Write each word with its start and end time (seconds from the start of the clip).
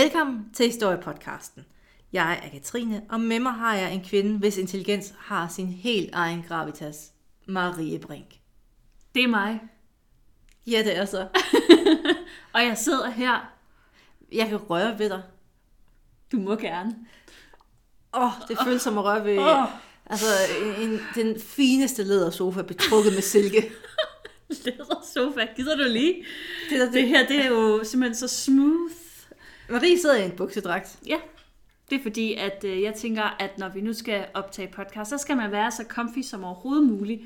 Velkommen 0.00 0.46
til 0.54 0.66
Historiepodcasten. 0.66 1.64
Jeg 2.12 2.40
er 2.44 2.48
Katrine, 2.50 3.02
og 3.08 3.20
med 3.20 3.40
mig 3.40 3.52
har 3.52 3.74
jeg 3.74 3.94
en 3.94 4.04
kvinde, 4.04 4.38
hvis 4.38 4.56
intelligens 4.56 5.14
har 5.18 5.48
sin 5.48 5.66
helt 5.66 6.10
egen 6.12 6.44
gravitas. 6.48 7.12
Marie 7.46 7.98
Brink. 7.98 8.34
Det 9.14 9.22
er 9.22 9.28
mig. 9.28 9.60
Ja, 10.66 10.82
det 10.84 10.96
er 10.96 11.04
så. 11.04 11.26
Og 12.54 12.62
jeg 12.62 12.78
sidder 12.78 13.10
her. 13.10 13.52
Jeg 14.32 14.48
kan 14.48 14.56
røre 14.56 14.98
ved 14.98 15.08
dig. 15.08 15.22
Du 16.32 16.36
må 16.36 16.56
gerne. 16.56 16.96
Åh, 18.14 18.22
oh, 18.22 18.32
det 18.48 18.58
føles 18.64 18.82
som 18.82 18.98
at 18.98 19.04
røre 19.04 19.24
ved 19.24 19.38
Åh. 19.38 19.64
altså, 20.06 20.26
en, 20.78 21.00
den 21.14 21.40
fineste 21.40 22.04
lædersofa 22.04 22.62
betrukket 22.62 23.12
med 23.12 23.22
silke. 23.22 23.72
Læder 24.64 25.04
sofa. 25.14 25.46
Gider 25.56 25.76
du 25.76 25.82
lige? 25.82 26.24
Det, 26.70 26.80
der, 26.80 26.90
Det 26.90 27.08
her, 27.08 27.26
det 27.26 27.44
er 27.44 27.48
jo 27.48 27.84
simpelthen 27.84 28.14
så 28.14 28.28
smooth. 28.28 28.99
Marie 29.70 29.98
sidder 30.00 30.16
i 30.16 30.24
en 30.24 30.30
buksedragt. 30.36 30.98
Ja. 31.06 31.16
Det 31.90 31.98
er 31.98 32.02
fordi, 32.02 32.34
at 32.34 32.64
øh, 32.64 32.82
jeg 32.82 32.94
tænker, 32.94 33.22
at 33.22 33.58
når 33.58 33.68
vi 33.68 33.80
nu 33.80 33.92
skal 33.92 34.26
optage 34.34 34.68
podcast, 34.72 35.10
så 35.10 35.18
skal 35.18 35.36
man 35.36 35.50
være 35.52 35.70
så 35.70 35.84
comfy 35.88 36.18
som 36.22 36.44
overhovedet 36.44 36.86
muligt. 36.86 37.22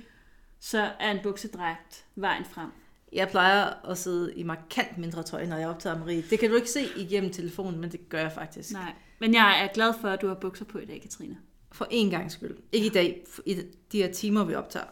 Så 0.60 0.90
er 1.00 1.10
en 1.10 1.18
buksedragt 1.22 2.04
vejen 2.16 2.44
frem. 2.44 2.68
Jeg 3.12 3.28
plejer 3.28 3.86
at 3.90 3.98
sidde 3.98 4.34
i 4.34 4.42
markant 4.42 4.98
mindre 4.98 5.22
tøj, 5.22 5.46
når 5.46 5.56
jeg 5.56 5.68
optager 5.68 5.98
Marie. 5.98 6.22
Det 6.30 6.38
kan 6.38 6.50
du 6.50 6.56
ikke 6.56 6.70
se 6.70 6.80
igennem 6.96 7.32
telefonen, 7.32 7.80
men 7.80 7.92
det 7.92 8.08
gør 8.08 8.18
jeg 8.20 8.32
faktisk. 8.32 8.72
Nej. 8.72 8.92
Men 9.20 9.34
jeg 9.34 9.62
er 9.64 9.72
glad 9.74 9.92
for, 10.00 10.08
at 10.08 10.22
du 10.22 10.28
har 10.28 10.34
bukser 10.34 10.64
på 10.64 10.78
i 10.78 10.84
dag, 10.84 11.00
Katrine. 11.02 11.36
For 11.72 11.86
en 11.90 12.10
gang 12.10 12.32
skyld. 12.32 12.56
Ikke 12.72 12.86
i 12.86 12.90
dag, 12.90 13.24
i 13.46 13.54
de 13.92 14.02
her 14.02 14.12
timer, 14.12 14.44
vi 14.44 14.54
optager. 14.54 14.86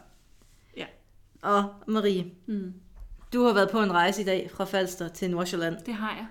Ja. 0.77 0.85
Og 1.41 1.73
Marie, 1.87 2.25
Mm. 2.45 2.73
du 3.33 3.43
har 3.45 3.53
været 3.53 3.69
på 3.71 3.81
en 3.81 3.91
rejse 3.93 4.21
i 4.21 4.25
dag 4.25 4.51
fra 4.53 4.65
Falster 4.65 5.07
til 5.07 5.31
Nordsjælland. 5.31 5.75
Det 5.85 5.93
har 5.93 6.15
jeg. 6.15 6.25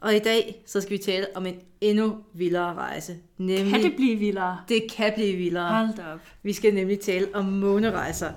Og 0.00 0.16
i 0.16 0.18
dag, 0.18 0.62
så 0.66 0.80
skal 0.80 0.92
vi 0.92 0.98
tale 1.02 1.26
om 1.34 1.46
en 1.46 1.54
endnu 1.80 2.16
vildere 2.34 2.74
rejse. 2.74 3.16
Nemlig, 3.38 3.70
Kan 3.72 3.82
det 3.82 3.96
blive 3.96 4.16
vildere? 4.16 4.60
det 4.68 4.82
kan 4.90 5.12
blive 5.16 5.36
vildere. 5.36 5.74
Hold 5.86 5.96
da 5.96 6.02
op. 6.14 6.20
Vi 6.42 6.52
skal 6.52 6.74
nemlig 6.74 7.00
tale 7.00 7.26
om 7.34 7.44
månerejser. 7.44 8.32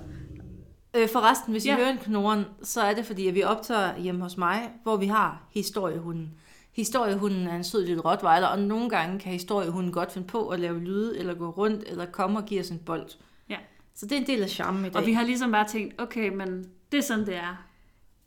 Øh, 0.96 1.10
forresten, 1.10 1.52
hvis 1.52 1.66
I 1.66 1.70
Ja. 1.70 1.76
hører 1.76 1.90
en 1.92 1.98
knoren, 1.98 2.44
så 2.64 2.82
er 2.82 2.94
det 2.94 3.06
fordi, 3.06 3.28
at 3.28 3.36
vi 3.36 3.44
optager 3.44 3.98
hjemme 4.00 4.22
hos 4.24 4.38
mig, 4.38 4.70
hvor 4.84 4.98
vi 4.98 5.06
har 5.06 5.48
historiehunden. 5.54 6.32
Historiehunden 6.76 7.48
er 7.48 7.56
en 7.56 7.64
sød 7.64 7.86
lille 7.86 8.02
rottweiler, 8.02 8.48
og 8.48 8.60
nogle 8.60 8.90
gange 8.90 9.20
kan 9.20 9.32
historiehunden 9.32 9.92
godt 9.92 10.12
finde 10.12 10.28
på 10.28 10.48
at 10.48 10.60
lave 10.60 10.80
lyde, 10.80 11.18
eller 11.20 11.34
gå 11.34 11.50
rundt, 11.50 11.84
eller 11.88 12.06
komme 12.06 12.40
og 12.40 12.46
give 12.46 12.60
os 12.60 12.70
en 12.70 12.80
bold. 12.86 13.08
Ja. 13.50 13.58
Så 13.96 14.06
det 14.06 14.12
er 14.12 14.18
en 14.22 14.28
del 14.28 14.44
af 14.44 14.50
charmen 14.50 14.86
i 14.86 14.90
dag. 14.90 14.96
Og 15.02 15.06
vi 15.06 15.14
har 15.14 15.24
ligesom 15.24 15.52
bare 15.52 15.68
tænkt, 15.68 16.02
okay, 16.02 16.30
men 16.30 16.66
det 16.92 16.98
er 16.98 17.02
sådan, 17.02 17.26
det 17.26 17.36
er. 17.36 17.66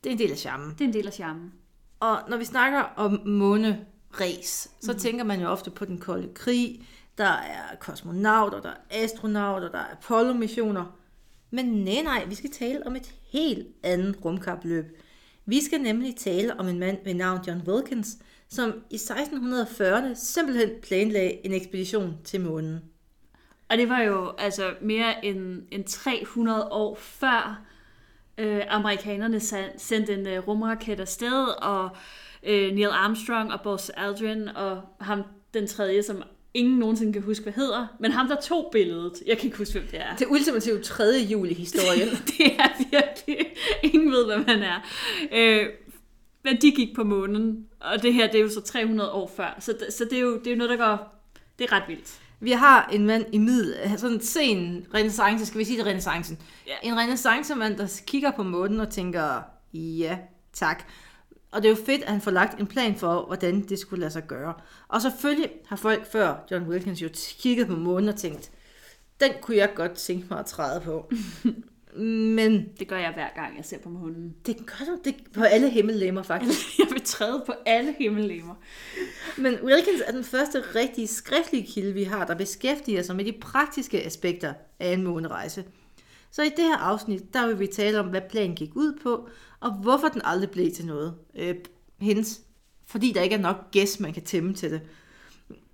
Det 0.04 0.10
er 0.10 0.12
en 0.12 0.18
del 0.18 0.30
af 0.30 0.36
charmen. 0.38 0.70
Det 0.70 0.80
er 0.80 0.84
en 0.88 0.92
del 0.92 1.06
af 1.06 1.12
charmen. 1.12 1.52
Og 2.00 2.18
når 2.28 2.36
vi 2.36 2.44
snakker 2.44 2.80
om 2.96 3.20
måneræs, 3.26 4.70
så 4.80 4.92
mm. 4.92 4.98
tænker 4.98 5.24
man 5.24 5.40
jo 5.40 5.48
ofte 5.48 5.70
på 5.70 5.84
den 5.84 5.98
kolde 5.98 6.34
krig. 6.34 6.88
Der 7.18 7.24
er 7.24 7.76
kosmonauter, 7.80 8.60
der 8.60 8.68
er 8.68 9.02
astronauter, 9.04 9.70
der 9.70 9.78
er 9.78 9.92
Apollo-missioner. 9.92 10.98
Men 11.50 11.64
nej, 11.64 12.02
nej, 12.04 12.24
vi 12.24 12.34
skal 12.34 12.50
tale 12.50 12.86
om 12.86 12.96
et 12.96 13.14
helt 13.32 13.66
andet 13.82 14.24
rumkapløb. 14.24 15.00
Vi 15.46 15.64
skal 15.64 15.80
nemlig 15.80 16.16
tale 16.16 16.60
om 16.60 16.68
en 16.68 16.78
mand 16.78 16.98
ved 17.04 17.14
navn 17.14 17.40
John 17.46 17.62
Wilkins, 17.66 18.18
som 18.48 18.72
i 18.90 18.96
1640'erne 18.96 20.14
simpelthen 20.14 20.70
planlagde 20.82 21.46
en 21.46 21.52
ekspedition 21.52 22.18
til 22.24 22.40
månen. 22.40 22.80
Og 23.68 23.78
det 23.78 23.88
var 23.88 24.00
jo 24.00 24.32
altså 24.38 24.74
mere 24.80 25.24
end, 25.24 25.62
end 25.70 25.84
300 25.84 26.68
år 26.70 26.94
før 26.94 27.64
øh, 28.38 28.62
amerikanerne 28.68 29.40
sendte 29.76 30.14
en 30.14 30.26
øh, 30.26 30.48
rumraket 30.48 31.00
afsted, 31.00 31.46
og 31.62 31.90
øh, 32.42 32.72
Neil 32.72 32.88
Armstrong 32.90 33.52
og 33.52 33.60
Buzz 33.60 33.90
Aldrin 33.96 34.48
og 34.48 34.82
ham 35.00 35.22
den 35.54 35.66
tredje, 35.66 36.02
som 36.02 36.22
ingen 36.54 36.78
nogensinde 36.78 37.12
kan 37.12 37.22
huske, 37.22 37.42
hvad 37.42 37.52
hedder, 37.52 37.86
men 38.00 38.12
ham 38.12 38.28
der 38.28 38.36
tog 38.40 38.68
billedet, 38.72 39.12
jeg 39.26 39.38
kan 39.38 39.46
ikke 39.46 39.58
huske, 39.58 39.78
hvem 39.78 39.88
det 39.90 40.00
er. 40.00 40.16
Det 40.16 40.26
ultimative 40.30 40.82
tredje 40.82 41.24
jul 41.24 41.50
i 41.50 41.54
historien. 41.54 42.08
det 42.38 42.46
er 42.46 42.68
virkelig, 42.90 43.46
ingen 43.82 44.12
ved, 44.12 44.26
hvad 44.26 44.38
man 44.38 44.62
er. 44.62 44.80
Øh, 45.32 45.66
men 46.44 46.56
de 46.62 46.70
gik 46.70 46.96
på 46.96 47.04
månen, 47.04 47.66
og 47.80 48.02
det 48.02 48.14
her, 48.14 48.26
det 48.26 48.34
er 48.34 48.42
jo 48.42 48.50
så 48.50 48.60
300 48.60 49.10
år 49.10 49.32
før, 49.36 49.56
så, 49.60 49.74
så 49.90 50.04
det, 50.04 50.12
er 50.12 50.20
jo, 50.20 50.38
det 50.38 50.46
er 50.46 50.50
jo 50.50 50.56
noget, 50.56 50.70
der 50.70 50.76
går, 50.76 51.24
det 51.58 51.64
er 51.64 51.72
ret 51.72 51.88
vildt. 51.88 52.20
Vi 52.40 52.50
har 52.50 52.88
en 52.92 53.06
mand 53.06 53.24
i 53.32 53.38
middel, 53.38 53.98
sådan 53.98 54.16
en 54.16 54.22
sen 54.22 54.86
renaissance, 54.94 55.46
skal 55.46 55.58
vi 55.58 55.64
sige 55.64 55.78
det 55.78 55.86
renaissancen. 55.86 56.38
Ja. 56.66 56.72
En 56.82 56.98
renaissancemand, 56.98 57.76
der 57.76 58.00
kigger 58.06 58.30
på 58.30 58.42
månen 58.42 58.80
og 58.80 58.90
tænker, 58.90 59.42
ja, 59.72 60.18
tak. 60.52 60.84
Og 61.52 61.62
det 61.62 61.68
er 61.68 61.70
jo 61.70 61.84
fedt, 61.86 62.02
at 62.02 62.08
han 62.08 62.20
får 62.20 62.30
lagt 62.30 62.60
en 62.60 62.66
plan 62.66 62.96
for, 62.96 63.26
hvordan 63.26 63.60
det 63.60 63.78
skulle 63.78 64.00
lade 64.00 64.10
sig 64.10 64.26
gøre. 64.26 64.54
Og 64.88 65.02
selvfølgelig 65.02 65.50
har 65.66 65.76
folk 65.76 66.12
før 66.12 66.46
John 66.50 66.68
Wilkins 66.68 67.02
jo 67.02 67.08
kigget 67.38 67.66
på 67.66 67.76
månen 67.76 68.08
og 68.08 68.16
tænkt, 68.16 68.50
den 69.20 69.32
kunne 69.42 69.56
jeg 69.56 69.70
godt 69.74 69.92
tænke 69.92 70.26
mig 70.30 70.38
at 70.38 70.46
træde 70.46 70.80
på. 70.80 71.10
Men 71.96 72.68
Det 72.78 72.88
gør 72.88 72.98
jeg 72.98 73.12
hver 73.14 73.28
gang, 73.34 73.56
jeg 73.56 73.64
ser 73.64 73.78
på 73.78 73.88
månen. 73.88 74.34
det 74.46 74.56
gør 74.66 74.84
du 74.86 74.98
det 75.04 75.14
på 75.34 75.42
alle 75.42 75.70
himmellemmer 75.70 76.22
faktisk. 76.22 76.60
Jeg 76.78 76.86
vil 76.90 77.02
træde 77.02 77.42
på 77.46 77.52
alle 77.66 77.94
himmellemmer. 77.98 78.54
Men 79.38 79.54
Wilkins 79.62 80.02
er 80.06 80.12
den 80.12 80.24
første 80.24 80.62
rigtige 80.74 81.06
skriftlige 81.06 81.66
kilde, 81.66 81.92
vi 81.92 82.02
har, 82.02 82.26
der 82.26 82.34
beskæftiger 82.34 83.02
sig 83.02 83.16
med 83.16 83.24
de 83.24 83.32
praktiske 83.40 84.04
aspekter 84.06 84.54
af 84.80 84.92
en 84.92 85.02
månerejse. 85.02 85.64
Så 86.30 86.42
i 86.42 86.48
det 86.48 86.64
her 86.64 86.76
afsnit, 86.76 87.34
der 87.34 87.46
vil 87.46 87.58
vi 87.58 87.66
tale 87.66 88.00
om, 88.00 88.06
hvad 88.06 88.22
planen 88.30 88.56
gik 88.56 88.76
ud 88.76 88.98
på, 89.02 89.28
og 89.60 89.72
hvorfor 89.72 90.08
den 90.08 90.22
aldrig 90.24 90.50
blev 90.50 90.72
til 90.72 90.86
noget. 90.86 91.14
Øh, 91.34 91.54
hens, 92.00 92.40
fordi 92.86 93.12
der 93.12 93.22
ikke 93.22 93.34
er 93.34 93.40
nok 93.40 93.70
gæst, 93.70 94.00
man 94.00 94.12
kan 94.12 94.22
tæmme 94.22 94.54
til 94.54 94.70
det. 94.70 94.80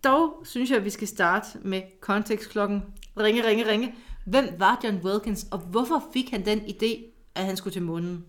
Dog 0.04 0.42
synes 0.44 0.70
jeg, 0.70 0.78
at 0.78 0.84
vi 0.84 0.91
skal 0.91 1.08
starte 1.08 1.47
med 1.62 1.82
kontekstklokken. 2.00 2.82
Ringe, 3.19 3.47
ringe, 3.47 3.66
ringe. 3.69 3.94
Hvem 4.31 4.45
var 4.59 4.81
John 4.85 5.01
Wilkins, 5.05 5.47
og 5.51 5.59
hvorfor 5.59 6.03
fik 6.13 6.31
han 6.31 6.45
den 6.45 6.59
idé, 6.59 7.05
at 7.35 7.45
han 7.45 7.57
skulle 7.57 7.75
til 7.75 7.83
månen? 7.83 8.25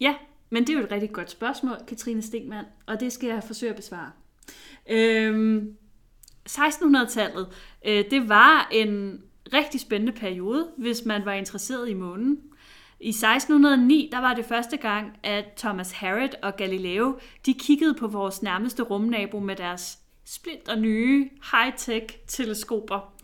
Ja, 0.00 0.14
men 0.50 0.66
det 0.66 0.72
er 0.72 0.78
jo 0.78 0.84
et 0.84 0.92
rigtig 0.92 1.12
godt 1.12 1.30
spørgsmål, 1.30 1.76
Katrine 1.88 2.22
Stegmann, 2.22 2.66
og 2.86 3.00
det 3.00 3.12
skal 3.12 3.28
jeg 3.28 3.42
forsøge 3.44 3.70
at 3.70 3.76
besvare. 3.76 4.10
Øhm, 4.90 5.76
1600-tallet, 6.48 7.48
øh, 7.86 8.04
det 8.10 8.28
var 8.28 8.68
en 8.72 9.22
rigtig 9.52 9.80
spændende 9.80 10.12
periode, 10.12 10.68
hvis 10.78 11.04
man 11.04 11.24
var 11.24 11.32
interesseret 11.32 11.88
i 11.88 11.94
månen. 11.94 12.38
I 13.00 13.08
1609, 13.08 14.08
der 14.12 14.18
var 14.18 14.34
det 14.34 14.44
første 14.44 14.76
gang, 14.76 15.18
at 15.22 15.44
Thomas 15.56 15.92
Harriot 15.92 16.34
og 16.42 16.56
Galileo, 16.56 17.18
de 17.46 17.54
kiggede 17.54 17.94
på 17.94 18.06
vores 18.06 18.42
nærmeste 18.42 18.82
rumnabo 18.82 19.38
med 19.40 19.56
deres 19.56 19.98
splinter 20.24 20.76
nye 20.76 21.30
high-tech 21.42 22.26
teleskoper. 22.26 23.14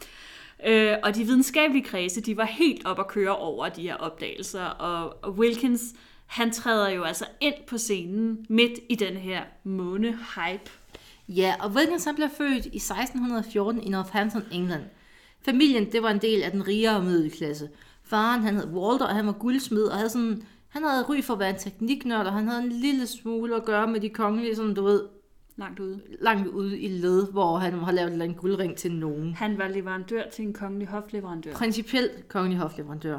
Øh, 0.67 0.97
og 1.03 1.15
de 1.15 1.25
videnskabelige 1.25 1.85
kredse, 1.85 2.21
de 2.21 2.37
var 2.37 2.45
helt 2.45 2.87
op 2.87 2.99
at 2.99 3.09
køre 3.09 3.37
over 3.37 3.69
de 3.69 3.83
her 3.83 3.95
opdagelser, 3.95 4.65
og, 4.65 5.17
og 5.23 5.33
Wilkins, 5.33 5.83
han 6.27 6.51
træder 6.51 6.89
jo 6.89 7.03
altså 7.03 7.25
ind 7.41 7.55
på 7.67 7.79
scenen 7.79 8.47
midt 8.49 8.73
i 8.89 8.95
den 8.95 9.17
her 9.17 9.43
måne-hype. 9.65 10.71
Ja, 11.29 11.55
og 11.61 11.71
Wilkins 11.71 12.05
han 12.05 12.15
blev 12.15 12.29
født 12.37 12.67
i 12.67 12.77
1614 12.77 13.83
i 13.83 13.89
Northampton, 13.89 14.43
England. 14.53 14.83
Familien, 15.45 15.93
det 15.93 16.03
var 16.03 16.11
en 16.11 16.19
del 16.19 16.43
af 16.43 16.51
den 16.51 16.69
rigere 16.69 17.03
middelklasse. 17.03 17.69
Faren, 18.05 18.43
han 18.43 18.57
hed 18.57 18.67
Walter, 18.67 19.07
og 19.07 19.15
han 19.15 19.27
var 19.27 19.33
guldsmed, 19.33 19.85
og 19.85 19.97
havde 19.97 20.11
sådan, 20.11 20.43
han 20.69 20.83
havde 20.83 21.05
ry 21.05 21.23
for 21.23 21.33
at 21.33 21.39
være 21.39 21.51
en 21.51 21.59
tekniknørd, 21.59 22.27
og 22.27 22.33
han 22.33 22.49
havde 22.49 22.63
en 22.63 22.73
lille 22.73 23.07
smule 23.07 23.57
at 23.57 23.65
gøre 23.65 23.87
med 23.87 24.01
de 24.01 24.09
kongelige, 24.09 24.57
sådan 24.57 24.75
du 24.75 24.85
ved, 24.85 25.03
Langt 25.57 25.81
ude. 25.81 26.01
langt 26.21 26.49
ude 26.49 26.79
i 26.79 26.89
led, 26.89 27.33
hvor 27.33 27.57
han 27.57 27.73
har 27.73 27.93
lavet 27.93 28.07
en 28.07 28.13
eller 28.13 28.25
anden 28.25 28.39
guldring 28.39 28.77
til 28.77 28.93
nogen. 28.93 29.35
Han 29.35 29.59
var 29.59 29.69
leverandør 29.69 30.23
til 30.33 30.45
en 30.45 30.53
kongelig 30.53 30.89
hofleverandør. 30.89 31.53
Principielt 31.53 32.29
kongelig 32.29 32.59
hofleverandør. 32.59 33.19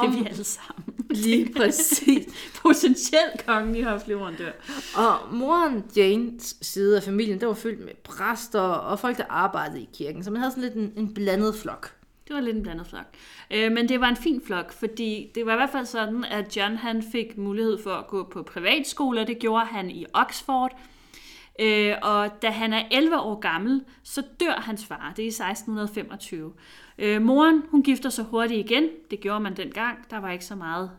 Det 0.00 0.06
er 0.06 0.10
vi 0.10 0.26
alle 0.28 0.44
sammen. 0.44 0.94
Lige 1.10 1.52
præcis. 1.56 2.26
Potentielt 2.62 3.46
kongelig 3.46 3.84
hofleverandør. 3.84 4.52
Og 4.96 5.34
moren 5.34 5.84
Janes 5.96 6.56
side 6.62 6.96
af 6.96 7.02
familien, 7.02 7.40
der 7.40 7.46
var 7.46 7.54
fyldt 7.54 7.84
med 7.84 7.94
præster 8.04 8.60
og 8.60 8.98
folk, 8.98 9.16
der 9.16 9.24
arbejdede 9.28 9.82
i 9.82 9.88
kirken, 9.94 10.24
så 10.24 10.30
man 10.30 10.40
havde 10.40 10.50
sådan 10.50 10.62
lidt 10.62 10.74
en, 10.74 10.92
en 10.96 11.14
blandet 11.14 11.54
flok. 11.54 11.94
Det 12.28 12.34
var 12.34 12.40
lidt 12.40 12.56
en 12.56 12.62
blandet 12.62 12.86
flok. 12.86 13.04
Øh, 13.50 13.72
men 13.72 13.88
det 13.88 14.00
var 14.00 14.08
en 14.08 14.16
fin 14.16 14.42
flok, 14.46 14.72
fordi 14.72 15.30
det 15.34 15.46
var 15.46 15.52
i 15.52 15.56
hvert 15.56 15.70
fald 15.70 15.86
sådan, 15.86 16.24
at 16.24 16.56
John 16.56 16.76
han 16.76 17.02
fik 17.12 17.38
mulighed 17.38 17.82
for 17.82 17.90
at 17.90 18.06
gå 18.06 18.28
på 18.32 18.42
privatskole, 18.42 19.20
og 19.20 19.26
det 19.26 19.38
gjorde 19.38 19.64
han 19.64 19.90
i 19.90 20.06
Oxford. 20.12 20.78
Øh, 21.60 21.94
og 22.02 22.42
da 22.42 22.50
han 22.50 22.72
er 22.72 22.82
11 22.90 23.20
år 23.20 23.40
gammel, 23.40 23.84
så 24.02 24.22
dør 24.40 24.60
hans 24.60 24.86
far. 24.86 25.12
Det 25.16 25.22
er 25.22 25.26
i 25.26 25.50
1625. 25.50 26.52
Øh, 26.98 27.22
moren, 27.22 27.62
hun 27.70 27.82
gifter 27.82 28.10
sig 28.10 28.24
hurtigt 28.24 28.70
igen. 28.70 28.88
Det 29.10 29.20
gjorde 29.20 29.40
man 29.40 29.56
dengang. 29.56 30.10
Der 30.10 30.18
var 30.18 30.30
ikke 30.30 30.44
så 30.44 30.54
meget. 30.54 30.90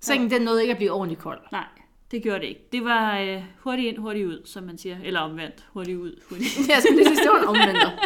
Sengen, 0.00 0.30
den 0.30 0.42
nåede 0.42 0.62
ikke 0.62 0.72
at 0.72 0.76
blive 0.76 0.90
ordentligt 0.92 1.20
kold. 1.20 1.40
Nej, 1.52 1.64
det 2.10 2.22
gjorde 2.22 2.40
det 2.40 2.46
ikke. 2.46 2.68
Det 2.72 2.84
var 2.84 3.18
øh, 3.18 3.42
hurtigt 3.60 3.88
ind, 3.88 3.98
hurtigt 3.98 4.26
ud, 4.26 4.42
som 4.44 4.64
man 4.64 4.78
siger. 4.78 4.96
Eller 5.04 5.20
omvendt. 5.20 5.66
Hurtigt 5.72 5.98
ud, 5.98 6.20
hurtigt 6.30 6.58
ind. 6.58 6.68
Jeg 6.74 6.82
skulle 6.82 6.96
lige 6.96 7.16
sige, 7.16 7.24
det 7.24 7.30
var 7.32 7.42
en 7.42 7.48
omvendt. 7.48 7.78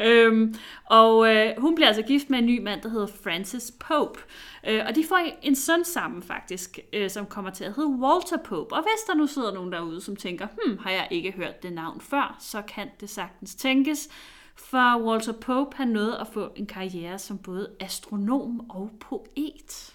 Øhm, 0.00 0.54
og 0.84 1.34
øh, 1.34 1.52
hun 1.58 1.74
bliver 1.74 1.88
altså 1.88 2.02
gift 2.02 2.30
med 2.30 2.38
en 2.38 2.46
ny 2.46 2.62
mand, 2.62 2.82
der 2.82 2.88
hedder 2.88 3.06
Francis 3.06 3.72
Pope. 3.80 4.20
Øh, 4.66 4.82
og 4.88 4.94
de 4.94 5.04
får 5.08 5.20
en 5.42 5.56
søn 5.56 5.84
sammen 5.84 6.22
faktisk, 6.22 6.78
øh, 6.92 7.10
som 7.10 7.26
kommer 7.26 7.50
til 7.50 7.64
at 7.64 7.72
hedde 7.76 7.88
Walter 7.88 8.36
Pope. 8.44 8.74
Og 8.74 8.82
hvis 8.82 9.04
der 9.06 9.14
nu 9.14 9.26
sidder 9.26 9.54
nogen 9.54 9.72
derude, 9.72 10.00
som 10.00 10.16
tænker, 10.16 10.46
hmm, 10.46 10.78
har 10.78 10.90
jeg 10.90 11.08
ikke 11.10 11.32
hørt 11.32 11.62
det 11.62 11.72
navn 11.72 12.00
før, 12.00 12.36
så 12.40 12.62
kan 12.62 12.88
det 13.00 13.10
sagtens 13.10 13.54
tænkes. 13.54 14.08
For 14.56 15.06
Walter 15.06 15.32
Pope 15.32 15.76
har 15.76 15.84
nået 15.84 16.16
at 16.20 16.26
få 16.26 16.48
en 16.56 16.66
karriere 16.66 17.18
som 17.18 17.38
både 17.38 17.68
astronom 17.80 18.70
og 18.70 18.90
poet. 19.00 19.92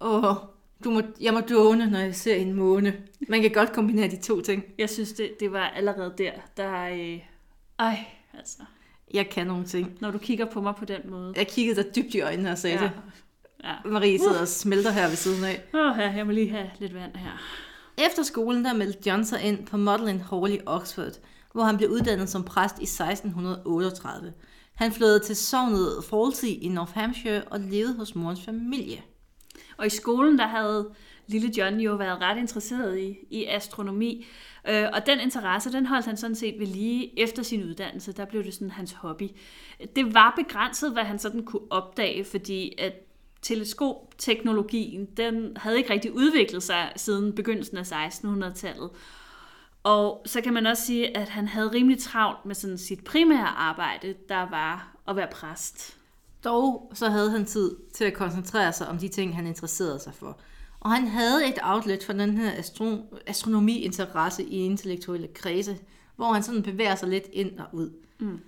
Åh, 0.00 0.34
du 0.84 0.90
må, 0.90 1.02
jeg 1.20 1.34
må 1.34 1.40
dåne, 1.40 1.90
når 1.90 1.98
jeg 1.98 2.14
ser 2.14 2.34
en 2.34 2.52
måne. 2.52 3.02
Man 3.28 3.42
kan 3.42 3.50
godt 3.50 3.72
kombinere 3.72 4.08
de 4.08 4.20
to 4.22 4.40
ting. 4.40 4.64
Jeg 4.78 4.90
synes, 4.90 5.12
det, 5.12 5.40
det 5.40 5.52
var 5.52 5.68
allerede 5.68 6.14
der, 6.18 6.32
der... 6.56 6.88
Øh, 6.88 7.20
ej, 7.78 8.04
altså... 8.34 8.62
Jeg 9.14 9.28
kan 9.28 9.46
nogle 9.46 9.64
ting. 9.64 9.98
Når 10.00 10.10
du 10.10 10.18
kigger 10.18 10.44
på 10.44 10.60
mig 10.60 10.74
på 10.76 10.84
den 10.84 11.00
måde. 11.10 11.32
Jeg 11.36 11.48
kiggede 11.48 11.82
dig 11.82 11.96
dybt 11.96 12.14
i 12.14 12.20
øjnene 12.20 12.50
og 12.50 12.58
sagde 12.58 12.76
ja. 12.76 12.82
det. 12.82 12.90
Ja. 13.64 13.74
Marie 13.84 14.18
sidder 14.18 14.40
og 14.40 14.48
smelter 14.48 14.90
her 14.90 15.08
ved 15.08 15.16
siden 15.16 15.44
af. 15.44 15.62
Åh, 15.74 15.80
oh, 15.80 15.98
ja, 15.98 16.10
jeg 16.10 16.26
må 16.26 16.32
lige 16.32 16.50
have 16.50 16.70
lidt 16.78 16.94
vand 16.94 17.16
her. 17.16 17.30
Efter 18.06 18.22
skolen 18.22 18.64
der 18.64 18.74
meldte 18.74 19.10
John 19.10 19.24
sig 19.24 19.42
ind 19.42 19.66
på 19.66 19.76
Magdalen 19.76 20.20
Hall 20.20 20.54
i 20.54 20.58
Oxford, 20.66 21.12
hvor 21.52 21.64
han 21.64 21.76
blev 21.76 21.90
uddannet 21.90 22.28
som 22.28 22.44
præst 22.44 22.78
i 22.78 22.82
1638. 22.82 24.32
Han 24.74 24.92
flyttede 24.92 25.20
til 25.20 25.36
sognet 25.36 26.04
Falsey 26.10 26.48
i 26.48 26.68
North 26.68 26.92
Hampshire 26.94 27.42
og 27.42 27.60
levede 27.60 27.96
hos 27.96 28.14
morens 28.14 28.44
familie. 28.44 29.02
Og 29.76 29.86
i 29.86 29.90
skolen, 29.90 30.38
der 30.38 30.46
havde 30.46 30.90
lille 31.26 31.52
John 31.58 31.80
jo 31.80 31.94
været 31.94 32.20
ret 32.20 32.38
interesseret 32.38 32.98
i, 32.98 33.18
i 33.30 33.44
astronomi. 33.44 34.26
Øh, 34.68 34.86
og 34.92 35.06
den 35.06 35.20
interesse, 35.20 35.72
den 35.72 35.86
holdt 35.86 36.06
han 36.06 36.16
sådan 36.16 36.36
set 36.36 36.54
ved 36.58 36.66
lige 36.66 37.20
efter 37.20 37.42
sin 37.42 37.64
uddannelse. 37.64 38.12
Der 38.12 38.24
blev 38.24 38.44
det 38.44 38.54
sådan 38.54 38.70
hans 38.70 38.92
hobby. 38.92 39.30
Det 39.96 40.14
var 40.14 40.34
begrænset, 40.36 40.92
hvad 40.92 41.04
han 41.04 41.18
sådan 41.18 41.44
kunne 41.44 41.72
opdage, 41.72 42.24
fordi 42.24 42.74
at 42.78 42.92
teleskopteknologien, 43.42 45.06
den 45.16 45.56
havde 45.56 45.76
ikke 45.76 45.92
rigtig 45.92 46.12
udviklet 46.12 46.62
sig 46.62 46.92
siden 46.96 47.34
begyndelsen 47.34 47.76
af 47.76 48.08
1600-tallet. 48.08 48.90
Og 49.82 50.22
så 50.26 50.40
kan 50.40 50.52
man 50.52 50.66
også 50.66 50.86
sige, 50.86 51.16
at 51.16 51.28
han 51.28 51.48
havde 51.48 51.72
rimelig 51.72 51.98
travlt 51.98 52.46
med 52.46 52.54
sådan 52.54 52.78
sit 52.78 53.04
primære 53.04 53.46
arbejde, 53.46 54.14
der 54.28 54.50
var 54.50 54.96
at 55.08 55.16
være 55.16 55.28
præst. 55.32 55.96
Dog 56.44 56.92
så 56.94 57.08
havde 57.08 57.30
han 57.30 57.44
tid 57.44 57.76
til 57.94 58.04
at 58.04 58.14
koncentrere 58.14 58.72
sig 58.72 58.88
om 58.88 58.98
de 58.98 59.08
ting, 59.08 59.36
han 59.36 59.46
interesserede 59.46 59.98
sig 59.98 60.14
for. 60.14 60.40
Og 60.86 60.92
han 60.92 61.08
havde 61.08 61.48
et 61.48 61.58
outlet 61.62 62.04
for 62.04 62.12
den 62.12 62.38
her 62.38 62.50
astro- 62.50 63.18
astronomi-interesse 63.26 64.44
i 64.44 64.56
intellektuelle 64.56 65.28
kredse, 65.34 65.78
hvor 66.16 66.32
han 66.32 66.42
sådan 66.42 66.62
bevæger 66.62 66.94
sig 66.94 67.08
lidt 67.08 67.24
ind 67.32 67.58
og 67.58 67.66
ud. 67.72 67.90
Mm. 68.20 68.38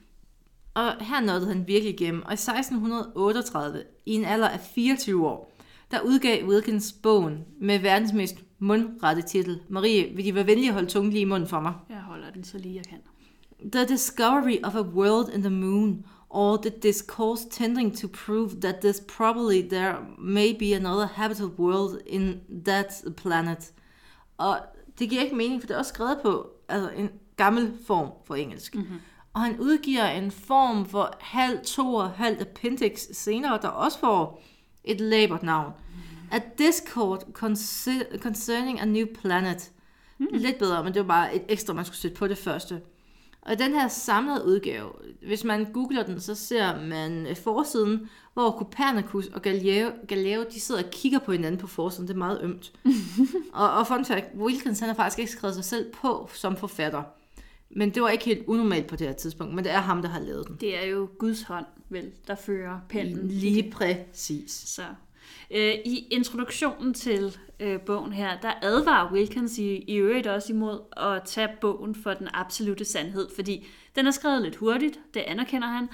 Og 0.74 0.92
her 1.00 1.20
nåede 1.20 1.46
han 1.46 1.66
virkelig 1.66 1.94
igennem. 1.94 2.22
Og 2.22 2.30
i 2.30 2.34
1638, 2.34 3.82
i 4.06 4.12
en 4.14 4.24
alder 4.24 4.48
af 4.48 4.60
24 4.60 5.26
år, 5.26 5.52
der 5.90 6.00
udgav 6.00 6.48
Wilkins 6.48 6.92
bogen 6.92 7.44
med 7.60 7.78
verdens 7.78 8.12
mest 8.12 8.36
mundrette 8.58 9.22
titel. 9.22 9.60
Marie, 9.68 10.16
vil 10.16 10.24
de 10.24 10.34
være 10.34 10.46
venlige 10.46 10.68
at 10.68 10.74
holde 10.74 10.88
tungen 10.88 11.12
lige 11.12 11.22
i 11.22 11.24
munden 11.24 11.48
for 11.48 11.60
mig? 11.60 11.74
Jeg 11.90 12.00
holder 12.00 12.30
den 12.30 12.44
så 12.44 12.58
lige 12.58 12.76
jeg 12.76 12.84
kan. 12.84 12.98
The 13.72 13.84
Discovery 13.84 14.56
of 14.64 14.74
a 14.74 14.82
World 14.82 15.34
in 15.34 15.40
the 15.40 15.50
Moon, 15.50 16.06
or 16.30 16.56
the 16.56 16.70
discourse 16.70 17.46
tending 17.50 17.96
to 17.96 18.08
prove 18.08 18.60
that 18.60 18.80
this 18.80 19.00
probably 19.00 19.62
there 19.62 19.96
may 20.18 20.52
be 20.52 20.74
another 20.74 21.06
habitable 21.06 21.64
world 21.64 22.00
in 22.06 22.40
that 22.64 23.04
planet. 23.16 23.72
Og 24.38 24.58
det 24.98 25.10
giver 25.10 25.22
ikke 25.22 25.36
mening, 25.36 25.62
for 25.62 25.66
det 25.66 25.74
er 25.74 25.78
også 25.78 25.88
skrevet 25.94 26.18
på 26.22 26.50
altså 26.68 26.90
en 26.90 27.10
gammel 27.36 27.72
form 27.86 28.10
for 28.26 28.34
engelsk. 28.34 28.74
Mm-hmm. 28.74 29.00
Og 29.32 29.40
han 29.40 29.60
udgiver 29.60 30.06
en 30.06 30.30
form 30.30 30.86
for 30.86 31.16
halv 31.20 31.58
to 31.64 31.94
og 31.94 32.10
halv 32.10 32.40
appendix 32.40 33.06
senere, 33.12 33.58
der 33.62 33.68
også 33.68 33.98
får 33.98 34.42
et 34.84 35.00
labert 35.00 35.42
navn. 35.42 35.72
Mm-hmm. 35.72 36.28
A 36.30 36.40
discord 36.58 37.22
concerning 38.20 38.80
a 38.80 38.84
new 38.84 39.06
planet. 39.22 39.70
Mm. 40.18 40.26
Lidt 40.32 40.58
bedre, 40.58 40.84
men 40.84 40.94
det 40.94 41.02
var 41.02 41.08
bare 41.08 41.34
et 41.34 41.42
ekstra, 41.48 41.72
man 41.72 41.84
skulle 41.84 41.98
sætte 41.98 42.16
på 42.16 42.28
det 42.28 42.38
første. 42.38 42.80
Og 43.48 43.58
den 43.58 43.74
her 43.74 43.88
samlede 43.88 44.44
udgave, 44.46 44.88
hvis 45.26 45.44
man 45.44 45.72
googler 45.72 46.02
den, 46.02 46.20
så 46.20 46.34
ser 46.34 46.80
man 46.80 47.26
øh, 47.26 47.36
forsiden, 47.36 48.08
hvor 48.34 48.50
Copernicus 48.50 49.26
og 49.26 49.42
Galileo, 49.42 49.90
Galileo 50.08 50.44
de 50.54 50.60
sidder 50.60 50.82
og 50.84 50.90
kigger 50.90 51.18
på 51.18 51.32
hinanden 51.32 51.60
på 51.60 51.66
forsiden. 51.66 52.08
Det 52.08 52.14
er 52.14 52.18
meget 52.18 52.40
ømt. 52.42 52.72
og, 53.52 53.70
og 53.72 53.86
fun 53.86 54.04
fact, 54.04 54.26
Wilkins 54.36 54.80
han 54.80 54.88
har 54.88 54.94
faktisk 54.94 55.18
ikke 55.18 55.32
skrevet 55.32 55.54
sig 55.54 55.64
selv 55.64 55.92
på 55.92 56.30
som 56.34 56.56
forfatter. 56.56 57.02
Men 57.70 57.90
det 57.94 58.02
var 58.02 58.08
ikke 58.08 58.24
helt 58.24 58.46
unormalt 58.46 58.86
på 58.86 58.96
det 58.96 59.06
her 59.06 59.14
tidspunkt, 59.14 59.54
men 59.54 59.64
det 59.64 59.72
er 59.72 59.80
ham, 59.80 60.02
der 60.02 60.08
har 60.08 60.20
lavet 60.20 60.48
den. 60.48 60.56
Det 60.60 60.82
er 60.82 60.86
jo 60.86 61.08
Guds 61.18 61.42
hånd, 61.42 61.66
vel, 61.88 62.12
der 62.26 62.34
fører 62.34 62.80
pennen. 62.88 63.28
Lige 63.28 63.70
præcis. 63.70 64.52
Så. 64.52 64.82
Øh, 65.50 65.74
I 65.84 66.08
introduktionen 66.10 66.94
til 66.94 67.36
øh, 67.60 67.80
bogen 67.80 68.12
her, 68.12 68.40
der 68.40 68.52
advarer 68.62 69.12
Wilkins 69.12 69.58
i, 69.58 69.76
i 69.76 69.96
øvrigt 69.96 70.26
også 70.26 70.52
imod 70.52 70.80
at 70.96 71.22
tage 71.24 71.48
bogen 71.60 71.94
for 71.94 72.14
den 72.14 72.28
absolute 72.34 72.84
sandhed, 72.84 73.28
fordi 73.34 73.66
den 73.96 74.06
er 74.06 74.10
skrevet 74.10 74.42
lidt 74.42 74.56
hurtigt, 74.56 75.00
det 75.14 75.20
anerkender 75.20 75.68
han, 75.68 75.88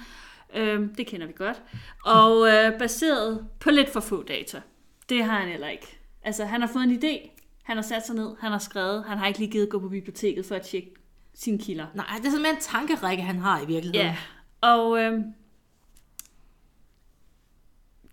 øh, 0.55 0.89
det 0.99 1.07
kender 1.07 1.27
vi 1.27 1.33
godt, 1.37 1.63
og 2.05 2.49
øh, 2.49 2.79
baseret 2.79 3.47
på 3.61 3.71
lidt 3.71 3.93
for 3.93 4.01
få 4.01 4.23
data. 4.23 4.61
Det 5.09 5.25
har 5.25 5.39
han 5.39 5.49
heller 5.49 5.69
ikke. 5.69 5.99
Altså, 6.23 6.45
han 6.45 6.61
har 6.61 6.69
fået 6.69 6.85
en 6.85 6.99
idé, 7.05 7.31
han 7.63 7.77
har 7.77 7.83
sat 7.83 8.07
sig 8.07 8.15
ned, 8.15 8.37
han 8.41 8.53
har 8.53 8.59
skrevet, 8.59 9.05
han 9.05 9.19
har 9.19 9.27
ikke 9.27 9.39
lige 9.39 9.51
givet 9.51 9.69
gå 9.69 9.79
på 9.79 9.89
biblioteket 9.89 10.47
for 10.47 10.55
at 10.55 10.63
tjekke 10.63 10.95
sine 11.35 11.59
kilder. 11.59 11.87
Nej, 11.95 12.07
det 12.23 12.27
er 12.35 12.41
mere 12.41 12.51
en 12.51 12.61
tankerække, 12.61 13.23
han 13.23 13.39
har 13.39 13.61
i 13.61 13.67
virkeligheden. 13.67 14.07
Ja, 14.07 14.17
og 14.61 15.03
øh, 15.03 15.21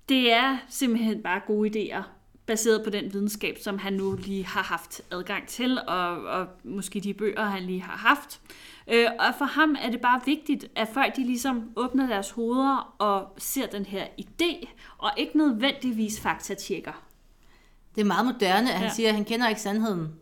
det 0.10 0.34
er 0.34 0.58
simpelthen 0.70 1.24
bare 1.24 1.42
gode 1.48 1.70
idéer, 1.70 2.04
baseret 2.46 2.84
på 2.84 2.90
den 2.90 3.14
videnskab, 3.14 3.58
som 3.62 3.80
han 3.80 3.94
nu 3.94 4.16
lige 4.16 4.46
har 4.46 4.64
haft 4.64 5.02
adgang 5.12 5.48
til, 5.48 5.80
og, 5.88 6.24
og 6.24 6.48
måske 6.64 7.00
de 7.00 7.14
bøger, 7.14 7.46
han 7.46 7.64
lige 7.64 7.82
har 7.82 7.98
haft. 7.98 8.42
Øh, 8.88 9.08
og 9.20 9.26
for 9.38 9.46
ham 9.46 9.76
er 9.82 9.90
det 9.90 10.02
bare 10.02 10.22
vigtigt, 10.26 10.66
at 10.76 10.88
folk 10.94 11.16
de 11.16 11.24
ligesom 11.24 11.72
åbner 11.76 12.08
deres 12.08 12.30
hoveder 12.30 12.96
og 13.00 13.34
ser 13.38 13.66
den 13.68 13.86
her 13.86 14.08
idé, 14.22 14.68
og 14.98 15.12
ikke 15.18 15.38
nødvendigvis 15.38 16.20
faktatjekker. 16.22 17.04
Det 17.96 18.02
er 18.02 18.06
meget 18.06 18.26
moderne, 18.26 18.72
at 18.72 18.78
han 18.78 18.88
ja. 18.88 18.94
siger, 18.94 19.10
at 19.10 19.16
han 19.16 19.26
kender 19.26 19.50
ikke 19.50 19.62
sandheden. 19.62 20.16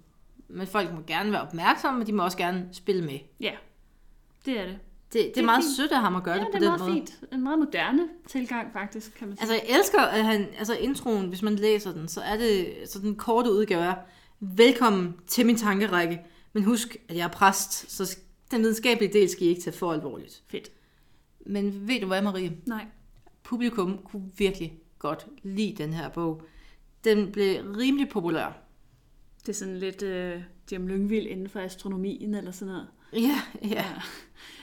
Men 0.48 0.68
folk 0.68 0.94
må 0.94 1.02
gerne 1.08 1.32
være 1.32 1.42
opmærksomme, 1.42 1.98
men 1.98 2.08
de 2.08 2.14
må 2.14 2.24
også 2.24 2.38
gerne 2.38 2.70
spille 2.72 3.06
med. 3.06 3.20
Ja, 3.40 3.52
det 4.46 4.60
er 4.60 4.66
det. 4.66 4.80
Det, 5.14 5.26
det, 5.26 5.36
det 5.36 5.42
er 5.42 5.46
meget 5.46 5.64
fint. 5.64 5.76
sødt 5.76 5.92
af 5.92 6.00
ham 6.00 6.16
at 6.16 6.24
gøre 6.24 6.36
ja, 6.36 6.40
det 6.40 6.48
på 6.52 6.60
det 6.60 6.62
den 6.62 6.70
måde. 6.72 6.80
måde. 6.80 6.94
fint. 6.94 7.20
En 7.34 7.44
meget 7.44 7.60
moderne 7.60 8.08
tilgang, 8.28 8.74
faktisk, 8.74 9.16
kan 9.16 9.28
man 9.28 9.38
sige. 9.38 9.52
Altså, 9.52 9.68
jeg 9.68 9.78
elsker, 9.78 10.02
at 10.02 10.24
han, 10.26 10.48
altså 10.58 10.74
introen, 10.74 11.28
hvis 11.30 11.42
man 11.42 11.56
læser 11.56 11.92
den, 11.94 12.08
så 12.08 12.22
er 12.22 12.38
det, 12.38 12.74
så 12.86 13.00
den 13.00 13.16
korte 13.16 13.52
udgave 13.52 13.82
er, 13.84 13.96
velkommen 14.40 15.16
til 15.28 15.46
min 15.46 15.58
tankerække, 15.58 16.22
men 16.54 16.64
husk, 16.64 16.98
at 17.10 17.16
jeg 17.16 17.24
er 17.24 17.28
præst, 17.32 17.92
så 17.92 18.18
den 18.52 18.62
videnskabelige 18.62 19.14
del 19.14 19.30
skal 19.30 19.44
I 19.44 19.50
ikke 19.50 19.62
tage 19.62 19.78
for 19.78 19.94
alvorligt. 19.94 20.44
Fedt. 20.48 20.72
Men 21.46 21.88
ved 21.88 22.02
du 22.02 22.08
hvad, 22.08 22.22
Marie? 22.22 22.58
Nej. 22.66 22.86
Publikum 23.44 23.98
kunne 23.98 24.32
virkelig 24.38 24.80
godt 25.00 25.28
lide 25.44 25.84
den 25.84 25.94
her 25.94 26.10
bog. 26.10 26.42
Den 27.04 27.32
blev 27.32 27.72
rimelig 27.78 28.10
populær. 28.10 28.62
Det 29.42 29.50
er 29.50 29.54
sådan 29.54 29.78
lidt 29.78 30.04
øh, 30.04 30.42
Jim 30.72 30.88
Lyngvild 30.88 31.28
inden 31.28 31.50
for 31.50 31.60
astronomien 31.60 32.36
eller 32.36 32.52
sådan 32.52 32.72
noget. 32.74 32.88
Ja, 33.14 33.42
ja. 33.64 33.68
ja. 33.70 33.86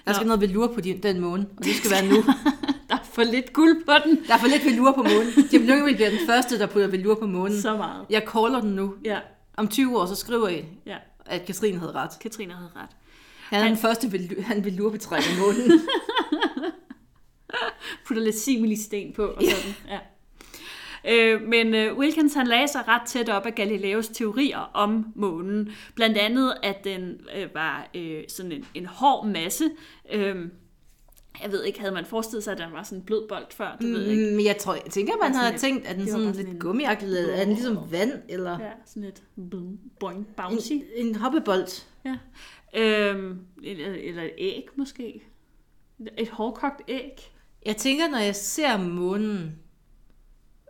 Der 0.06 0.12
skal 0.12 0.26
Nå. 0.26 0.36
noget 0.36 0.40
velure 0.40 0.68
på 0.68 0.80
den 0.80 1.20
måne, 1.20 1.46
og 1.56 1.64
det 1.64 1.74
skal 1.74 1.90
være 1.90 2.06
nu. 2.06 2.16
der 2.88 2.94
er 2.94 3.04
for 3.04 3.22
lidt 3.22 3.52
guld 3.52 3.84
på 3.84 3.92
den. 4.04 4.24
Der 4.28 4.34
er 4.34 4.38
for 4.38 4.46
lidt 4.46 4.64
velure 4.64 4.94
på 4.94 5.02
månen. 5.02 5.48
Jim 5.52 5.62
Lyngvild 5.62 5.96
bliver 5.96 6.10
den 6.10 6.18
første, 6.26 6.58
der 6.58 6.66
putter 6.66 6.88
velure 6.88 7.16
på 7.16 7.26
månen. 7.26 7.60
Så 7.60 7.76
meget. 7.76 8.06
Jeg 8.10 8.22
caller 8.32 8.60
den 8.60 8.70
nu. 8.70 8.94
Ja. 9.04 9.18
Om 9.56 9.68
20 9.68 9.98
år, 9.98 10.06
så 10.06 10.14
skriver 10.14 10.48
I, 10.48 10.64
ja. 10.86 10.96
at 11.26 11.46
Katrine 11.46 11.78
havde 11.78 11.92
ret. 11.92 12.10
Katrine 12.20 12.54
havde 12.54 12.70
ret. 12.76 12.90
Han 13.48 13.58
er 13.58 13.62
han... 13.62 13.72
den 13.72 13.80
første, 13.80 14.10
vil, 14.10 14.42
han 14.42 14.64
vil 14.64 14.72
lure 14.72 14.92
betrække 14.92 15.28
månen. 15.38 15.80
Putter 18.06 18.22
lidt 18.22 18.36
simili-sten 18.36 19.12
på 19.12 19.22
og 19.22 19.42
sådan. 19.42 19.74
Ja. 19.88 19.98
Øh, 21.08 21.42
men 21.42 21.74
øh, 21.74 21.98
Wilkins 21.98 22.34
han 22.34 22.46
lagde 22.46 22.68
sig 22.68 22.88
ret 22.88 23.02
tæt 23.06 23.28
op 23.28 23.46
af 23.46 23.54
Galileos 23.54 24.08
teorier 24.08 24.70
om 24.74 25.12
månen. 25.14 25.68
Blandt 25.94 26.18
andet, 26.18 26.54
at 26.62 26.84
den 26.84 27.20
øh, 27.36 27.54
var 27.54 27.88
øh, 27.94 28.22
sådan 28.28 28.52
en, 28.52 28.66
en 28.74 28.86
hård 28.86 29.26
masse. 29.26 29.64
Øh, 30.12 30.36
jeg 31.42 31.52
ved 31.52 31.64
ikke, 31.64 31.80
havde 31.80 31.94
man 31.94 32.04
forestillet 32.04 32.44
sig, 32.44 32.52
at 32.52 32.58
den 32.58 32.72
var 32.72 32.82
sådan 32.82 32.98
en 32.98 33.04
blød 33.04 33.28
bold 33.28 33.46
før? 33.50 33.76
Det 33.80 33.92
ved 33.92 34.02
jeg 34.02 34.10
ikke. 34.10 34.32
Mm, 34.32 34.44
jeg, 34.44 34.56
tror, 34.56 34.74
jeg 34.74 34.90
tænker, 34.90 35.12
man 35.22 35.34
havde 35.34 35.58
tænkt, 35.58 35.86
at 35.86 35.96
den 35.96 36.06
sådan, 36.08 36.34
sådan 36.34 36.50
lidt 36.50 36.60
gummiagtig, 36.60 37.08
er 37.08 37.44
den 37.44 37.48
ligesom 37.48 37.78
vand? 37.90 38.12
Eller... 38.28 38.60
Ja, 38.60 38.70
sådan 38.86 39.02
lidt 39.02 39.22
boing, 40.00 40.28
bouncy. 40.36 40.72
En, 40.72 40.82
en 40.96 41.14
hoppebold. 41.14 41.84
Ja. 42.04 42.16
Øhm, 42.74 43.38
eller, 43.62 43.86
eller 43.86 44.22
et 44.22 44.32
æg 44.38 44.68
måske. 44.76 45.22
Et 46.18 46.28
hårdkogt 46.28 46.82
æg. 46.88 47.32
Jeg 47.66 47.76
tænker, 47.76 48.08
når 48.08 48.18
jeg 48.18 48.36
ser 48.36 48.78
månen, 48.78 49.58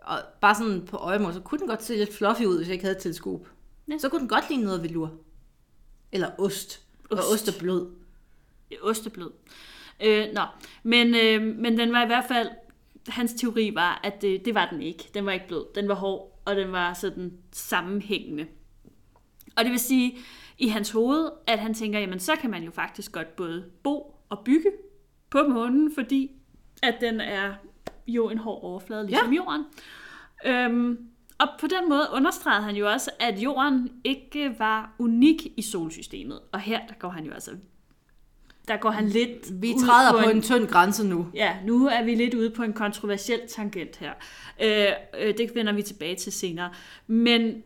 og 0.01 0.17
bare 0.41 0.55
sådan 0.55 0.85
på 0.85 0.97
øjemål, 0.97 1.33
så 1.33 1.39
kunne 1.39 1.59
den 1.59 1.67
godt 1.67 1.83
se 1.83 1.95
lidt 1.95 2.13
fluffy 2.13 2.43
ud, 2.43 2.57
hvis 2.57 2.67
jeg 2.67 2.73
ikke 2.73 2.85
havde 2.85 2.97
et 2.97 3.03
teleskop. 3.03 3.47
Ja. 3.87 3.97
Så 3.97 4.09
kunne 4.09 4.19
den 4.19 4.27
godt 4.27 4.49
ligne 4.49 4.63
noget 4.63 4.83
velur. 4.83 5.11
Eller 6.11 6.27
ost. 6.37 6.81
ost. 7.09 7.21
Og 7.21 7.33
ost 7.33 7.47
er 7.47 7.59
blød. 7.59 7.87
Ost 8.81 9.05
er 9.05 9.09
blød. 9.09 9.31
Øh, 10.03 10.27
nå, 10.33 10.41
men, 10.83 11.15
øh, 11.15 11.55
men 11.55 11.77
den 11.77 11.93
var 11.93 12.03
i 12.03 12.05
hvert 12.05 12.25
fald, 12.27 12.49
hans 13.07 13.33
teori 13.33 13.75
var, 13.75 13.99
at 14.03 14.21
det, 14.21 14.45
det 14.45 14.55
var 14.55 14.69
den 14.69 14.81
ikke. 14.81 15.09
Den 15.13 15.25
var 15.25 15.31
ikke 15.31 15.47
blød, 15.47 15.65
den 15.75 15.87
var 15.87 15.95
hård, 15.95 16.39
og 16.45 16.55
den 16.55 16.71
var 16.71 16.93
sådan 16.93 17.33
sammenhængende. 17.51 18.47
Og 19.57 19.63
det 19.63 19.71
vil 19.71 19.79
sige, 19.79 20.17
i 20.57 20.67
hans 20.67 20.91
hoved, 20.91 21.29
at 21.47 21.59
han 21.59 21.73
tænker, 21.73 21.99
jamen 21.99 22.19
så 22.19 22.35
kan 22.35 22.49
man 22.49 22.63
jo 22.63 22.71
faktisk 22.71 23.11
godt 23.11 23.35
både 23.35 23.65
bo 23.83 24.15
og 24.29 24.39
bygge 24.45 24.71
på 25.29 25.43
månen, 25.47 25.93
fordi 25.95 26.31
at 26.83 26.95
den 27.01 27.21
er 27.21 27.53
jo 28.07 28.29
en 28.29 28.37
hård 28.37 28.63
overflade, 28.63 29.05
ligesom 29.05 29.33
ja. 29.33 29.35
jorden. 29.35 29.65
Øhm, 30.45 30.97
og 31.39 31.47
på 31.59 31.67
den 31.67 31.89
måde 31.89 32.07
understregede 32.13 32.63
han 32.63 32.75
jo 32.75 32.89
også, 32.91 33.11
at 33.19 33.39
jorden 33.39 33.89
ikke 34.03 34.55
var 34.59 34.95
unik 34.99 35.47
i 35.57 35.61
solsystemet. 35.61 36.39
Og 36.51 36.59
her 36.59 36.79
der 36.87 36.93
går 36.99 37.09
han 37.09 37.25
jo 37.25 37.31
altså 37.31 37.51
der 38.67 38.77
går 38.77 38.89
han 38.89 39.07
lidt 39.07 39.61
Vi 39.61 39.73
træder 39.85 40.11
på, 40.11 40.17
på 40.17 40.29
en, 40.29 40.35
en 40.35 40.41
tynd 40.41 40.67
grænse 40.67 41.07
nu. 41.07 41.27
Ja, 41.33 41.57
nu 41.65 41.87
er 41.87 42.03
vi 42.03 42.15
lidt 42.15 42.33
ude 42.33 42.49
på 42.49 42.63
en 42.63 42.73
kontroversiel 42.73 43.41
tangent 43.49 43.97
her. 43.97 44.13
Øh, 44.63 44.87
øh, 45.21 45.37
det 45.37 45.51
vender 45.55 45.73
vi 45.73 45.81
tilbage 45.81 46.15
til 46.15 46.31
senere. 46.31 46.71
Men 47.07 47.63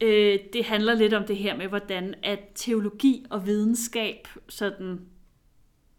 øh, 0.00 0.38
det 0.52 0.64
handler 0.64 0.94
lidt 0.94 1.14
om 1.14 1.24
det 1.24 1.36
her 1.36 1.56
med, 1.56 1.66
hvordan 1.66 2.14
at 2.22 2.38
teologi 2.54 3.24
og 3.30 3.46
videnskab 3.46 4.28
sådan 4.48 5.00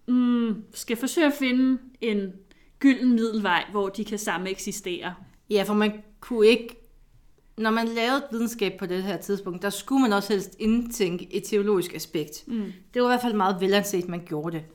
mm, 0.08 0.64
skal 0.74 0.98
forsøge 0.98 1.28
at 1.28 1.34
finde 1.34 1.82
en 2.02 2.34
gylden 2.82 3.14
middelvej, 3.14 3.64
hvor 3.72 3.90
de 3.90 4.06
kan 4.06 4.20
samme 4.20 4.50
eksistere. 4.50 5.16
Ja, 5.50 5.64
for 5.64 5.74
man 5.74 5.94
kunne 6.20 6.48
ikke 6.48 6.82
når 7.58 7.72
man 7.72 7.88
lavede 7.88 8.24
videnskab 8.32 8.80
på 8.80 8.86
det 8.86 9.04
her 9.04 9.18
tidspunkt, 9.18 9.62
der 9.62 9.70
skulle 9.70 10.02
man 10.02 10.14
også 10.14 10.34
helst 10.34 10.56
indtænke 10.60 11.34
et 11.36 11.44
teologisk 11.44 11.94
aspekt. 11.94 12.44
Mm. 12.48 12.74
Det 12.94 13.02
var 13.02 13.08
i 13.08 13.12
hvert 13.12 13.22
fald 13.22 13.34
meget 13.34 13.62
velanset, 13.62 14.08
man 14.08 14.26
gjorde 14.26 14.58
det. 14.58 14.66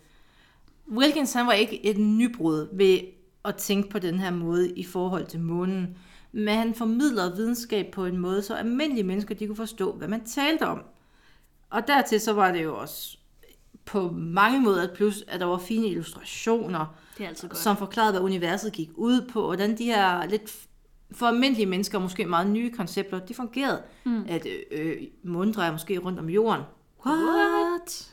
Wilkins 0.88 1.32
han 1.32 1.46
var 1.46 1.52
ikke 1.52 1.84
et 1.86 1.98
nybrud 1.98 2.68
ved 2.76 2.98
at 3.44 3.56
tænke 3.56 3.88
på 3.88 3.98
den 3.98 4.20
her 4.20 4.30
måde 4.30 4.70
i 4.70 4.84
forhold 4.84 5.26
til 5.26 5.40
månen, 5.40 5.96
men 6.32 6.54
han 6.54 6.74
formidlede 6.74 7.36
videnskab 7.36 7.86
på 7.92 8.06
en 8.06 8.18
måde, 8.18 8.42
så 8.42 8.54
almindelige 8.54 9.04
mennesker 9.04 9.34
de 9.34 9.46
kunne 9.46 9.56
forstå, 9.56 9.92
hvad 9.92 10.08
man 10.08 10.24
talte 10.24 10.66
om. 10.66 10.82
Og 11.70 11.86
dertil 11.86 12.20
så 12.20 12.32
var 12.32 12.52
det 12.52 12.62
jo 12.62 12.76
også 12.76 13.18
på 13.84 14.10
mange 14.10 14.60
måder 14.60 14.94
plus, 14.94 15.24
at 15.28 15.40
der 15.40 15.46
var 15.46 15.58
fine 15.58 15.86
illustrationer, 15.86 16.86
det 17.18 17.24
er 17.24 17.28
altid 17.28 17.48
godt. 17.48 17.58
som 17.58 17.76
forklarede, 17.76 18.12
hvad 18.12 18.20
universet 18.20 18.72
gik 18.72 18.90
ud 18.94 19.28
på, 19.32 19.40
og 19.40 19.46
hvordan 19.46 19.78
de 19.78 19.84
her 19.84 20.26
lidt 20.26 20.66
for 21.12 21.26
almindelige 21.26 21.66
mennesker 21.66 21.98
måske 21.98 22.26
meget 22.26 22.50
nye 22.50 22.70
koncepter, 22.70 23.18
de 23.18 23.34
fungerede. 23.34 23.82
Mm. 24.04 24.24
At 24.28 24.46
øh, 24.46 24.80
øh 24.80 24.96
månen 25.22 25.54
drejer 25.54 25.72
måske 25.72 25.98
rundt 25.98 26.18
om 26.18 26.28
jorden. 26.28 26.62
What? 27.06 28.12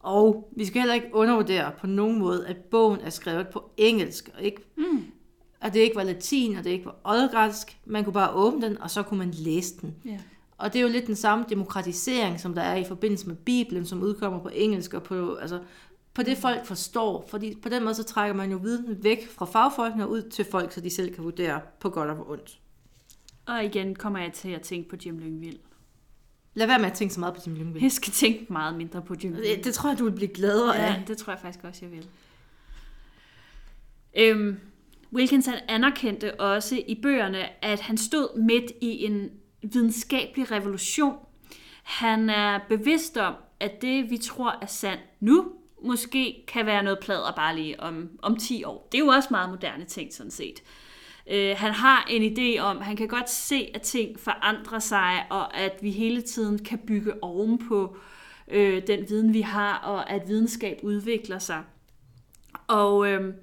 Og 0.00 0.52
vi 0.56 0.64
skal 0.64 0.80
heller 0.80 0.94
ikke 0.94 1.08
undervurdere 1.12 1.72
på 1.78 1.86
nogen 1.86 2.18
måde, 2.18 2.46
at 2.46 2.56
bogen 2.56 3.00
er 3.00 3.10
skrevet 3.10 3.48
på 3.48 3.70
engelsk, 3.76 4.30
og 4.34 4.42
ikke, 4.42 4.62
mm. 4.76 5.04
at 5.60 5.74
det 5.74 5.80
ikke 5.80 5.96
var 5.96 6.02
latin, 6.02 6.56
og 6.56 6.64
det 6.64 6.70
ikke 6.70 6.84
var 6.84 6.96
oldgræsk. 7.04 7.78
Man 7.84 8.04
kunne 8.04 8.12
bare 8.12 8.30
åbne 8.30 8.66
den, 8.66 8.82
og 8.82 8.90
så 8.90 9.02
kunne 9.02 9.18
man 9.18 9.30
læse 9.30 9.80
den. 9.80 9.94
Yeah. 10.06 10.20
Og 10.58 10.72
det 10.72 10.78
er 10.78 10.82
jo 10.82 10.88
lidt 10.88 11.06
den 11.06 11.16
samme 11.16 11.44
demokratisering, 11.48 12.40
som 12.40 12.54
der 12.54 12.62
er 12.62 12.76
i 12.76 12.84
forbindelse 12.84 13.26
med 13.26 13.36
Bibelen, 13.36 13.86
som 13.86 14.02
udkommer 14.02 14.42
på 14.42 14.50
engelsk, 14.52 14.94
og 14.94 15.02
på, 15.02 15.34
altså, 15.34 15.60
på 16.14 16.22
det 16.22 16.38
folk 16.38 16.66
forstår. 16.66 17.26
Fordi 17.30 17.54
på 17.62 17.68
den 17.68 17.84
måde 17.84 17.94
så 17.94 18.04
trækker 18.04 18.34
man 18.34 18.50
jo 18.50 18.56
viden 18.56 19.04
væk 19.04 19.28
fra 19.30 19.46
fagfolkene 19.46 20.04
og 20.04 20.10
ud 20.10 20.22
til 20.22 20.44
folk, 20.50 20.72
så 20.72 20.80
de 20.80 20.90
selv 20.90 21.14
kan 21.14 21.24
vurdere 21.24 21.60
på 21.80 21.90
godt 21.90 22.10
og 22.10 22.16
på 22.16 22.32
ondt. 22.32 22.58
Og 23.46 23.64
igen 23.64 23.94
kommer 23.94 24.18
jeg 24.18 24.32
til 24.32 24.48
at 24.48 24.62
tænke 24.62 24.88
på 24.88 24.96
Jim 25.06 25.18
Lyngvild. 25.18 25.58
Lad 26.54 26.66
være 26.66 26.78
med 26.78 26.86
at 26.86 26.92
tænke 26.92 27.14
så 27.14 27.20
meget 27.20 27.34
på 27.34 27.40
Jim 27.46 27.54
Lyngvild. 27.54 27.82
Jeg 27.82 27.92
skal 27.92 28.12
tænke 28.12 28.52
meget 28.52 28.74
mindre 28.74 29.02
på 29.02 29.14
Jim 29.24 29.32
Lyngvild. 29.32 29.56
Det, 29.56 29.64
det 29.64 29.74
tror 29.74 29.90
jeg, 29.90 29.98
du 29.98 30.04
vil 30.04 30.12
blive 30.12 30.28
gladere 30.28 30.76
ja, 30.76 30.94
af. 30.94 31.04
det 31.06 31.18
tror 31.18 31.32
jeg 31.32 31.40
faktisk 31.40 31.64
også, 31.64 31.84
jeg 31.84 31.92
vil. 31.92 32.06
Øhm, 34.16 34.56
Wilkins 35.12 35.46
han 35.46 35.58
anerkendte 35.68 36.40
også 36.40 36.82
i 36.86 37.00
bøgerne, 37.02 37.64
at 37.64 37.80
han 37.80 37.98
stod 37.98 38.38
midt 38.38 38.72
i 38.80 39.04
en 39.04 39.30
videnskabelig 39.62 40.50
revolution. 40.50 41.16
Han 41.82 42.30
er 42.30 42.60
bevidst 42.68 43.16
om, 43.16 43.34
at 43.60 43.82
det, 43.82 44.10
vi 44.10 44.16
tror 44.16 44.58
er 44.62 44.66
sandt 44.66 45.02
nu, 45.20 45.52
måske 45.82 46.44
kan 46.48 46.66
være 46.66 46.82
noget 46.82 46.98
plader 46.98 47.32
bare 47.36 47.56
lige 47.56 47.80
om, 47.80 48.10
om 48.22 48.36
10 48.36 48.64
år. 48.64 48.88
Det 48.92 48.98
er 48.98 49.04
jo 49.04 49.10
også 49.10 49.28
meget 49.30 49.50
moderne 49.50 49.84
ting, 49.84 50.14
sådan 50.14 50.30
set. 50.30 50.62
Øh, 51.30 51.56
han 51.56 51.72
har 51.72 52.06
en 52.10 52.36
idé 52.36 52.60
om, 52.60 52.80
han 52.80 52.96
kan 52.96 53.08
godt 53.08 53.30
se, 53.30 53.70
at 53.74 53.82
ting 53.82 54.20
forandrer 54.20 54.78
sig, 54.78 55.26
og 55.30 55.56
at 55.56 55.78
vi 55.82 55.90
hele 55.90 56.22
tiden 56.22 56.58
kan 56.64 56.78
bygge 56.78 57.22
ovenpå 57.24 57.96
øh, 58.48 58.82
den 58.86 59.08
viden, 59.08 59.34
vi 59.34 59.40
har, 59.40 59.74
og 59.74 60.10
at 60.10 60.28
videnskab 60.28 60.80
udvikler 60.82 61.38
sig. 61.38 61.62
Og 62.66 63.08
øh, 63.08 63.34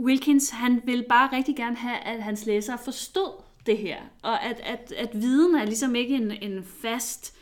Wilkins, 0.00 0.50
han 0.50 0.82
vil 0.84 1.04
bare 1.08 1.36
rigtig 1.36 1.56
gerne 1.56 1.76
have, 1.76 1.96
at 1.98 2.22
hans 2.22 2.46
læsere 2.46 2.78
forstod 2.84 3.47
det 3.66 3.78
her, 3.78 3.96
og 4.22 4.44
at, 4.44 4.60
at, 4.64 4.92
at 4.96 5.10
viden 5.12 5.54
er 5.54 5.64
ligesom 5.64 5.94
ikke 5.94 6.14
en, 6.14 6.30
en 6.30 6.64
fast 6.82 7.34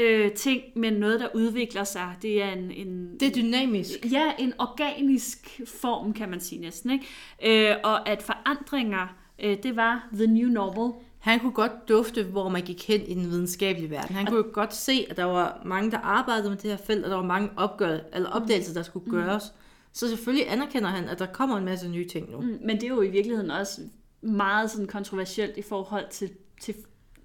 øh, 0.00 0.32
ting, 0.32 0.62
men 0.76 0.92
noget, 0.92 1.20
der 1.20 1.28
udvikler 1.34 1.84
sig. 1.84 2.16
Det 2.22 2.42
er 2.42 2.52
en, 2.52 2.70
en... 2.70 3.16
Det 3.20 3.28
er 3.28 3.32
dynamisk. 3.32 4.12
Ja, 4.12 4.32
en 4.38 4.52
organisk 4.58 5.60
form, 5.66 6.12
kan 6.12 6.30
man 6.30 6.40
sige 6.40 6.60
næsten. 6.60 6.90
Ikke? 6.90 7.70
Øh, 7.70 7.76
og 7.84 8.08
at 8.08 8.22
forandringer, 8.22 9.16
øh, 9.42 9.56
det 9.62 9.76
var 9.76 10.08
the 10.12 10.26
new 10.26 10.48
normal. 10.48 10.92
Han 11.18 11.40
kunne 11.40 11.52
godt 11.52 11.88
dufte, 11.88 12.24
hvor 12.24 12.48
man 12.48 12.62
gik 12.62 12.88
hen 12.88 13.02
i 13.02 13.14
den 13.14 13.30
videnskabelige 13.30 13.90
verden. 13.90 14.16
Han 14.16 14.26
kunne 14.26 14.42
godt 14.42 14.74
se, 14.74 15.06
at 15.10 15.16
der 15.16 15.24
var 15.24 15.62
mange, 15.64 15.90
der 15.90 15.98
arbejdede 15.98 16.48
med 16.48 16.58
det 16.58 16.70
her 16.70 16.76
felt, 16.76 17.04
og 17.04 17.10
der 17.10 17.16
var 17.16 17.26
mange 17.26 17.50
opgør, 17.56 17.98
eller 18.12 18.28
opdagelser, 18.30 18.74
der 18.74 18.82
skulle 18.82 19.04
mm. 19.06 19.12
gøres. 19.12 19.44
Så 19.92 20.08
selvfølgelig 20.08 20.52
anerkender 20.52 20.88
han, 20.88 21.08
at 21.08 21.18
der 21.18 21.26
kommer 21.26 21.56
en 21.56 21.64
masse 21.64 21.88
nye 21.88 22.08
ting 22.08 22.30
nu. 22.30 22.40
Mm, 22.40 22.58
men 22.64 22.76
det 22.76 22.84
er 22.84 22.88
jo 22.88 23.02
i 23.02 23.10
virkeligheden 23.10 23.50
også 23.50 23.80
meget 24.22 24.70
sådan 24.70 24.86
kontroversielt 24.86 25.56
i 25.56 25.62
forhold 25.62 26.10
til, 26.10 26.30
til 26.60 26.74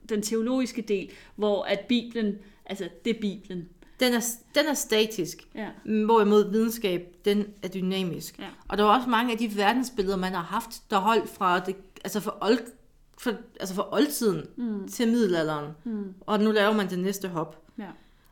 den 0.10 0.22
teologiske 0.22 0.82
del, 0.82 1.12
hvor 1.36 1.64
at 1.64 1.80
Bibelen 1.80 2.36
Altså, 2.66 2.90
det 3.06 3.16
er 3.16 3.22
Bibelen. 3.22 3.70
Den 4.00 4.14
er, 4.14 4.22
den 4.56 4.66
er 4.66 4.74
statisk, 4.74 5.48
ja. 5.56 5.70
hvorimod 6.06 6.52
videnskab, 6.52 7.16
den 7.26 7.46
er 7.64 7.68
dynamisk. 7.68 8.40
Ja. 8.40 8.48
Og 8.68 8.78
der 8.78 8.84
er 8.84 8.88
også 8.88 9.10
mange 9.10 9.32
af 9.32 9.38
de 9.38 9.58
verdensbilleder, 9.58 10.18
man 10.18 10.34
har 10.34 10.42
haft, 10.42 10.90
der 10.90 10.98
holdt 10.98 11.30
fra, 11.30 11.60
det, 11.60 11.76
altså 12.04 12.20
fra, 12.20 12.38
old, 12.42 12.60
for, 13.18 13.32
altså 13.60 13.76
fra 13.76 13.94
oldtiden 13.94 14.46
mm. 14.58 14.88
til 14.88 15.08
middelalderen. 15.08 15.72
Mm. 15.84 16.14
Og 16.22 16.40
nu 16.40 16.52
laver 16.52 16.74
man 16.74 16.90
det 16.90 17.00
næste 17.00 17.28
hop. 17.28 17.62
Ja. 17.78 17.88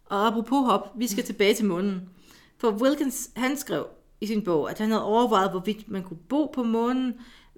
Og 0.06 0.28
apropos 0.28 0.66
hop, 0.66 0.92
vi 0.96 1.08
skal 1.08 1.24
tilbage 1.24 1.54
til 1.54 1.66
månen. 1.66 2.10
For 2.58 2.72
Wilkins, 2.72 3.30
han 3.36 3.58
skrev 3.58 3.88
i 4.22 4.26
sin 4.26 4.44
bog, 4.44 4.72
at 4.72 4.80
han 4.80 4.90
havde 4.90 5.04
overvejet, 5.04 5.52
hvorvidt 5.52 5.90
man 5.90 6.04
kunne 6.04 6.20
bo 6.30 6.46
på 6.46 6.64
månen, 6.64 7.14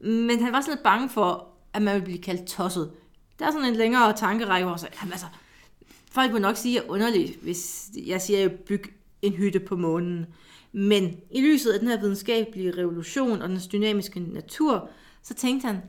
men 0.05 0.43
han 0.43 0.53
var 0.53 0.61
sådan 0.61 0.73
lidt 0.73 0.83
bange 0.83 1.09
for, 1.09 1.47
at 1.73 1.81
man 1.81 1.93
ville 1.93 2.05
blive 2.05 2.21
kaldt 2.21 2.47
tosset. 2.47 2.91
Der 3.39 3.47
er 3.47 3.51
sådan 3.51 3.67
en 3.67 3.75
længere 3.75 4.13
tankerække, 4.13 4.65
hvor 4.65 4.71
han 4.71 4.79
sagde, 4.79 4.95
altså, 5.11 5.25
Folk 6.15 6.33
vil 6.33 6.41
nok 6.41 6.57
sige, 6.57 6.77
at 6.77 6.83
jeg 6.83 6.87
er 6.87 6.93
underlig, 6.93 7.37
hvis 7.41 7.89
jeg 8.05 8.21
siger, 8.21 8.39
at 8.39 8.43
jeg 8.43 8.59
bygge 8.59 8.89
en 9.21 9.33
hytte 9.33 9.59
på 9.59 9.75
månen. 9.75 10.25
Men 10.71 11.17
i 11.31 11.41
lyset 11.41 11.71
af 11.71 11.79
den 11.79 11.87
her 11.87 11.99
videnskabelige 11.99 12.77
revolution 12.77 13.41
og 13.41 13.49
den 13.49 13.59
dynamiske 13.71 14.19
natur, 14.19 14.89
så 15.23 15.33
tænkte 15.33 15.67
han, 15.67 15.81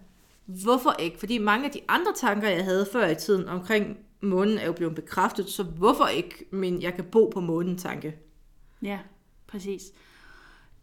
hvorfor 0.46 0.92
ikke? 0.98 1.18
Fordi 1.18 1.38
mange 1.38 1.64
af 1.64 1.70
de 1.70 1.80
andre 1.88 2.12
tanker, 2.16 2.48
jeg 2.48 2.64
havde 2.64 2.88
før 2.92 3.08
i 3.08 3.14
tiden 3.14 3.48
omkring 3.48 3.96
månen, 4.20 4.58
er 4.58 4.66
jo 4.66 4.72
blevet 4.72 4.94
bekræftet, 4.94 5.48
så 5.48 5.62
hvorfor 5.62 6.06
ikke 6.06 6.44
min 6.50 6.82
jeg 6.82 6.94
kan 6.94 7.04
bo 7.04 7.30
på 7.34 7.40
månen 7.40 7.78
tanke? 7.78 8.16
Ja, 8.82 8.98
præcis. 9.46 9.82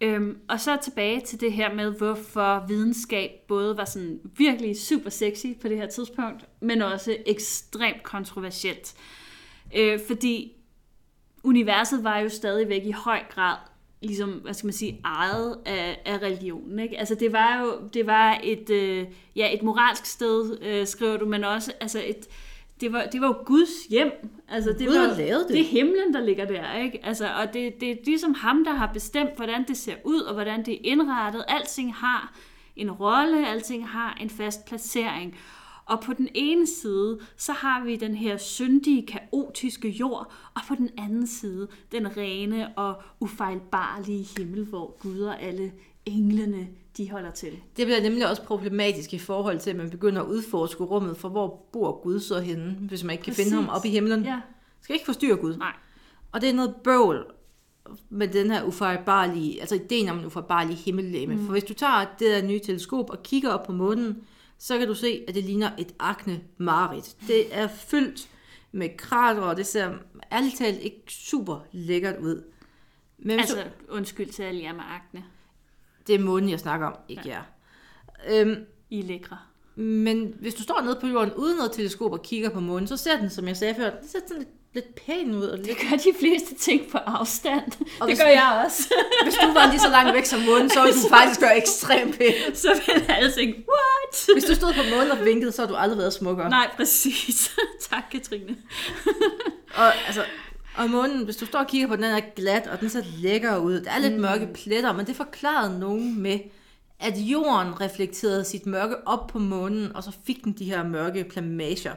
Øhm, 0.01 0.37
og 0.49 0.59
så 0.59 0.77
tilbage 0.83 1.21
til 1.21 1.41
det 1.41 1.53
her 1.53 1.73
med, 1.73 1.97
hvorfor 1.97 2.65
videnskab 2.67 3.31
både 3.47 3.77
var 3.77 3.85
sådan 3.85 4.19
virkelig 4.37 4.81
super 4.81 5.09
sexy 5.09 5.45
på 5.61 5.67
det 5.67 5.77
her 5.77 5.87
tidspunkt, 5.87 6.45
men 6.59 6.81
også 6.81 7.17
ekstremt 7.25 8.03
kontroversielt. 8.03 8.95
Øh, 9.75 9.99
fordi 10.07 10.51
universet 11.43 12.03
var 12.03 12.17
jo 12.17 12.29
stadigvæk 12.29 12.85
i 12.85 12.91
høj 12.91 13.19
grad 13.29 13.57
ligesom, 14.01 14.29
hvad 14.29 14.53
skal 14.53 14.67
man 14.67 14.73
sige, 14.73 15.01
ejet 15.05 15.57
af, 15.65 16.01
af 16.05 16.17
religionen. 16.17 16.79
Ikke? 16.79 16.99
Altså 16.99 17.15
det 17.15 17.33
var 17.33 17.61
jo 17.61 17.89
det 17.93 18.07
var 18.07 18.39
et, 18.43 18.69
øh, 18.69 19.07
ja, 19.35 19.53
et 19.53 19.63
moralsk 19.63 20.05
sted, 20.05 20.57
øh, 20.61 20.87
skriver 20.87 21.17
du, 21.17 21.25
men 21.25 21.43
også 21.43 21.73
altså 21.81 22.03
et, 22.05 22.27
det 22.83 22.93
var, 22.93 23.05
det 23.11 23.21
var 23.21 23.27
jo 23.27 23.35
Guds 23.45 23.85
hjem. 23.89 24.11
Altså, 24.47 24.69
det 24.79 24.87
Gud 24.87 24.97
var 24.97 25.15
det. 25.15 25.45
det 25.49 25.59
er 25.59 25.63
himlen, 25.63 26.13
der 26.13 26.21
ligger 26.21 26.45
der. 26.45 26.77
Ikke? 26.77 27.05
Altså, 27.05 27.25
og 27.41 27.53
det, 27.53 27.73
det 27.79 27.91
er 27.91 27.95
ligesom 28.05 28.33
ham, 28.33 28.63
der 28.65 28.71
har 28.71 28.93
bestemt, 28.93 29.35
hvordan 29.35 29.67
det 29.67 29.77
ser 29.77 29.95
ud, 30.03 30.19
og 30.19 30.33
hvordan 30.33 30.65
det 30.65 30.73
er 30.73 30.77
indrettet. 30.83 31.45
Alting 31.47 31.95
har 31.95 32.37
en 32.75 32.91
rolle, 32.91 33.47
alting 33.47 33.87
har 33.87 34.17
en 34.21 34.29
fast 34.29 34.65
placering. 34.65 35.35
Og 35.85 35.99
på 36.01 36.13
den 36.13 36.29
ene 36.33 36.67
side, 36.67 37.19
så 37.37 37.51
har 37.51 37.83
vi 37.83 37.95
den 37.95 38.15
her 38.15 38.37
syndige, 38.37 39.07
kaotiske 39.07 39.89
jord, 39.89 40.33
og 40.55 40.61
på 40.67 40.75
den 40.75 40.89
anden 40.97 41.27
side, 41.27 41.67
den 41.91 42.17
rene 42.17 42.77
og 42.77 43.01
ufejlbarlige 43.19 44.27
himmel, 44.37 44.65
hvor 44.65 44.97
Gud 44.99 45.19
og 45.19 45.41
alle 45.41 45.71
englene, 46.05 46.67
de 46.97 47.11
holder 47.11 47.31
til. 47.31 47.51
Det 47.77 47.85
bliver 47.85 48.01
nemlig 48.01 48.29
også 48.29 48.41
problematisk 48.41 49.13
i 49.13 49.17
forhold 49.17 49.59
til, 49.59 49.69
at 49.69 49.75
man 49.75 49.89
begynder 49.89 50.21
at 50.21 50.27
udforske 50.27 50.83
rummet, 50.83 51.17
for 51.17 51.29
hvor 51.29 51.65
bor 51.73 52.01
Gud 52.03 52.19
så 52.19 52.39
henne, 52.39 52.71
hvis 52.71 53.03
man 53.03 53.11
ikke 53.11 53.23
kan 53.23 53.31
Præcis. 53.31 53.45
finde 53.45 53.63
ham 53.63 53.75
op 53.75 53.85
i 53.85 53.89
himlen. 53.89 54.23
Ja. 54.23 54.39
Skal 54.81 54.93
ikke 54.93 55.05
forstyrre 55.05 55.35
Gud. 55.37 55.57
Nej. 55.57 55.73
Og 56.31 56.41
det 56.41 56.49
er 56.49 56.53
noget 56.53 56.75
bøvl 56.83 57.25
med 58.09 58.27
den 58.27 58.51
her 58.51 58.63
ufejlbarlige, 58.63 59.59
altså 59.61 59.75
ideen 59.75 60.09
om 60.09 60.19
en 60.19 60.25
ufejlbarlig 60.25 60.77
himmellegeme. 60.77 61.35
Mm. 61.35 61.45
For 61.45 61.51
hvis 61.51 61.63
du 61.63 61.73
tager 61.73 62.05
det 62.19 62.27
der 62.27 62.41
nye 62.41 62.59
teleskop 62.59 63.09
og 63.09 63.23
kigger 63.23 63.49
op 63.49 63.65
på 63.65 63.71
månen, 63.71 64.23
så 64.57 64.77
kan 64.77 64.87
du 64.87 64.95
se, 64.95 65.23
at 65.27 65.35
det 65.35 65.43
ligner 65.43 65.71
et 65.77 65.93
akne 65.99 66.41
marit. 66.57 67.15
Det 67.27 67.57
er 67.57 67.67
fyldt 67.67 68.29
med 68.71 68.89
krater, 68.97 69.41
og 69.41 69.57
det 69.57 69.65
ser 69.65 69.91
ærligt 70.31 70.57
talt 70.57 70.79
ikke 70.81 71.03
super 71.07 71.65
lækkert 71.71 72.19
ud. 72.19 72.43
Men 73.17 73.39
Altså, 73.39 73.55
så, 73.55 73.63
undskyld 73.89 74.29
til 74.29 74.43
alle 74.43 74.61
jer 74.63 74.73
med 74.73 74.83
akne. 74.87 75.23
Det 76.07 76.15
er 76.15 76.19
månen, 76.19 76.49
jeg 76.49 76.59
snakker 76.59 76.87
om, 76.87 76.95
ikke 77.09 77.21
ja. 77.25 77.31
jer. 77.31 77.41
Øhm, 78.41 78.55
I 78.89 78.99
er 78.99 79.03
lækre. 79.03 79.37
men 79.75 80.33
hvis 80.39 80.53
du 80.53 80.63
står 80.63 80.81
nede 80.81 80.97
på 81.01 81.07
jorden 81.07 81.33
uden 81.33 81.57
noget 81.57 81.71
teleskop 81.71 82.11
og 82.11 82.21
kigger 82.23 82.49
på 82.49 82.59
månen, 82.59 82.87
så 82.87 82.97
ser 82.97 83.17
den, 83.17 83.29
som 83.29 83.47
jeg 83.47 83.57
sagde 83.57 83.75
før, 83.75 83.89
den 83.89 84.07
ser 84.09 84.19
sådan 84.27 84.37
lidt, 84.37 84.49
lidt 84.73 84.95
pæn 84.95 85.35
ud. 85.35 85.43
Og 85.43 85.57
lidt, 85.57 85.67
Det 85.67 85.77
gør 85.89 85.97
de 85.97 86.13
fleste 86.19 86.55
ting 86.55 86.91
på 86.91 86.97
afstand. 86.97 87.63
Og 87.99 88.07
det 88.07 88.07
hvis- 88.07 88.19
gør 88.19 88.27
jeg 88.27 88.61
også. 88.65 88.93
hvis 89.23 89.35
du 89.35 89.47
var 89.53 89.69
lige 89.69 89.79
så 89.79 89.89
langt 89.89 90.13
væk 90.13 90.25
som 90.25 90.39
månen, 90.41 90.69
så 90.69 90.81
ville 90.83 91.01
du 91.03 91.09
faktisk 91.17 91.39
gøre 91.39 91.57
ekstremt 91.57 92.17
pænt. 92.17 92.57
så 92.57 92.81
vil 92.85 93.03
alle 93.11 93.31
tænke, 93.31 93.53
what? 93.53 94.29
Hvis 94.33 94.43
du 94.43 94.55
stod 94.55 94.73
på 94.73 94.81
månen 94.95 95.11
og 95.11 95.25
vinkede, 95.25 95.51
så 95.51 95.61
har 95.61 95.69
du 95.69 95.75
aldrig 95.75 95.97
været 95.97 96.13
smukkere. 96.13 96.49
Nej, 96.49 96.69
præcis. 96.77 97.51
tak, 97.89 98.03
Katrine. 98.11 98.55
Og, 99.75 100.05
altså, 100.07 100.23
og 100.77 100.89
månen, 100.89 101.23
hvis 101.25 101.35
du 101.37 101.45
står 101.45 101.59
og 101.59 101.67
kigger 101.67 101.87
på 101.87 101.95
den, 101.95 102.03
den 102.03 102.11
er 102.15 102.21
glat, 102.35 102.67
og 102.67 102.79
den 102.81 102.89
ser 102.89 103.03
lækker 103.17 103.57
ud. 103.57 103.73
Der 103.81 103.91
er 103.91 103.99
lidt 103.99 104.13
mm. 104.13 104.21
mørke 104.21 104.47
pletter, 104.53 104.93
men 104.93 105.05
det 105.07 105.15
forklarede 105.15 105.79
nogen 105.79 106.21
med, 106.21 106.39
at 106.99 107.17
jorden 107.17 107.81
reflekterede 107.81 108.43
sit 108.43 108.65
mørke 108.65 109.07
op 109.07 109.27
på 109.27 109.39
månen, 109.39 109.95
og 109.95 110.03
så 110.03 110.11
fik 110.25 110.43
den 110.43 110.53
de 110.53 110.65
her 110.65 110.83
mørke 110.83 111.23
plamager. 111.23 111.95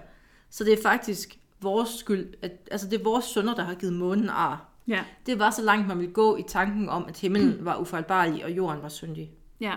Så 0.50 0.64
det 0.64 0.72
er 0.72 0.82
faktisk 0.82 1.38
vores 1.60 1.88
skyld, 1.88 2.34
at, 2.42 2.52
altså 2.70 2.88
det 2.88 3.00
er 3.00 3.04
vores 3.04 3.24
sønner, 3.24 3.54
der 3.54 3.62
har 3.64 3.74
givet 3.74 3.92
månen 3.94 4.28
ar. 4.28 4.72
Ja, 4.88 5.04
Det 5.26 5.38
var 5.38 5.50
så 5.50 5.62
langt, 5.62 5.88
man 5.88 5.98
ville 5.98 6.12
gå 6.12 6.36
i 6.36 6.42
tanken 6.48 6.88
om, 6.88 7.04
at 7.08 7.18
himlen 7.18 7.56
var 7.60 7.76
ufejlbarlig, 7.76 8.44
og 8.44 8.50
jorden 8.50 8.82
var 8.82 8.88
syndig. 8.88 9.30
ja. 9.60 9.74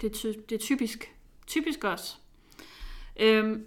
Det 0.00 0.10
er, 0.10 0.14
ty- 0.14 0.38
det 0.48 0.54
er 0.54 0.58
typisk. 0.58 1.14
Typisk 1.46 1.84
også. 1.84 2.14
Øhm, 3.20 3.64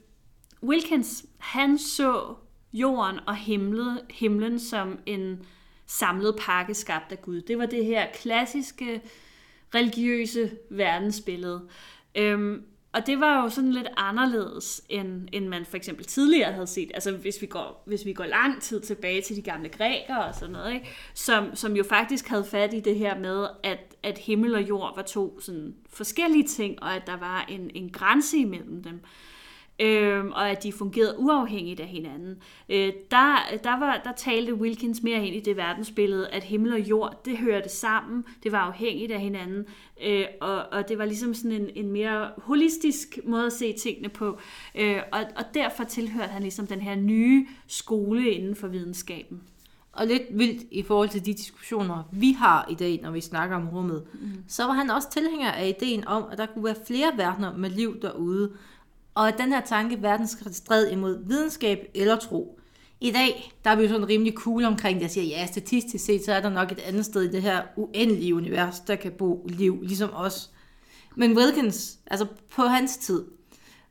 Wilkins, 0.64 1.26
han 1.38 1.78
så 1.78 2.36
jorden 2.76 3.20
og 3.28 3.36
himlen, 3.36 4.00
himlen 4.10 4.60
som 4.60 5.00
en 5.06 5.46
samlet 5.86 6.36
pakke 6.40 6.74
skabt 6.74 7.12
af 7.12 7.22
Gud. 7.22 7.42
Det 7.42 7.58
var 7.58 7.66
det 7.66 7.86
her 7.86 8.08
klassiske 8.14 9.02
religiøse 9.76 10.52
verdensbillede. 10.70 11.62
Øhm, 12.16 12.64
og 12.96 13.08
det 13.08 13.20
var 13.20 13.44
jo 13.44 13.50
sådan 13.50 13.72
lidt 13.72 13.88
anderledes, 13.98 14.82
end, 14.90 15.28
end 15.32 15.48
man 15.48 15.66
for 15.66 15.78
eksempel 15.78 16.06
tidligere 16.06 16.54
havde 16.54 16.68
set. 16.68 16.92
Altså 16.94 17.12
hvis 17.12 17.42
vi 17.42 17.48
går, 17.48 17.84
hvis 17.86 18.06
vi 18.06 18.14
går 18.14 18.26
lang 18.26 18.62
tid 18.62 18.82
tilbage 18.82 19.22
til 19.22 19.36
de 19.36 19.42
gamle 19.42 19.70
grækere 19.70 20.26
og 20.26 20.36
sådan 20.36 20.52
noget, 20.52 20.74
ikke? 20.74 20.88
Som, 21.14 21.56
som 21.56 21.76
jo 21.76 21.84
faktisk 21.84 22.28
havde 22.28 22.46
fat 22.46 22.74
i 22.74 22.80
det 22.80 22.96
her 22.96 23.20
med, 23.20 23.48
at, 23.64 23.96
at 24.04 24.18
himmel 24.18 24.56
og 24.56 24.70
jord 24.70 24.96
var 24.96 25.02
to 25.02 25.40
sådan 25.40 25.76
forskellige 25.90 26.48
ting, 26.48 26.84
og 26.84 26.96
at 26.96 27.08
der 27.08 27.18
var 27.18 27.46
en, 27.50 27.72
en 27.74 27.90
grænse 27.90 28.38
imellem 28.38 28.84
dem. 28.84 29.02
Øhm, 29.80 30.32
og 30.32 30.50
at 30.50 30.64
de 30.64 30.72
fungerede 30.72 31.16
uafhængigt 31.20 31.80
af 31.80 31.88
hinanden. 31.88 32.38
Øh, 32.70 32.94
der, 33.12 33.36
der, 33.64 33.80
var, 33.80 34.02
der 34.04 34.12
talte 34.12 34.54
Wilkins 34.54 35.04
mere 35.04 35.28
ind 35.28 35.36
i 35.36 35.40
det 35.40 35.58
verdensbillede, 35.58 36.28
at 36.28 36.44
himmel 36.44 36.74
og 36.74 36.80
jord, 36.80 37.22
det 37.26 37.38
hørte 37.38 37.70
sammen, 37.70 38.26
det 38.44 38.52
var 38.52 38.58
afhængigt 38.58 39.12
af 39.12 39.20
hinanden, 39.20 39.66
øh, 40.04 40.26
og, 40.42 40.66
og 40.72 40.90
det 40.90 40.98
var 40.98 41.06
ligesom 41.06 41.34
sådan 41.34 41.52
en, 41.52 41.70
en 41.76 41.92
mere 41.92 42.30
holistisk 42.38 43.20
måde 43.26 43.46
at 43.46 43.54
se 43.54 43.74
tingene 43.74 44.10
på, 44.10 44.40
øh, 44.76 45.00
og, 45.12 45.20
og 45.36 45.44
derfor 45.54 45.84
tilhørte 45.84 46.32
han 46.32 46.42
ligesom 46.42 46.68
den 46.68 46.82
her 46.82 46.96
nye 46.96 47.48
skole 47.68 48.30
inden 48.30 48.56
for 48.56 48.68
videnskaben. 48.68 49.42
Og 49.92 50.08
lidt 50.08 50.24
vildt 50.32 50.64
i 50.72 50.84
forhold 50.84 51.10
til 51.10 51.26
de 51.26 51.34
diskussioner, 51.34 52.04
vi 52.12 52.32
har 52.32 52.68
i 52.70 52.76
dag, 52.76 53.00
når 53.04 53.12
vi 53.12 53.22
snakker 53.22 53.56
om 53.56 53.70
rummet, 53.70 54.04
mm. 54.14 54.44
så 54.48 54.64
var 54.64 54.74
han 54.74 54.90
også 54.90 55.10
tilhænger 55.10 55.52
af 55.52 55.68
ideen 55.68 56.08
om, 56.08 56.24
at 56.32 56.38
der 56.38 56.46
kunne 56.46 56.64
være 56.64 56.76
flere 56.88 57.12
verdener 57.18 57.58
med 57.58 57.70
liv 57.70 58.02
derude, 58.02 58.52
og 59.16 59.28
at 59.28 59.38
den 59.38 59.54
her 59.54 59.62
tanke 59.62 60.02
verden 60.02 60.28
stræd 60.54 60.88
imod 60.88 61.28
videnskab 61.28 61.92
eller 61.94 62.16
tro. 62.16 62.60
I 63.02 63.12
dag, 63.12 63.54
der 63.64 63.70
er 63.70 63.76
vi 63.76 63.84
jo 63.84 63.90
sådan 63.90 64.08
rimelig 64.10 64.34
cool 64.34 64.64
omkring 64.64 64.96
det, 64.96 65.02
Jeg 65.02 65.12
siger, 65.12 65.26
ja, 65.26 65.46
statistisk 65.46 66.06
set, 66.06 66.26
så 66.26 66.34
er 66.34 66.40
der 66.40 66.50
nok 66.50 66.72
et 66.72 66.80
andet 66.80 67.06
sted 67.06 67.22
i 67.22 67.32
det 67.32 67.42
her 67.42 67.62
uendelige 67.76 68.36
univers, 68.36 68.80
der 68.80 68.96
kan 68.96 69.12
bo 69.12 69.48
liv, 69.50 69.82
ligesom 69.82 70.10
os. 70.14 70.50
Men 71.16 71.38
Wilkins, 71.38 71.98
altså 72.08 72.26
på 72.56 72.62
hans 72.62 72.98
tid, 72.98 73.24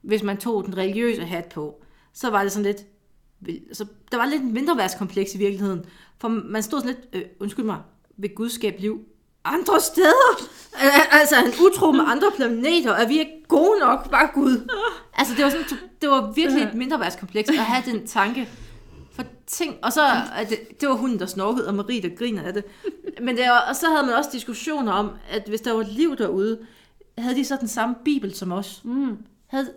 hvis 0.03 0.23
man 0.23 0.37
tog 0.37 0.65
den 0.65 0.77
religiøse 0.77 1.25
hat 1.25 1.45
på, 1.45 1.83
så 2.13 2.31
var 2.31 2.43
det 2.43 2.53
sådan 2.53 2.65
lidt, 2.65 2.81
så 2.81 3.53
altså, 3.69 3.87
der 4.11 4.17
var 4.17 4.27
lidt 4.27 4.45
mindre 4.45 4.77
værtskompleks 4.77 5.35
i 5.35 5.39
virkeligheden. 5.39 5.85
For 6.19 6.29
man 6.29 6.63
stod 6.63 6.81
sådan 6.81 6.97
lidt, 6.97 7.15
øh, 7.25 7.31
undskyld 7.41 7.65
mig, 7.65 7.81
vil 8.17 8.31
Gud 8.31 8.49
skabe 8.49 8.81
liv 8.81 9.01
andre 9.45 9.81
steder? 9.81 10.51
Altså, 11.21 11.37
en 11.37 11.45
han 11.45 11.53
utro 11.67 11.93
med 11.93 12.05
andre 12.07 12.33
planeter? 12.37 12.93
Er 12.93 13.09
vi 13.09 13.19
ikke 13.19 13.44
gode 13.57 13.81
nok, 13.81 14.11
bare 14.11 14.29
Gud? 14.35 14.69
Altså, 15.15 15.35
det 15.35 15.45
var, 15.45 15.51
sådan, 15.51 15.67
det 16.03 16.09
var 16.09 16.33
virkelig 16.33 16.63
et 16.63 16.75
mindreværdskompleks 16.75 17.49
at 17.49 17.57
have 17.57 17.93
den 17.93 18.07
tanke. 18.07 18.49
For 19.13 19.25
ting, 19.47 19.77
og 19.83 19.93
så, 19.93 20.01
at 20.37 20.49
det, 20.49 20.81
det 20.81 20.89
var 20.89 20.95
hunden, 20.95 21.19
der 21.19 21.27
snorkede, 21.27 21.69
og 21.69 21.75
Marie, 21.75 22.03
der 22.03 22.09
griner 22.09 22.43
af 22.43 22.53
det. 22.53 22.65
Men 23.23 23.37
det 23.37 23.45
var, 23.45 23.65
og 23.69 23.77
så 23.77 23.87
havde 23.87 24.07
man 24.07 24.15
også 24.15 24.31
diskussioner 24.33 24.93
om, 24.93 25.11
at 25.31 25.49
hvis 25.49 25.61
der 25.61 25.73
var 25.73 25.83
liv 25.83 26.17
derude, 26.17 26.59
havde 27.19 27.37
de 27.37 27.45
så 27.45 27.57
den 27.61 27.69
samme 27.69 27.95
bibel 28.05 28.35
som 28.35 28.53
os? 28.53 28.81
Mm. 28.85 29.17
Havde, 29.47 29.71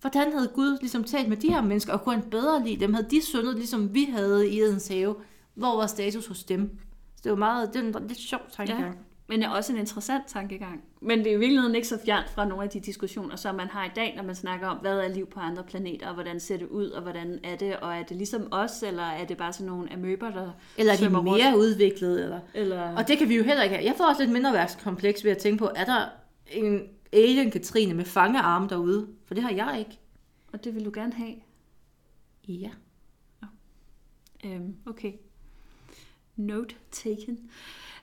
hvordan 0.00 0.32
havde 0.32 0.50
Gud 0.54 0.78
ligesom 0.80 1.04
talt 1.04 1.28
med 1.28 1.36
de 1.36 1.48
her 1.48 1.62
mennesker, 1.62 1.92
og 1.92 2.02
kunne 2.02 2.14
han 2.14 2.30
bedre 2.30 2.64
lide 2.64 2.80
dem? 2.80 2.94
Havde 2.94 3.06
de 3.10 3.24
syndet, 3.24 3.56
ligesom 3.56 3.94
vi 3.94 4.04
havde 4.04 4.48
i 4.48 4.60
Edens 4.60 4.88
have? 4.88 5.16
Hvor 5.54 5.76
var 5.76 5.86
status 5.86 6.26
hos 6.26 6.44
dem? 6.44 6.78
Så 7.16 7.20
det 7.24 7.30
var 7.30 7.38
meget, 7.38 7.74
det 7.74 7.94
var 7.94 8.00
en 8.00 8.06
lidt 8.06 8.18
sjov 8.18 8.40
tankegang. 8.56 8.84
Ja. 8.84 8.90
Men 9.26 9.40
det 9.40 9.46
er 9.46 9.50
også 9.50 9.72
en 9.72 9.78
interessant 9.78 10.24
tankegang. 10.26 10.84
Men 11.00 11.18
det 11.18 11.26
er 11.26 11.36
i 11.36 11.38
virkeligheden 11.38 11.74
ikke 11.74 11.88
så 11.88 11.98
fjernt 12.04 12.30
fra 12.30 12.44
nogle 12.44 12.64
af 12.64 12.70
de 12.70 12.80
diskussioner, 12.80 13.36
som 13.36 13.54
man 13.54 13.68
har 13.68 13.84
i 13.84 13.90
dag, 13.96 14.14
når 14.16 14.22
man 14.22 14.34
snakker 14.34 14.66
om, 14.66 14.76
hvad 14.76 14.98
er 14.98 15.08
liv 15.08 15.26
på 15.26 15.40
andre 15.40 15.64
planeter, 15.64 16.08
og 16.08 16.14
hvordan 16.14 16.40
ser 16.40 16.56
det 16.56 16.66
ud, 16.66 16.90
og 16.90 17.02
hvordan 17.02 17.40
er 17.44 17.56
det, 17.56 17.76
og 17.76 17.94
er 17.94 18.02
det 18.02 18.16
ligesom 18.16 18.48
os, 18.50 18.82
eller 18.82 19.02
er 19.02 19.24
det 19.24 19.36
bare 19.36 19.52
sådan 19.52 19.66
nogle 19.66 19.92
amøber, 19.92 20.30
der 20.30 20.50
Eller 20.78 20.92
er 20.92 20.96
de 20.96 21.02
svømmer 21.02 21.18
rundt? 21.18 21.44
mere 21.44 21.58
udviklede? 21.58 22.22
Eller... 22.22 22.40
Eller... 22.54 22.96
Og 22.96 23.08
det 23.08 23.18
kan 23.18 23.28
vi 23.28 23.36
jo 23.36 23.42
heller 23.42 23.62
ikke 23.62 23.76
have. 23.76 23.86
Jeg 23.86 23.94
får 23.96 24.04
også 24.08 24.22
lidt 24.22 24.32
mindre 24.32 24.52
værkskompleks 24.52 25.24
ved 25.24 25.30
at 25.30 25.38
tænke 25.38 25.58
på, 25.58 25.70
er 25.76 25.84
der 25.84 26.08
en 26.52 26.82
alien 27.12 27.50
Katrine 27.50 27.94
med 27.94 28.04
fangearme 28.04 28.68
derude? 28.68 29.08
For 29.26 29.34
det 29.34 29.42
har 29.42 29.50
jeg 29.50 29.76
ikke. 29.78 29.98
og 30.52 30.64
det 30.64 30.74
vil 30.74 30.84
du 30.84 30.90
gerne 30.94 31.12
have. 31.12 31.34
Ja. 32.48 32.70
Øhm, 34.44 34.76
okay. 34.86 35.12
Note 36.36 36.74
taken. 36.92 37.50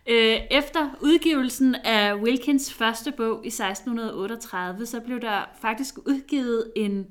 Øh, 0.10 0.38
efter 0.52 0.90
udgivelsen 1.02 1.76
af 1.76 2.16
Wilkins 2.16 2.74
første 2.74 3.12
bog 3.12 3.46
i 3.46 3.48
1638, 3.48 4.86
så 4.86 5.00
blev 5.00 5.20
der 5.22 5.42
faktisk 5.62 5.98
udgivet 5.98 6.72
en 6.76 7.08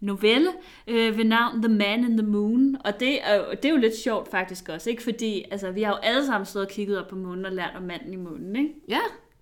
novelle 0.00 0.50
øh, 0.86 1.18
ved 1.18 1.24
navn 1.24 1.62
The 1.62 1.72
Man 1.74 2.04
in 2.04 2.16
the 2.16 2.26
Moon, 2.26 2.76
og 2.84 3.00
det 3.00 3.28
er, 3.28 3.34
jo- 3.34 3.50
det 3.50 3.64
er 3.64 3.70
jo 3.70 3.76
lidt 3.76 3.96
sjovt 3.98 4.30
faktisk 4.30 4.68
også, 4.68 4.90
ikke? 4.90 5.02
fordi 5.02 5.44
altså, 5.50 5.70
vi 5.70 5.82
har 5.82 5.90
jo 5.92 5.96
alle 6.02 6.26
sammen 6.26 6.46
stået 6.46 6.64
og 6.66 6.70
kigget 6.72 6.98
op 7.00 7.08
på 7.08 7.16
månen 7.16 7.44
og 7.46 7.52
lært 7.52 7.72
om 7.76 7.82
manden 7.82 8.12
i 8.12 8.16
månen, 8.16 8.56
ikke? 8.56 8.74
Ja, 8.88 9.00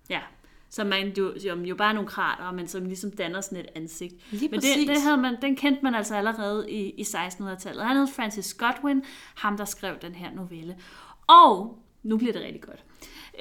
Ja, 0.09 0.19
som 0.69 0.87
man 0.87 1.13
jo, 1.17 1.33
som 1.39 1.65
jo 1.65 1.75
bare 1.75 1.93
nogle 1.93 2.09
krater, 2.09 2.51
men 2.51 2.67
som 2.67 2.85
ligesom 2.85 3.11
danner 3.11 3.41
sådan 3.41 3.57
et 3.57 3.65
ansigt. 3.75 4.13
lige 4.31 4.49
Men 4.51 4.59
det, 4.59 4.87
det 4.87 5.01
havde 5.01 5.17
man, 5.17 5.37
den 5.41 5.55
kendte 5.55 5.83
man 5.83 5.95
altså 5.95 6.15
allerede 6.15 6.71
i, 6.71 6.89
i 6.89 7.01
1600-tallet. 7.01 7.83
Han 7.85 7.97
hed 7.97 8.07
Francis 8.15 8.53
Godwin, 8.53 9.03
ham 9.35 9.57
der 9.57 9.65
skrev 9.65 9.95
den 10.01 10.15
her 10.15 10.31
novelle. 10.31 10.75
Og, 11.27 11.79
nu 12.05 12.17
bliver 12.17 12.33
det 12.33 12.41
rigtig 12.41 12.61
godt, 12.61 12.83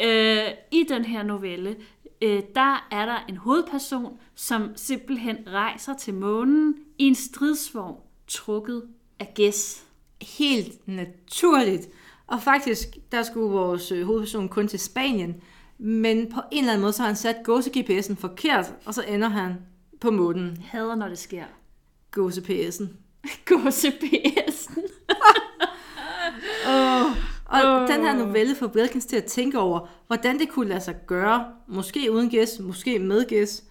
øh, 0.05 0.55
i 0.73 0.85
den 0.89 1.05
her 1.05 1.23
novelle, 1.23 1.77
øh, 2.23 2.43
der 2.55 2.89
er 2.91 3.07
der 3.07 3.19
en 3.29 3.37
hovedperson, 3.37 4.19
som 4.35 4.69
simpelthen 4.77 5.37
rejser 5.47 5.95
til 5.95 6.15
månen 6.15 6.75
i 6.99 7.05
en 7.05 7.15
stridsvogn, 7.15 7.97
trukket 8.29 8.83
af 9.19 9.33
gæs. 9.35 9.85
helt 10.23 10.89
naturligt. 10.89 11.89
Og 12.27 12.43
faktisk, 12.43 12.89
der 13.13 13.23
skulle 13.23 13.51
vores 13.51 13.93
øh, 13.93 14.07
hovedperson 14.07 14.49
kun 14.49 14.69
til 14.69 14.79
Spanien, 14.79 15.43
men 15.79 16.33
på 16.33 16.41
en 16.53 16.59
eller 16.59 16.73
anden 16.73 16.83
måde, 16.83 16.93
så 16.93 17.03
har 17.03 17.07
han 17.07 17.17
sat 17.17 17.37
gåse-GPS'en 17.49 18.15
forkert, 18.15 18.75
og 18.85 18.95
så 18.95 19.03
ender 19.09 19.29
han 19.29 19.55
på 20.01 20.11
månen. 20.11 20.57
Hader, 20.65 20.95
når 20.95 21.09
det 21.09 21.19
sker. 21.19 21.45
Gåse-PS'en. 22.11 22.85
Gåse 23.45 23.89
PS'en. 23.89 24.79
Oh. 24.79 24.85
Og 27.55 27.83
oh. 27.83 27.89
den 27.89 28.01
her 28.05 28.17
novelle 28.17 28.55
får 28.55 28.67
Wilkins 28.67 29.07
til 29.07 29.17
at 29.17 29.25
tænke 29.25 29.59
over, 29.59 29.89
hvordan 30.07 30.39
det 30.39 30.49
kunne 30.49 30.69
lade 30.69 30.81
sig 30.81 30.97
gøre, 31.07 31.45
måske 31.69 32.13
uden 32.13 32.31
gæs, 32.31 32.59
måske 32.61 32.99
med 32.99 33.25
gæs. 33.29 33.65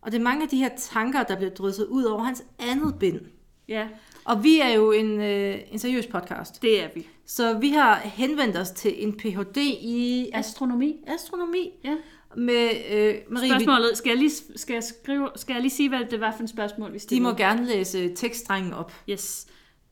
Og 0.00 0.12
det 0.12 0.18
er 0.18 0.22
mange 0.22 0.42
af 0.42 0.48
de 0.48 0.56
her 0.56 0.68
tanker, 0.78 1.22
der 1.22 1.36
bliver 1.36 1.50
drysset 1.50 1.86
ud 1.86 2.04
over 2.04 2.22
hans 2.22 2.42
andet 2.58 2.94
bind. 3.00 3.20
Ja, 3.68 3.88
Og 4.24 4.44
vi 4.44 4.60
er 4.60 4.68
jo 4.68 4.92
en, 4.92 5.20
øh, 5.20 5.58
en 5.72 5.78
seriøs 5.78 6.06
podcast, 6.06 6.62
det 6.62 6.82
er 6.82 6.88
vi. 6.94 7.06
så 7.26 7.58
vi 7.58 7.70
har 7.70 7.96
henvendt 7.96 8.56
os 8.56 8.70
til 8.70 9.04
en 9.04 9.16
Ph.D. 9.16 9.56
i 9.80 10.30
Astronomi. 10.34 10.96
astronomi 11.06 11.70
Ja. 11.84 11.96
med 12.36 12.68
øh, 12.92 13.14
Marie. 13.30 13.48
Spørgsmålet, 13.50 13.90
skal 13.94 14.10
jeg, 14.10 14.18
lige, 14.18 14.30
skal, 14.56 14.74
jeg 14.74 14.84
skrive, 14.84 15.28
skal 15.36 15.52
jeg 15.52 15.62
lige 15.62 15.70
sige, 15.70 15.88
hvad 15.88 16.00
det 16.10 16.20
var 16.20 16.34
for 16.36 16.42
et 16.42 16.50
spørgsmål, 16.50 16.88
vi 16.92 16.94
de 16.94 17.02
stillede? 17.02 17.30
må 17.30 17.36
gerne 17.36 17.66
læse 17.66 18.14
tekststrengen 18.14 18.72
op. 18.72 18.92
Yes. 19.08 19.46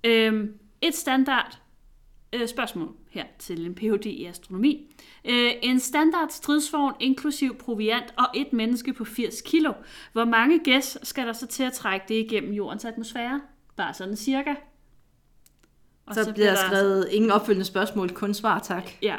Øhm, 0.05 0.53
et 0.81 0.95
standard 0.95 1.59
øh, 2.33 2.49
spørgsmål 2.49 2.89
her 3.19 3.27
til 3.39 3.67
en 3.67 3.75
Ph.D. 3.75 4.07
i 4.07 4.25
astronomi. 4.25 4.95
Øh, 5.25 5.53
en 5.63 5.81
standard 5.81 6.29
stridsvogn 6.31 6.95
inklusiv 7.01 7.57
proviant 7.57 8.15
og 8.17 8.27
et 8.35 8.53
menneske 8.53 8.93
på 8.93 9.05
80 9.05 9.41
kilo. 9.41 9.73
Hvor 10.13 10.25
mange 10.25 10.59
gæs 10.59 10.99
skal 11.03 11.27
der 11.27 11.33
så 11.33 11.47
til 11.47 11.63
at 11.63 11.73
trække 11.73 12.07
det 12.09 12.15
igennem 12.15 12.53
jordens 12.53 12.85
atmosfære? 12.85 13.41
Bare 13.77 13.95
sådan 13.95 14.17
cirka. 14.17 14.55
Og 16.07 16.15
så, 16.15 16.25
så 16.25 16.33
bliver 16.33 16.51
der 16.51 16.57
skrevet 16.57 17.09
ingen 17.11 17.31
opfølgende 17.31 17.65
spørgsmål, 17.65 18.11
kun 18.11 18.35
svar 18.35 18.59
tak. 18.59 18.91
Ja. 19.03 19.17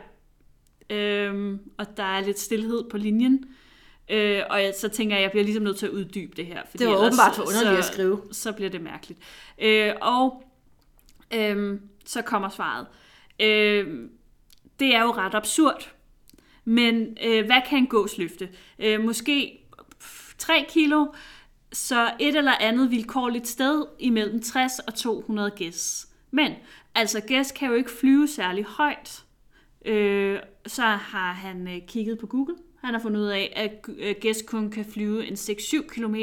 Øhm, 0.90 1.60
og 1.78 1.98
der 1.98 2.04
er 2.04 2.22
lidt 2.22 2.40
stillhed 2.40 2.84
på 2.90 2.98
linjen. 2.98 3.46
Øh, 4.10 4.42
og 4.50 4.64
jeg, 4.64 4.74
så 4.78 4.90
tænker 4.90 5.16
jeg, 5.16 5.20
at 5.20 5.24
jeg 5.24 5.32
bliver 5.32 5.44
ligesom 5.44 5.64
nødt 5.64 5.78
til 5.78 5.86
at 5.86 5.92
uddybe 5.92 6.34
det 6.36 6.46
her. 6.46 6.62
Fordi 6.70 6.84
det 6.84 6.88
var 6.88 6.96
ellers, 6.96 7.08
åbenbart 7.08 7.36
for 7.36 7.42
underligt 7.42 7.86
så, 7.86 7.90
at 7.90 7.94
skrive. 7.94 8.22
Så 8.32 8.52
bliver 8.52 8.70
det 8.70 8.82
mærkeligt. 8.82 9.20
Øh, 9.60 9.94
og 10.02 10.44
øh, 11.34 11.80
så 12.06 12.22
kommer 12.22 12.50
svaret. 12.50 12.88
Øh, 13.40 14.10
det 14.80 14.96
er 14.96 15.02
jo 15.02 15.12
ret 15.12 15.36
absurd. 15.36 15.94
Men 16.66 17.18
øh, 17.24 17.46
hvad 17.46 17.62
kan 17.70 17.78
en 17.78 17.88
gås 17.88 18.18
løfte? 18.18 18.50
Øh, 18.80 19.04
måske 19.04 19.60
3 20.38 20.66
kilo, 20.70 21.06
så 21.74 22.12
et 22.20 22.36
eller 22.36 22.56
andet 22.60 22.92
vilkårligt 22.92 23.48
sted 23.48 23.86
imellem 24.00 24.42
60 24.42 24.80
og 24.80 24.96
200 24.96 25.52
gæs. 25.52 26.08
Men 26.32 26.54
altså 26.96 27.22
gæs 27.22 27.52
kan 27.52 27.68
jo 27.68 27.74
ikke 27.74 27.92
flyve 27.92 28.28
særlig 28.28 28.66
højt. 28.66 29.24
Øh, 29.86 30.40
så 30.68 30.82
har 30.82 31.34
han 31.34 31.68
øh, 31.68 31.82
kigget 31.88 32.20
på 32.20 32.28
Google. 32.28 32.56
Han 32.82 32.94
har 32.94 33.02
fundet 33.02 33.22
ud 33.22 33.28
af, 33.28 33.54
at 33.56 33.86
gæs 34.20 34.44
kun 34.48 34.72
kan 34.72 34.86
flyve 34.86 35.28
en 35.28 35.34
6-7 35.34 35.88
km 35.88 36.16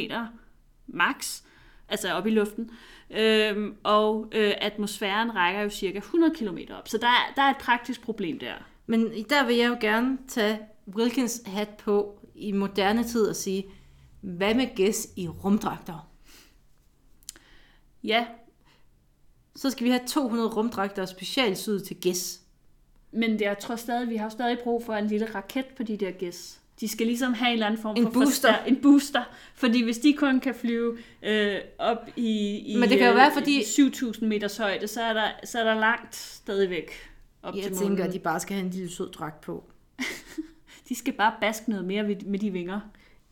max, 0.86 1.42
altså 1.88 2.12
op 2.12 2.26
i 2.26 2.30
luften. 2.30 2.70
Øh, 3.10 3.72
og 3.82 4.28
øh, 4.32 4.52
atmosfæren 4.60 5.34
rækker 5.34 5.60
jo 5.60 5.70
cirka 5.70 5.98
100 5.98 6.34
km 6.34 6.58
op. 6.70 6.88
Så 6.88 6.98
der 6.98 7.06
er, 7.06 7.32
der 7.36 7.42
er 7.42 7.50
et 7.50 7.58
praktisk 7.60 8.02
problem 8.02 8.38
der. 8.38 8.54
Men 8.86 9.24
der 9.30 9.46
vil 9.46 9.56
jeg 9.56 9.68
jo 9.68 9.76
gerne 9.80 10.18
tage 10.28 10.58
Wilkins 10.88 11.42
hat 11.46 11.68
på 11.68 12.20
i 12.34 12.52
moderne 12.52 13.04
tid 13.04 13.28
og 13.28 13.36
sige, 13.36 13.66
hvad 14.20 14.54
med 14.54 14.74
gæs 14.76 15.08
i 15.16 15.28
rumdragter? 15.28 16.10
Ja. 18.04 18.26
Så 19.56 19.70
skal 19.70 19.84
vi 19.84 19.90
have 19.90 20.06
200 20.06 20.48
rumdragter 20.48 21.06
specialsyet 21.06 21.84
til 21.84 21.96
gæs. 21.96 22.40
Men 23.10 23.40
jeg 23.40 23.58
tror 23.58 23.76
stadig, 23.76 24.08
vi 24.08 24.16
har 24.16 24.28
stadig 24.28 24.58
brug 24.64 24.84
for 24.84 24.94
en 24.94 25.06
lille 25.06 25.34
raket 25.34 25.66
på 25.76 25.82
de 25.82 25.96
der 25.96 26.10
gæs. 26.10 26.60
De 26.80 26.88
skal 26.88 27.06
ligesom 27.06 27.34
have 27.34 27.48
en 27.48 27.52
eller 27.52 27.66
anden 27.66 27.82
form 27.82 27.96
en 27.96 28.02
for 28.02 28.10
booster. 28.10 28.52
Forstær- 28.52 28.64
en 28.68 28.82
booster. 28.82 29.24
Fordi 29.54 29.84
hvis 29.84 29.98
de 29.98 30.12
kun 30.12 30.40
kan 30.40 30.54
flyve 30.54 30.98
øh, 31.22 31.56
op 31.78 32.08
i, 32.16 32.58
i 32.66 32.76
Men 32.78 32.88
det 32.88 32.98
kan 32.98 33.08
jo 33.08 33.14
være, 33.14 33.32
fordi... 33.32 33.60
7.000 33.60 34.24
meters 34.24 34.56
højde, 34.56 34.88
så 34.88 35.02
er, 35.02 35.12
der, 35.12 35.28
så 35.44 35.58
er 35.58 35.64
der 35.64 35.74
langt 35.74 36.16
stadigvæk 36.16 36.90
op 37.42 37.54
jeg 37.54 37.62
til 37.62 37.70
Jeg 37.70 37.78
tænker, 37.78 38.04
at 38.04 38.12
de 38.12 38.18
bare 38.18 38.40
skal 38.40 38.54
have 38.56 38.64
en 38.66 38.70
lille 38.70 38.90
sød 38.90 39.12
dragt 39.12 39.40
på. 39.40 39.64
de 40.88 40.94
skal 40.94 41.12
bare 41.12 41.34
baske 41.40 41.70
noget 41.70 41.84
mere 41.84 42.02
med 42.02 42.38
de 42.38 42.50
vinger. 42.50 42.80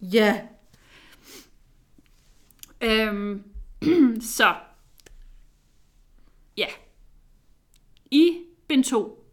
Ja. 0.01 0.41
Øhm, 2.81 3.43
så. 4.37 4.55
Ja. 6.57 6.67
I 8.11 8.39
bind 8.69 8.85
2 8.85 9.25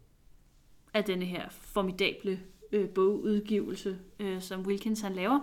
af 0.94 1.04
denne 1.04 1.26
her 1.26 1.50
formidable 1.50 2.40
øh, 2.72 2.90
bogudgivelse, 2.90 3.98
øh, 4.20 4.42
som 4.42 4.62
Wilkins 4.62 5.02
han 5.02 5.14
laver, 5.14 5.40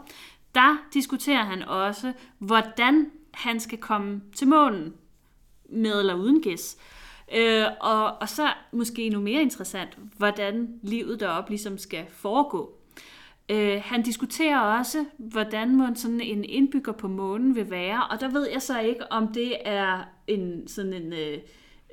der 0.54 0.76
diskuterer 0.94 1.44
han 1.44 1.62
også, 1.62 2.12
hvordan 2.38 3.10
han 3.34 3.60
skal 3.60 3.78
komme 3.78 4.22
til 4.36 4.48
månen 4.48 4.94
med 5.68 6.00
eller 6.00 6.14
uden 6.14 6.42
gæs. 6.42 6.76
Øh, 7.36 7.64
og, 7.80 8.18
og 8.20 8.28
så 8.28 8.48
måske 8.72 9.02
endnu 9.02 9.20
mere 9.20 9.42
interessant, 9.42 9.98
hvordan 10.16 10.68
livet 10.82 11.20
deroppe 11.20 11.50
ligesom 11.50 11.78
skal 11.78 12.04
foregå. 12.10 12.78
Øh, 13.48 13.82
han 13.84 14.02
diskuterer 14.02 14.60
også, 14.60 15.04
hvordan 15.18 15.76
må 15.76 15.86
sådan 15.94 16.20
en 16.20 16.44
indbygger 16.44 16.92
på 16.92 17.08
månen 17.08 17.54
vil 17.54 17.70
være, 17.70 18.06
og 18.10 18.20
der 18.20 18.28
ved 18.28 18.48
jeg 18.50 18.62
så 18.62 18.80
ikke, 18.80 19.12
om 19.12 19.32
det 19.32 19.56
er 19.64 20.04
en 20.26 20.68
sådan 20.68 20.92
en... 20.92 21.12
Øh, 21.12 21.38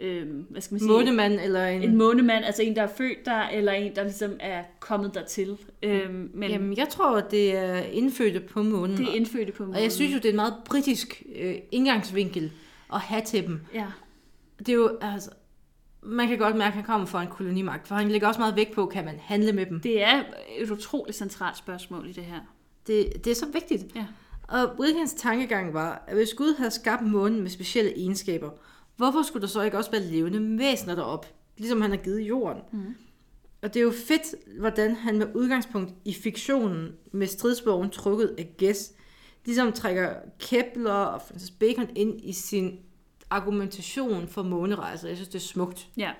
øh, 0.01 0.27
hvad 0.49 0.61
skal 0.61 0.73
man 0.73 0.79
sige? 0.79 0.91
Månemand 0.91 1.39
eller 1.39 1.65
en... 1.65 1.83
En 1.83 1.95
månemand, 1.95 2.45
altså 2.45 2.61
en, 2.61 2.75
der 2.75 2.81
er 2.81 2.87
født 2.97 3.25
der, 3.25 3.47
eller 3.47 3.71
en, 3.71 3.95
der 3.95 4.03
ligesom 4.03 4.31
er 4.39 4.63
kommet 4.79 5.13
dertil. 5.13 5.57
Øh, 5.83 6.09
men 6.33 6.49
Jamen, 6.49 6.77
jeg 6.77 6.89
tror, 6.89 7.17
at 7.17 7.31
det 7.31 7.55
er 7.57 7.75
indfødte 7.75 8.39
på 8.39 8.63
månen. 8.63 8.97
Det 8.97 9.09
er 9.09 9.13
indfødte 9.13 9.51
på 9.51 9.63
månen. 9.63 9.75
Og 9.75 9.81
jeg 9.81 9.91
synes 9.91 10.13
jo, 10.13 10.17
det 10.17 10.25
er 10.25 10.29
en 10.29 10.35
meget 10.35 10.53
britisk 10.65 11.23
øh, 11.35 11.55
indgangsvinkel 11.71 12.51
at 12.93 12.99
have 12.99 13.21
til 13.21 13.47
dem. 13.47 13.59
Ja. 13.73 13.85
Det 14.59 14.69
er 14.69 14.73
jo, 14.73 14.97
altså, 15.01 15.29
man 16.03 16.27
kan 16.27 16.37
godt 16.37 16.55
mærke, 16.55 16.67
at 16.67 16.73
han 16.73 16.83
kommer 16.83 17.07
fra 17.07 17.21
en 17.21 17.27
kolonimagt, 17.27 17.87
for 17.87 17.95
han 17.95 18.09
lægger 18.09 18.27
også 18.27 18.39
meget 18.39 18.55
vægt 18.55 18.71
på, 18.71 18.85
kan 18.85 19.05
man 19.05 19.19
handle 19.19 19.53
med 19.53 19.65
dem. 19.65 19.79
Det 19.79 20.03
er 20.03 20.23
et 20.57 20.71
utroligt 20.71 21.17
centralt 21.17 21.57
spørgsmål 21.57 22.09
i 22.09 22.11
det 22.11 22.23
her. 22.23 22.39
Det, 22.87 23.25
det 23.25 23.31
er 23.31 23.35
så 23.35 23.45
vigtigt. 23.53 23.95
Ja. 23.95 24.05
Og 24.47 24.79
Wilkins 24.79 25.13
tankegang 25.13 25.73
var, 25.73 26.03
at 26.07 26.15
hvis 26.15 26.33
Gud 26.33 26.55
havde 26.57 26.71
skabt 26.71 27.01
månen 27.01 27.41
med 27.41 27.49
specielle 27.49 27.97
egenskaber, 27.97 28.49
hvorfor 28.97 29.21
skulle 29.21 29.41
der 29.41 29.47
så 29.47 29.61
ikke 29.61 29.77
også 29.77 29.91
være 29.91 30.03
levende 30.03 30.59
væsener 30.59 30.95
derop, 30.95 31.25
ligesom 31.57 31.81
han 31.81 31.91
har 31.91 31.97
givet 31.97 32.21
jorden? 32.21 32.61
Mm. 32.71 32.95
Og 33.61 33.73
det 33.73 33.79
er 33.79 33.83
jo 33.83 33.93
fedt, 34.07 34.59
hvordan 34.59 34.95
han 34.95 35.17
med 35.17 35.27
udgangspunkt 35.35 35.93
i 36.05 36.13
fiktionen 36.13 36.91
med 37.11 37.27
stridsbogen 37.27 37.89
trukket 37.89 38.35
af 38.37 38.49
gæs, 38.57 38.93
ligesom 39.45 39.71
trækker 39.71 40.13
Kepler 40.39 40.91
og 40.91 41.21
Francis 41.21 41.51
Bacon 41.51 41.89
ind 41.95 42.21
i 42.21 42.33
sin 42.33 42.79
argumentation 43.29 44.27
for 44.27 44.43
månerejser. 44.43 45.07
Jeg 45.07 45.17
synes, 45.17 45.29
det 45.29 45.35
er 45.35 45.43
smukt. 45.43 45.87
Ja. 45.97 46.11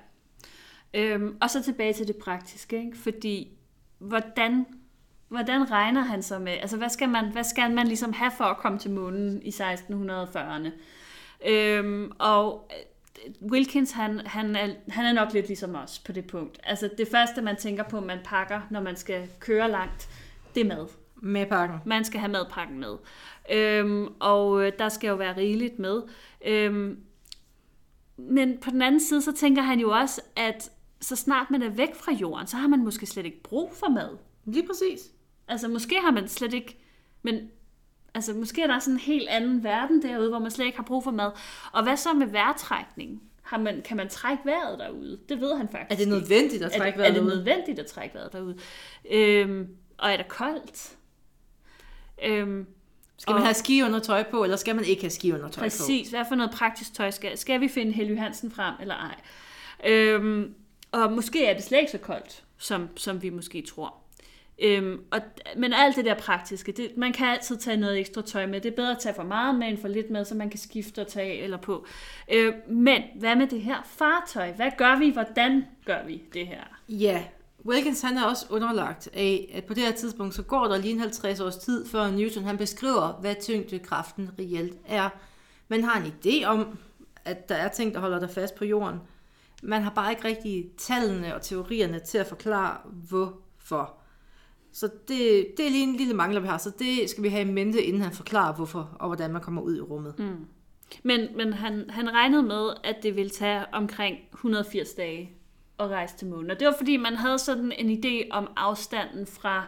Øhm, 0.94 1.38
og 1.42 1.50
så 1.50 1.64
tilbage 1.64 1.94
til 1.94 2.08
det 2.08 2.16
praktiske, 2.16 2.86
ikke? 2.86 2.98
fordi 2.98 3.58
hvordan, 4.00 4.66
hvordan 5.28 5.72
regner 5.72 6.02
han 6.02 6.24
så 6.24 6.40
med, 6.40 6.52
altså 6.52 6.78
hvad 6.78 6.90
skal, 6.90 7.10
man, 7.10 7.32
hvad 7.32 7.44
skal 7.44 7.72
man 7.72 7.88
ligesom 7.88 8.14
have 8.14 8.32
for 8.38 8.44
at 8.44 8.58
komme 8.58 8.80
til 8.80 8.92
månen 8.92 9.42
i 9.42 9.50
1640'erne? 9.50 10.70
Øhm, 11.48 12.12
og 12.19 12.71
øh, 12.71 13.52
Wilkins, 13.52 13.91
han, 13.91 14.19
han, 14.26 14.56
er, 14.56 14.74
han 14.89 15.06
er 15.06 15.13
nok 15.13 15.34
lidt 15.34 15.48
ligesom 15.48 15.76
os 15.76 16.00
på 16.00 16.12
det 16.12 16.28
punkt. 16.28 16.60
Altså 16.63 16.89
det 16.98 17.08
første, 17.08 17.41
man 17.41 17.56
tænker 17.56 17.84
på, 17.84 18.00
man 18.00 18.19
pakker, 18.24 18.62
når 18.71 18.82
man 18.82 18.95
skal 18.95 19.30
køre 19.39 19.71
langt, 19.71 20.10
det 20.56 20.62
er 20.62 20.67
mad. 20.67 20.88
Med 21.15 21.45
pakken. 21.45 21.78
Man 21.86 22.06
skal 22.06 22.19
have 22.19 22.32
madpakken 22.32 22.80
med. 22.80 22.95
Øhm, 23.52 24.08
og 24.19 24.65
øh, 24.65 24.71
der 24.80 24.89
skal 24.89 25.08
jo 25.08 25.15
være 25.15 25.38
rigeligt 25.38 25.80
med. 25.80 26.02
Øhm, 26.45 27.00
men 28.17 28.58
på 28.58 28.69
den 28.69 28.82
anden 28.82 29.02
side, 29.02 29.21
så 29.21 29.34
tænker 29.34 29.62
han 29.62 29.80
jo 29.80 29.89
også, 29.89 30.21
at 30.36 30.71
så 31.02 31.15
snart 31.15 31.52
man 31.52 31.62
er 31.62 31.69
væk 31.69 31.95
fra 31.95 32.12
jorden, 32.12 32.48
så 32.48 32.58
har 32.58 32.67
man 32.67 32.84
måske 32.84 33.06
slet 33.06 33.26
ikke 33.26 33.43
brug 33.43 33.74
for 33.74 33.89
mad. 33.89 34.17
Lige 34.45 34.67
præcis. 34.67 35.12
Altså 35.48 35.67
måske 35.67 35.95
har 36.02 36.12
man 36.12 36.28
slet 36.28 36.54
ikke, 36.54 36.78
men 37.24 37.50
altså 38.15 38.34
måske 38.34 38.62
er 38.62 38.67
der 38.67 38.80
sådan 38.80 38.93
en 38.93 38.99
helt 38.99 39.30
anden 39.30 39.63
verden 39.63 40.01
derude, 40.01 40.30
hvor 40.30 40.39
man 40.39 40.51
slet 40.51 40.65
ikke 40.65 40.78
har 40.78 40.84
brug 40.84 41.04
for 41.04 41.12
mad. 41.12 41.32
Og 41.71 41.84
hvad 41.84 41.97
så 41.97 42.13
med 42.13 42.28
vejrtrækning? 42.28 43.21
Har 43.41 43.58
man, 43.58 43.82
kan 43.86 43.97
man 43.97 44.10
trække 44.10 44.45
vejret 44.45 44.80
derude? 44.80 45.19
Det 45.30 45.41
ved 45.41 45.58
han 45.58 45.69
faktisk 45.69 45.91
Er 45.91 45.95
det 45.95 46.08
nødvendigt 46.08 46.63
at 46.63 46.71
trække 46.71 46.99
vejret 46.99 47.15
derude? 47.15 47.32
Er 47.32 47.36
det 47.36 47.45
nødvendigt 47.45 47.80
at 47.80 47.86
trække 47.86 48.15
vejret 48.15 48.34
derude? 48.34 48.58
Øhm, 49.12 49.67
og 49.97 50.12
er 50.12 50.17
det 50.17 50.28
koldt? 50.28 50.95
Øhm, 52.23 52.65
skal 53.17 53.34
man 53.34 53.43
have 53.43 53.54
ski 53.54 53.84
under 53.84 53.99
tøj 53.99 54.23
på, 54.23 54.43
eller 54.43 54.58
skal 54.58 54.75
man 54.75 54.86
ikke 54.86 55.01
have 55.01 55.10
ski 55.10 55.32
under 55.32 55.49
tøj 55.49 55.63
præcis, 55.63 55.80
på? 55.80 55.84
Præcis. 55.84 56.10
Hvad 56.10 56.25
for 56.30 56.36
noget 56.36 56.51
praktisk 56.51 56.93
tøj 56.93 57.12
skal, 57.12 57.38
skal 57.38 57.62
vi 57.62 57.67
finde 57.67 57.91
Helly 57.91 58.17
Hansen 58.17 58.51
frem, 58.51 58.73
eller 58.82 58.95
ej? 58.95 59.15
Øhm, 59.91 60.54
og 60.91 61.12
måske 61.12 61.45
er 61.45 61.54
det 61.54 61.63
slet 61.63 61.80
ikke 61.80 61.91
så 61.91 61.97
koldt, 61.97 62.43
som, 62.58 62.89
som 62.97 63.21
vi 63.21 63.30
måske 63.30 63.62
tror. 63.62 64.05
Øhm, 64.60 65.00
og, 65.12 65.20
men 65.58 65.74
alt 65.74 65.96
det 65.96 66.06
der 66.06 66.13
praktiske, 66.13 66.72
det, 66.72 66.91
man 66.98 67.13
kan 67.13 67.28
altid 67.28 67.58
tage 67.58 67.78
noget 67.78 68.00
ekstra 68.00 68.22
tøj 68.22 68.46
med. 68.46 68.62
Det 68.62 68.72
er 68.72 68.76
bedre 68.76 68.91
at 68.91 69.00
tage 69.00 69.15
for 69.15 69.24
meget 69.24 69.56
med 69.56 69.68
end 69.68 69.78
for 69.78 69.88
lidt 69.88 70.10
med, 70.10 70.26
så 70.26 70.36
man 70.36 70.50
kan 70.50 70.60
skifte 70.60 71.02
og 71.02 71.08
tage 71.08 71.41
eller 71.41 71.58
på. 71.58 71.86
Øh, 72.32 72.54
men 72.70 73.02
hvad 73.20 73.36
med 73.36 73.48
det 73.48 73.62
her 73.62 73.78
fartøj? 73.86 74.52
Hvad 74.52 74.72
gør 74.78 75.00
vi? 75.00 75.10
Hvordan 75.10 75.65
gør 75.86 76.06
vi 76.06 76.22
det 76.34 76.48
her? 76.48 76.63
Ja, 76.89 77.24
Wilkins 77.65 78.02
han 78.02 78.18
er 78.18 78.24
også 78.24 78.46
underlagt 78.50 79.10
af, 79.13 79.52
at 79.54 79.63
på 79.63 79.74
det 79.74 79.84
her 79.84 79.91
tidspunkt, 79.91 80.36
så 80.36 80.44
går 80.44 80.68
der 80.68 80.78
lige 80.78 80.94
en 80.94 81.00
50 81.00 81.39
års 81.39 81.58
tid, 81.58 81.88
før 81.88 82.12
Newton 82.12 82.44
han 82.44 82.58
beskriver, 82.58 83.18
hvad 83.22 83.36
tyngdekraften 83.41 84.30
reelt 84.39 84.78
er. 84.88 85.10
Man 85.68 85.84
har 85.84 86.02
en 86.02 86.13
idé 86.13 86.46
om, 86.46 86.78
at 87.26 87.50
der 87.50 87.56
er 87.56 87.68
ting, 87.68 87.94
der 87.94 88.00
holder 88.00 88.20
dig 88.20 88.30
fast 88.30 88.56
på 88.56 88.65
jorden. 88.65 89.00
Man 89.63 89.82
har 89.82 89.89
bare 89.89 90.12
ikke 90.12 90.26
rigtig 90.28 90.72
tallene 90.78 91.36
og 91.36 91.41
teorierne 91.41 92.00
til 92.00 92.18
at 92.18 92.28
forklare, 92.28 92.78
hvorfor. 93.10 94.05
Så 94.76 94.88
det, 95.08 95.48
det 95.58 95.66
er 95.66 95.70
lige 95.70 95.84
en 95.84 95.96
lille 95.96 96.14
mangler, 96.14 96.42
vi 96.42 96.48
har, 96.48 96.58
så 96.58 96.72
det 96.80 97.10
skal 97.10 97.24
vi 97.24 97.30
have 97.30 97.48
i 97.48 97.52
mente, 97.52 97.84
inden 97.84 98.02
han 98.02 98.12
forklarer, 98.12 98.56
hvorfor 98.56 98.96
og 99.00 99.08
hvordan 99.08 99.34
man 99.34 99.42
kommer 99.42 99.62
ud 99.62 99.78
i 99.78 99.82
rummet. 99.82 100.20
Mm. 100.20 100.46
Men, 101.04 101.28
men 101.36 101.54
han, 101.54 101.90
han 101.90 102.14
regnede 102.14 102.44
med, 102.44 102.70
at 102.84 102.96
det 103.04 103.16
ville 103.16 103.30
tage 103.30 103.66
omkring 103.74 104.18
180 104.34 104.94
dage 104.94 105.32
at 105.80 105.88
rejse 105.88 106.18
til 106.18 106.28
månen. 106.28 106.52
Og 106.52 106.60
det 106.60 106.68
var 106.68 106.74
fordi, 106.78 106.98
man 106.98 107.16
havde 107.16 107.40
sådan 107.40 107.72
en 107.72 108.04
idé 108.04 108.28
om 108.32 108.48
afstanden 108.56 109.28
fra 109.28 109.68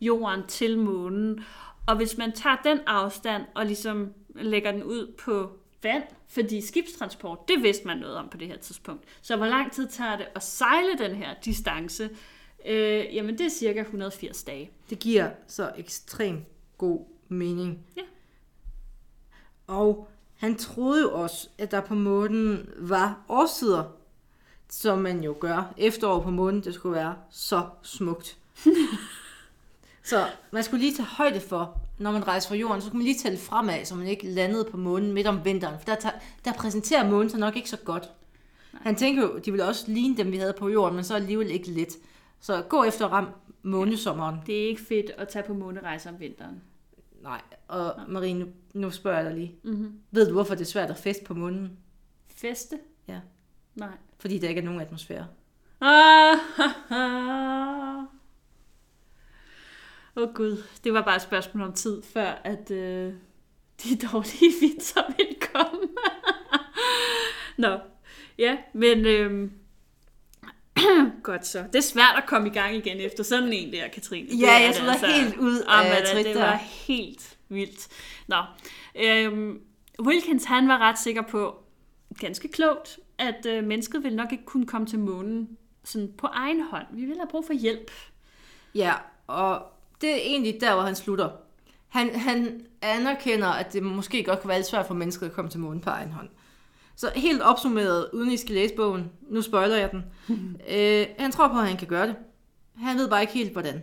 jorden 0.00 0.46
til 0.46 0.78
månen. 0.78 1.44
Og 1.86 1.96
hvis 1.96 2.18
man 2.18 2.32
tager 2.32 2.56
den 2.64 2.80
afstand 2.86 3.42
og 3.54 3.66
ligesom 3.66 4.12
lægger 4.34 4.72
den 4.72 4.82
ud 4.82 5.14
på 5.24 5.50
vand, 5.82 6.02
fordi 6.28 6.60
skibstransport, 6.60 7.48
det 7.48 7.62
vidste 7.62 7.86
man 7.86 7.98
noget 7.98 8.16
om 8.16 8.28
på 8.28 8.36
det 8.36 8.48
her 8.48 8.56
tidspunkt. 8.56 9.04
Så 9.22 9.36
hvor 9.36 9.46
lang 9.46 9.72
tid 9.72 9.88
tager 9.88 10.16
det 10.16 10.26
at 10.34 10.42
sejle 10.42 10.98
den 10.98 11.14
her 11.14 11.34
distance? 11.44 12.10
Øh, 12.66 13.14
jamen, 13.14 13.38
det 13.38 13.46
er 13.46 13.50
cirka 13.50 13.80
180 13.80 14.42
dage. 14.42 14.70
Det 14.90 14.98
giver 14.98 15.30
så 15.46 15.72
ekstremt 15.76 16.44
god 16.78 17.00
mening. 17.28 17.78
Ja. 17.96 18.02
Og 19.66 20.08
han 20.36 20.56
troede 20.56 21.02
jo 21.02 21.12
også, 21.22 21.48
at 21.58 21.70
der 21.70 21.80
på 21.80 21.94
månen 21.94 22.68
var 22.76 23.24
årsider, 23.28 23.84
som 24.68 24.98
man 24.98 25.24
jo 25.24 25.36
gør. 25.40 25.74
Efterår 25.78 26.20
på 26.22 26.30
månen, 26.30 26.64
det 26.64 26.74
skulle 26.74 26.96
være 26.96 27.14
så 27.30 27.66
smukt. 27.82 28.38
så 30.10 30.26
man 30.50 30.64
skulle 30.64 30.84
lige 30.84 30.96
tage 30.96 31.06
højde 31.06 31.40
for, 31.40 31.80
når 31.98 32.12
man 32.12 32.26
rejser 32.26 32.48
fra 32.48 32.56
jorden, 32.56 32.80
så 32.80 32.86
skulle 32.86 32.98
man 32.98 33.06
lige 33.06 33.18
tælle 33.18 33.38
fremad, 33.38 33.84
så 33.84 33.94
man 33.94 34.06
ikke 34.06 34.26
landede 34.26 34.64
på 34.64 34.76
månen 34.76 35.12
midt 35.12 35.26
om 35.26 35.44
vinteren. 35.44 35.78
For 35.78 35.84
der, 35.84 35.94
tager, 35.94 36.14
der 36.44 36.52
præsenterer 36.52 37.10
månen 37.10 37.30
sig 37.30 37.40
nok 37.40 37.56
ikke 37.56 37.70
så 37.70 37.76
godt. 37.76 38.10
Han 38.72 38.96
tænker 38.96 39.22
jo, 39.22 39.38
de 39.38 39.50
ville 39.50 39.64
også 39.64 39.84
ligne 39.88 40.16
dem, 40.16 40.32
vi 40.32 40.36
havde 40.36 40.52
på 40.52 40.68
jorden, 40.68 40.96
men 40.96 41.04
så 41.04 41.14
alligevel 41.14 41.50
ikke 41.50 41.70
lidt. 41.70 41.92
Så 42.40 42.62
gå 42.68 42.84
efter 42.84 43.06
ramme 43.06 43.30
månesommeren. 43.62 44.36
Det 44.46 44.64
er 44.64 44.68
ikke 44.68 44.82
fedt 44.82 45.10
at 45.10 45.28
tage 45.28 45.42
på 45.42 45.54
månerejser 45.54 46.10
om 46.10 46.20
vinteren. 46.20 46.62
Nej, 47.22 47.40
og 47.68 47.94
Marie, 48.08 48.34
nu, 48.34 48.46
nu 48.74 48.90
spørger 48.90 49.18
jeg 49.18 49.26
dig 49.26 49.34
lige. 49.34 49.54
Mm-hmm. 49.62 50.00
Ved 50.10 50.26
du, 50.26 50.32
hvorfor 50.32 50.54
det 50.54 50.60
er 50.60 50.66
svært 50.66 50.90
at 50.90 50.96
feste 50.96 51.24
på 51.24 51.34
månen? 51.34 51.78
Feste? 52.28 52.78
Ja. 53.08 53.20
Nej. 53.74 53.96
Fordi 54.18 54.38
der 54.38 54.48
ikke 54.48 54.60
er 54.60 54.64
nogen 54.64 54.80
atmosfære. 54.80 55.26
Ah, 55.80 56.36
Åh 60.16 60.28
oh, 60.28 60.34
gud, 60.34 60.62
det 60.84 60.92
var 60.92 61.02
bare 61.02 61.16
et 61.16 61.22
spørgsmål 61.22 61.62
om 61.62 61.72
tid, 61.72 62.02
før 62.02 62.40
at 62.44 62.70
øh, 62.70 63.14
de 63.82 63.96
dårlige 64.12 64.52
vitser 64.60 65.02
ville 65.16 65.36
komme. 65.52 65.88
Nå, 67.68 67.78
ja, 68.38 68.58
men 68.72 69.06
øh, 69.06 69.50
godt 71.22 71.46
så. 71.46 71.58
Det 71.72 71.78
er 71.78 71.82
svært 71.82 72.14
at 72.16 72.26
komme 72.26 72.48
i 72.48 72.52
gang 72.52 72.74
igen 72.74 72.96
efter 73.00 73.22
sådan 73.24 73.52
en 73.52 73.72
der, 73.72 73.88
Katrine. 73.88 74.28
Det 74.30 74.40
Ja, 74.40 74.46
er 74.54 74.58
jeg 74.58 74.68
det 74.68 74.76
troede 74.76 75.14
helt 75.14 75.36
ud 75.36 75.64
Jamen, 75.70 75.92
af 75.92 76.02
trit 76.12 76.26
det 76.26 76.34
der. 76.34 76.40
var 76.40 76.56
helt 76.86 77.36
vildt. 77.48 77.88
Nå, 78.28 78.36
øhm, 78.94 79.60
Wilkins 80.00 80.44
han 80.44 80.68
var 80.68 80.78
ret 80.78 80.98
sikker 80.98 81.22
på, 81.22 81.62
ganske 82.18 82.48
klogt, 82.48 82.98
at 83.18 83.46
øh, 83.46 83.64
mennesket 83.64 84.02
ville 84.04 84.16
nok 84.16 84.32
ikke 84.32 84.44
kunne 84.44 84.66
komme 84.66 84.86
til 84.86 84.98
månen 84.98 85.48
sådan 85.84 86.12
på 86.18 86.26
egen 86.26 86.60
hånd. 86.62 86.86
Vi 86.92 87.00
ville 87.04 87.20
have 87.20 87.28
brug 87.30 87.46
for 87.46 87.52
hjælp. 87.52 87.90
Ja, 88.74 88.92
og 89.26 89.62
det 90.00 90.10
er 90.10 90.16
egentlig 90.16 90.58
der, 90.60 90.74
hvor 90.74 90.82
han 90.82 90.94
slutter. 90.94 91.30
Han, 91.88 92.14
han 92.14 92.66
anerkender, 92.82 93.48
at 93.48 93.72
det 93.72 93.82
måske 93.82 94.24
godt 94.24 94.40
kan 94.40 94.48
være 94.48 94.58
lidt 94.58 94.66
svært 94.68 94.86
for 94.86 94.94
mennesket 94.94 95.26
at 95.26 95.32
komme 95.32 95.50
til 95.50 95.60
månen 95.60 95.80
på 95.80 95.90
egen 95.90 96.10
hånd. 96.12 96.28
Så 97.00 97.12
helt 97.16 97.42
opsummeret, 97.42 98.10
uden 98.12 98.30
I 98.30 98.36
skal 98.36 98.54
læse 98.54 98.74
bogen, 98.74 99.10
nu 99.30 99.42
spoiler 99.42 99.76
jeg 99.76 99.90
den. 99.90 100.04
øh, 100.76 101.06
han 101.18 101.32
tror 101.32 101.48
på, 101.48 101.58
at 101.58 101.66
han 101.66 101.76
kan 101.76 101.88
gøre 101.88 102.06
det. 102.06 102.16
Han 102.76 102.96
ved 102.96 103.08
bare 103.08 103.20
ikke 103.20 103.32
helt, 103.32 103.52
hvordan. 103.52 103.82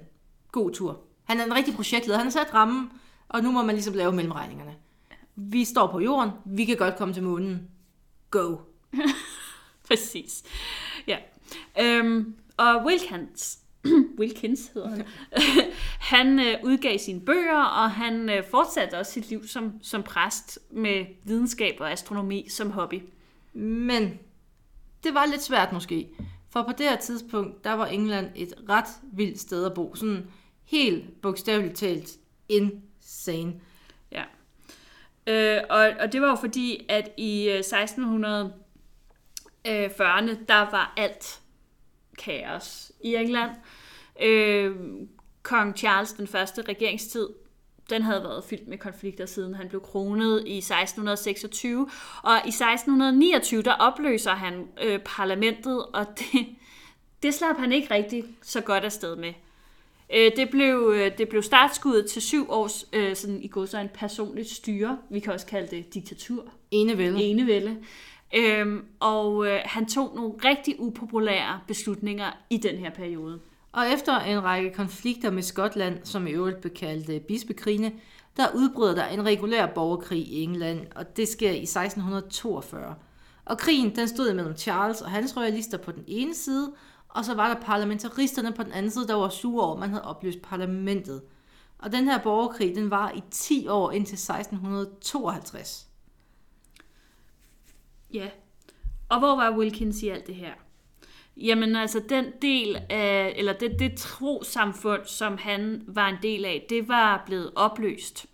God 0.52 0.72
tur. 0.72 1.04
Han 1.24 1.40
er 1.40 1.46
en 1.46 1.56
rigtig 1.56 1.74
projektleder. 1.74 2.18
Han 2.18 2.26
har 2.26 2.32
sat 2.32 2.54
rammen, 2.54 2.92
og 3.30 3.44
nu 3.44 3.52
må 3.52 3.62
man 3.62 3.76
ligesom 3.76 3.94
lave 3.94 4.12
mellemregningerne. 4.12 4.76
Vi 5.36 5.66
står 5.66 5.88
på 5.88 6.00
jorden. 6.00 6.32
Vi 6.46 6.66
kan 6.66 6.78
godt 6.78 6.96
komme 6.96 7.14
til 7.14 7.24
månen. 7.24 7.68
Go. 8.32 8.58
Præcis. 9.88 10.44
Ja. 11.08 11.18
Øhm, 11.82 12.36
og 12.58 12.86
Wilkins, 12.86 13.60
Wilkins 14.20 14.72
hedder 14.74 14.90
han, 14.90 15.06
han 16.12 16.40
øh, 16.40 16.56
udgav 16.64 16.98
sine 16.98 17.22
bøger, 17.22 17.64
og 17.64 17.92
han 17.92 18.30
øh, 18.30 18.44
fortsatte 18.52 19.00
også 19.00 19.12
sit 19.12 19.30
liv 19.30 19.48
som, 19.48 19.74
som 19.82 20.04
præst 20.04 20.60
med 20.72 21.06
videnskab 21.24 21.76
og 21.80 21.92
astronomi 21.92 22.50
som 22.50 22.72
hobby. 22.72 23.02
Men 23.54 24.20
det 25.04 25.14
var 25.14 25.26
lidt 25.26 25.44
svært 25.44 25.74
måske. 25.74 26.08
For 26.50 26.64
på 26.64 26.72
det 26.78 26.90
her 26.90 26.98
tidspunkt, 26.98 27.64
der 27.64 27.74
var 27.74 27.86
England 27.86 28.30
et 28.36 28.54
ret 28.70 28.90
vildt 29.04 29.40
sted 29.40 29.66
at 29.66 29.74
bo. 29.74 29.96
Sådan 29.96 30.28
helt 30.64 31.22
bogstaveligt 31.22 31.76
talt 31.76 32.10
insane. 32.50 33.54
Ja. 34.12 34.24
Øh, 35.28 35.62
og, 35.70 35.92
og 36.00 36.14
det 36.14 36.22
var 36.22 36.30
jo 36.30 36.36
fordi, 36.36 36.86
at 36.90 37.12
i 37.18 37.50
øh, 37.50 37.60
1640'erne, 37.60 40.36
der 40.48 40.72
var 40.72 40.94
alt 40.98 41.42
kaos 42.18 42.92
i 43.04 43.16
England. 43.16 43.52
Øh, 44.22 44.76
Kong 45.44 45.78
Charles 45.78 46.14
den 46.14 46.28
første 46.28 46.62
regeringstid, 46.62 47.28
den 47.90 48.02
havde 48.02 48.24
været 48.24 48.44
fyldt 48.44 48.68
med 48.68 48.78
konflikter, 48.78 49.26
siden 49.26 49.56
han 49.56 49.70
blev 49.70 49.82
kronet 49.82 50.44
i 50.46 50.58
1626. 50.58 51.90
Og 52.24 52.36
i 52.46 52.50
1629, 52.50 53.62
der 53.62 53.74
opløser 53.74 54.32
han 54.32 54.68
øh, 54.84 55.00
parlamentet, 55.00 55.86
og 55.86 56.06
det, 56.20 56.46
det 57.24 57.34
slap 57.34 57.58
han 57.58 57.72
ikke 57.72 57.94
rigtig 57.94 58.24
så 58.42 58.62
godt 58.62 58.84
afsted 58.84 59.16
med. 59.16 59.34
Øh, 60.14 60.32
det, 60.36 60.50
blev, 60.50 60.94
øh, 60.96 61.18
det 61.18 61.30
blev 61.30 61.44
startskuddet 61.44 62.06
til 62.06 62.22
syv 62.22 62.52
års 62.52 62.86
øh, 62.94 63.16
sådan 63.16 63.44
i 63.44 63.48
går 63.48 63.66
så 63.66 63.78
en 63.78 63.90
personligt 63.94 64.50
styre. 64.50 64.98
Vi 65.10 65.20
kan 65.20 65.34
også 65.34 65.46
kalde 65.46 65.76
det 65.76 65.94
diktatur. 65.94 66.44
Enevælde. 66.72 67.24
Enevælde. 67.24 67.78
Øhm, 68.36 68.86
og 69.00 69.48
øh, 69.48 69.60
han 69.66 69.86
tog 69.86 70.16
nogle 70.16 70.34
rigtig 70.46 70.76
upopulære 70.80 71.60
beslutninger 71.68 72.32
i 72.50 72.58
den 72.58 72.78
her 72.78 72.90
periode. 72.90 73.40
Og 73.78 73.90
efter 73.90 74.20
en 74.20 74.44
række 74.44 74.74
konflikter 74.74 75.32
med 75.32 75.44
Skotland, 75.44 76.00
som 76.04 76.28
i 76.28 76.32
øvrigt 76.32 76.62
blev 76.62 76.74
kaldt 76.74 77.10
øh, 77.10 77.22
bispekrigene, 77.22 77.92
der 78.38 78.48
udbryder 78.56 78.96
der 78.96 79.06
en 79.06 79.26
regulær 79.26 79.66
borgerkrig 79.76 80.28
i 80.28 80.44
England, 80.44 80.88
og 80.96 81.18
det 81.18 81.28
sker 81.28 81.52
i 81.52 81.64
1642. 81.64 82.96
Og 83.46 83.58
krigen 83.58 83.96
den 83.96 84.08
stod 84.08 84.34
mellem 84.34 84.58
Charles 84.58 85.02
og 85.02 85.12
hans 85.12 85.38
royalister 85.38 85.78
på 85.78 85.92
den 85.92 86.04
ene 86.08 86.36
side, 86.36 86.74
og 87.10 87.26
så 87.26 87.34
var 87.34 87.54
der 87.54 87.62
parlamentaristerne 87.62 88.54
på 88.54 88.64
den 88.64 88.72
anden 88.72 88.92
side, 88.92 89.08
der 89.08 89.14
var 89.14 89.30
sure 89.30 89.66
over, 89.66 89.74
at 89.74 89.80
man 89.80 89.90
havde 89.90 90.04
opløst 90.04 90.42
parlamentet. 90.42 91.22
Og 91.80 91.92
den 91.92 92.08
her 92.08 92.24
borgerkrig, 92.24 92.76
den 92.76 92.90
var 92.90 93.12
i 93.12 93.24
10 93.32 93.68
år 93.68 93.92
indtil 93.92 94.14
1652. 94.14 95.88
Ja. 98.14 98.30
Og 99.10 99.20
hvor 99.20 99.36
var 99.36 99.58
Wilkins 99.58 100.04
i 100.04 100.10
alt 100.10 100.28
det 100.28 100.36
her? 100.36 100.67
Jamen 101.42 101.76
altså, 101.76 102.02
den 102.10 102.26
del 102.42 102.78
af, 102.90 103.34
eller 103.36 103.54
det, 103.54 103.80
det 103.80 103.96
trosamfund, 103.98 105.06
som 105.06 105.38
han 105.38 105.84
var 105.88 106.08
en 106.10 106.18
del 106.22 106.46
af, 106.46 106.66
det 106.70 106.88
var 106.88 107.24
blevet 107.26 107.52
opløst. 107.56 108.26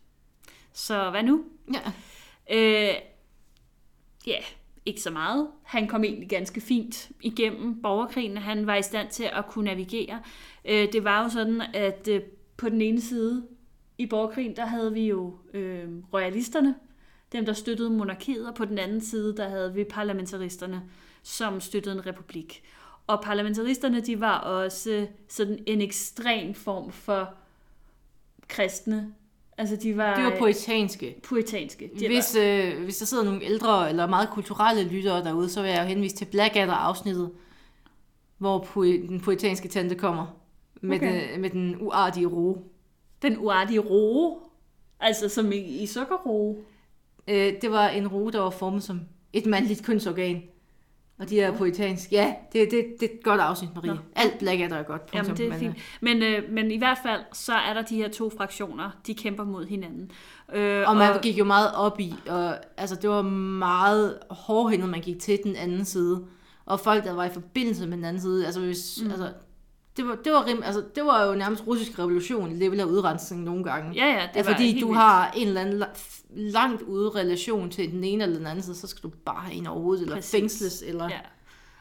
Så 0.73 1.09
hvad 1.09 1.23
nu? 1.23 1.43
Ja. 1.73 1.91
Øh, 2.51 2.95
ja, 4.27 4.37
ikke 4.85 5.01
så 5.01 5.11
meget. 5.11 5.47
Han 5.63 5.87
kom 5.87 6.03
egentlig 6.03 6.29
ganske 6.29 6.61
fint 6.61 7.11
igennem 7.21 7.81
borgerkrigen. 7.81 8.37
Han 8.37 8.67
var 8.67 8.75
i 8.75 8.81
stand 8.81 9.09
til 9.09 9.23
at 9.23 9.45
kunne 9.49 9.65
navigere. 9.65 10.21
Øh, 10.65 10.93
det 10.93 11.03
var 11.03 11.23
jo 11.23 11.29
sådan, 11.29 11.61
at 11.73 12.07
øh, 12.07 12.21
på 12.57 12.69
den 12.69 12.81
ene 12.81 13.01
side 13.01 13.47
i 13.97 14.05
borgerkrigen, 14.05 14.55
der 14.55 14.65
havde 14.65 14.93
vi 14.93 15.07
jo 15.07 15.37
øh, 15.53 15.89
royalisterne, 16.13 16.75
dem 17.31 17.45
der 17.45 17.53
støttede 17.53 17.89
monarkiet, 17.89 18.47
og 18.47 18.55
på 18.55 18.65
den 18.65 18.77
anden 18.77 19.01
side, 19.01 19.37
der 19.37 19.49
havde 19.49 19.73
vi 19.73 19.83
parlamentaristerne, 19.83 20.81
som 21.23 21.61
støttede 21.61 21.95
en 21.95 22.05
republik. 22.05 22.63
Og 23.07 23.21
parlamentaristerne, 23.21 24.01
de 24.01 24.19
var 24.19 24.37
også 24.37 25.07
sådan 25.29 25.59
en 25.67 25.81
ekstrem 25.81 26.53
form 26.53 26.91
for 26.91 27.29
kristne. 28.47 29.13
Altså, 29.57 29.75
de 29.75 29.97
var, 29.97 30.15
Det 30.15 30.23
var 30.23 30.37
puritanske. 30.39 31.15
puritanske. 31.23 31.91
De 31.99 32.07
Hvis, 32.07 32.35
øh, 32.35 32.83
hvis 32.83 32.97
der 32.97 33.05
sidder 33.05 33.23
nogle 33.23 33.43
ældre 33.43 33.89
eller 33.89 34.07
meget 34.07 34.29
kulturelle 34.29 34.83
lyttere 34.83 35.23
derude, 35.23 35.49
så 35.49 35.61
vil 35.61 35.71
jeg 35.71 35.81
jo 35.83 35.87
henvise 35.87 36.15
til 36.15 36.25
Blackadder-afsnittet, 36.25 37.31
hvor 38.37 38.67
den 38.75 39.21
puritanske 39.21 39.67
tante 39.67 39.95
kommer 39.95 40.25
med, 40.81 40.97
Okay. 40.97 41.31
den, 41.33 41.41
med 41.41 41.49
den 41.49 41.77
uartige 41.81 42.25
ro. 42.25 42.71
Den 43.21 43.37
uartige 43.39 43.79
roe. 43.79 44.35
Altså 44.99 45.29
som 45.29 45.51
i, 45.51 45.57
i 45.57 45.85
sukkerroe. 45.85 46.55
Øh, 47.27 47.53
det 47.61 47.71
var 47.71 47.89
en 47.89 48.07
ro, 48.07 48.29
der 48.29 48.39
var 48.39 48.49
formet 48.49 48.83
som 48.83 49.01
et 49.33 49.45
mandligt 49.45 49.83
kønsorgan. 49.85 50.43
Og 51.19 51.29
de 51.29 51.41
er 51.41 51.57
puritanske. 51.57 52.15
Ja, 52.15 52.33
det, 52.53 52.71
det, 52.71 52.85
det 52.99 53.09
er 53.09 53.13
et 53.13 53.23
godt 53.23 53.41
afsnit, 53.41 53.69
Marie. 53.75 53.93
Nå. 53.93 53.97
Alt 54.15 54.39
Blackadder 54.39 54.75
er 54.75 54.83
godt. 54.83 55.01
Jamen, 55.13 55.25
punktum. 55.25 55.35
det 55.35 55.45
er 55.45 55.49
Men, 55.49 55.59
fint. 55.59 55.75
Men, 56.01 56.23
øh, 56.23 56.51
men 56.51 56.71
i 56.71 56.77
hvert 56.77 56.97
fald, 57.03 57.21
så 57.33 57.53
er 57.53 57.73
der 57.73 57.81
de 57.81 57.95
her 57.95 58.09
to 58.09 58.29
fraktioner, 58.37 58.89
de 59.07 59.13
kæmper 59.13 59.43
mod 59.43 59.65
hinanden. 59.65 60.11
Øh, 60.53 60.89
Og 60.89 60.95
man 60.95 61.21
gik 61.21 61.37
jo 61.39 61.43
meget 61.43 61.75
op 61.75 61.99
i, 61.99 62.13
og 62.29 62.55
altså, 62.77 62.95
det 62.95 63.09
var 63.09 63.21
meget 63.21 64.17
hårdhændet, 64.29 64.89
man 64.89 65.01
gik 65.01 65.19
til 65.19 65.39
den 65.43 65.55
anden 65.55 65.85
side. 65.85 66.23
Og 66.65 66.79
folk, 66.79 67.03
der 67.03 67.13
var 67.13 67.25
i 67.25 67.29
forbindelse 67.33 67.87
med 67.87 67.97
den 67.97 68.05
anden 68.05 68.21
side, 68.21 68.45
altså, 68.45 68.61
hvis, 68.61 68.99
mm. 69.03 69.11
altså 69.11 69.33
det 69.97 70.07
var, 70.07 70.15
det, 70.15 70.31
var 70.33 70.45
rim, 70.45 70.61
altså, 70.65 70.83
det 70.95 71.05
var 71.05 71.25
jo 71.25 71.35
nærmest 71.35 71.67
russisk 71.67 71.99
revolution 71.99 72.53
level 72.53 72.79
af 72.79 72.85
udrensning 72.85 73.43
nogle 73.43 73.63
gange. 73.63 73.91
Ja, 73.93 74.05
ja, 74.05 74.27
det 74.33 74.45
ja, 74.45 74.51
fordi 74.53 74.79
du 74.79 74.87
vildt. 74.87 74.99
har 75.01 75.31
en 75.31 75.47
eller 75.47 75.61
anden 75.61 75.83
la- 75.83 75.97
langt 76.29 76.81
ude 76.81 77.09
relation 77.09 77.69
til 77.69 77.91
den 77.91 78.03
ene 78.03 78.23
eller 78.23 78.37
den 78.37 78.47
anden 78.47 78.63
side, 78.63 78.75
så 78.75 78.87
skal 78.87 79.03
du 79.03 79.15
bare 79.25 79.41
have 79.43 79.53
en 79.55 79.67
overhovedet, 79.67 80.01
eller 80.01 80.15
Præcis. 80.15 80.31
fængsles, 80.31 80.83
eller... 80.87 81.09
Ja. 81.09 81.19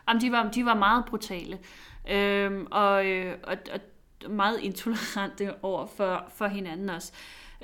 Jamen, 0.08 0.20
de 0.22 0.32
var, 0.32 0.50
de 0.50 0.64
var 0.64 0.74
meget 0.74 1.04
brutale. 1.04 1.58
Øhm, 2.10 2.66
og, 2.70 3.06
øh, 3.06 3.34
og, 3.44 3.56
og 3.74 3.80
meget 4.30 4.58
intolerante 4.60 5.50
over 5.62 5.86
for, 5.96 6.24
for 6.36 6.46
hinanden 6.46 6.90
også. 6.90 7.12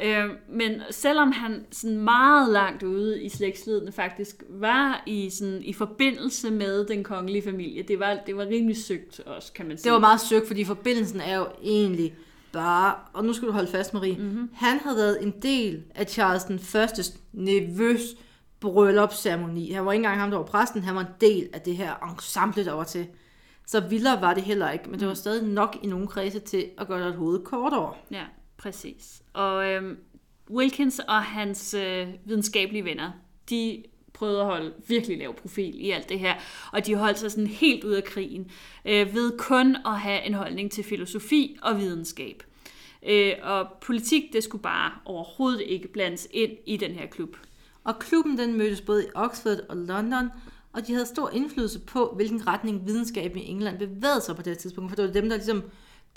Øh, 0.02 0.30
men 0.48 0.82
selvom 0.90 1.32
han 1.32 1.66
sådan 1.70 1.98
meget 1.98 2.52
langt 2.52 2.82
ude 2.82 3.22
i 3.22 3.28
slægtslidene 3.28 3.92
faktisk 3.92 4.42
var 4.48 5.02
i, 5.06 5.30
sådan, 5.30 5.62
i 5.62 5.72
forbindelse 5.72 6.50
med 6.50 6.87
den 6.87 7.04
kongelige 7.04 7.42
familie, 7.42 7.82
det 7.82 8.00
var, 8.00 8.18
det 8.26 8.37
var 8.37 8.46
rimelig 8.46 8.76
søgt 8.76 9.20
også, 9.20 9.52
kan 9.52 9.68
man 9.68 9.76
sige. 9.76 9.84
Det 9.84 9.92
var 9.92 9.98
meget 9.98 10.20
søgt, 10.20 10.46
fordi 10.46 10.64
forbindelsen 10.64 11.20
er 11.20 11.37
jo 11.37 11.46
egentlig 11.62 12.14
bare, 12.52 12.94
og 13.12 13.24
nu 13.24 13.32
skal 13.32 13.48
du 13.48 13.52
holde 13.52 13.70
fast, 13.70 13.94
Marie, 13.94 14.16
mm-hmm. 14.16 14.50
han 14.54 14.78
havde 14.78 14.96
været 14.96 15.22
en 15.22 15.34
del 15.42 15.82
af 15.94 16.06
Charles 16.06 16.44
den 16.44 16.58
første 16.58 17.02
nervøs 17.32 18.00
bryllupsceremoni. 18.61 19.72
Han 19.72 19.87
var 19.87 19.92
ikke 19.92 20.04
engang 20.04 20.20
ham, 20.20 20.30
der 20.30 20.37
var 20.37 20.44
præsten, 20.44 20.82
han 20.82 20.94
var 20.94 21.00
en 21.00 21.06
del 21.20 21.48
af 21.52 21.61
det 21.61 21.76
her 21.76 22.11
ensemble, 22.12 22.64
der 22.64 22.72
var 22.72 22.84
til. 22.84 23.06
Så 23.66 23.80
vildere 23.80 24.20
var 24.20 24.34
det 24.34 24.42
heller 24.42 24.70
ikke, 24.70 24.90
men 24.90 25.00
det 25.00 25.08
var 25.08 25.14
stadig 25.14 25.48
nok 25.48 25.76
i 25.82 25.87
nogle 25.87 26.06
kredse 26.06 26.38
til 26.38 26.64
at 26.78 26.88
gøre 26.88 27.08
et 27.08 27.14
hoved 27.14 27.44
kortere. 27.44 27.94
Ja, 28.11 28.22
præcis. 28.58 29.22
Og 29.32 29.66
øh, 29.66 29.96
Wilkins 30.50 30.98
og 30.98 31.22
hans 31.22 31.74
øh, 31.74 32.08
videnskabelige 32.24 32.84
venner, 32.84 33.10
de 33.50 33.82
prøvede 34.12 34.40
at 34.40 34.46
holde 34.46 34.72
virkelig 34.88 35.18
lav 35.18 35.34
profil 35.34 35.86
i 35.86 35.90
alt 35.90 36.08
det 36.08 36.18
her, 36.18 36.34
og 36.72 36.86
de 36.86 36.94
holdt 36.94 37.18
sig 37.18 37.30
sådan 37.30 37.46
helt 37.46 37.84
ud 37.84 37.92
af 37.92 38.04
krigen, 38.04 38.50
øh, 38.84 39.14
ved 39.14 39.38
kun 39.38 39.76
at 39.86 40.00
have 40.00 40.22
en 40.22 40.34
holdning 40.34 40.70
til 40.70 40.84
filosofi 40.84 41.56
og 41.62 41.78
videnskab. 41.78 42.42
Øh, 43.06 43.32
og 43.42 43.66
politik, 43.80 44.32
det 44.32 44.44
skulle 44.44 44.62
bare 44.62 44.92
overhovedet 45.04 45.60
ikke 45.60 45.88
blandes 45.88 46.28
ind 46.30 46.52
i 46.66 46.76
den 46.76 46.90
her 46.90 47.06
klub. 47.06 47.36
Og 47.84 47.98
klubben 47.98 48.38
den 48.38 48.58
mødtes 48.58 48.80
både 48.80 49.04
i 49.04 49.08
Oxford 49.14 49.58
og 49.68 49.76
London, 49.76 50.30
og 50.72 50.86
de 50.86 50.92
havde 50.92 51.06
stor 51.06 51.30
indflydelse 51.30 51.80
på, 51.80 52.12
hvilken 52.16 52.46
retning 52.46 52.86
videnskaben 52.86 53.38
i 53.38 53.50
England 53.50 53.78
bevægede 53.78 54.20
sig 54.20 54.36
på 54.36 54.42
det 54.42 54.58
tidspunkt, 54.58 54.90
for 54.90 54.96
det 54.96 55.04
var 55.04 55.12
dem, 55.12 55.28
der 55.28 55.36
ligesom 55.36 55.62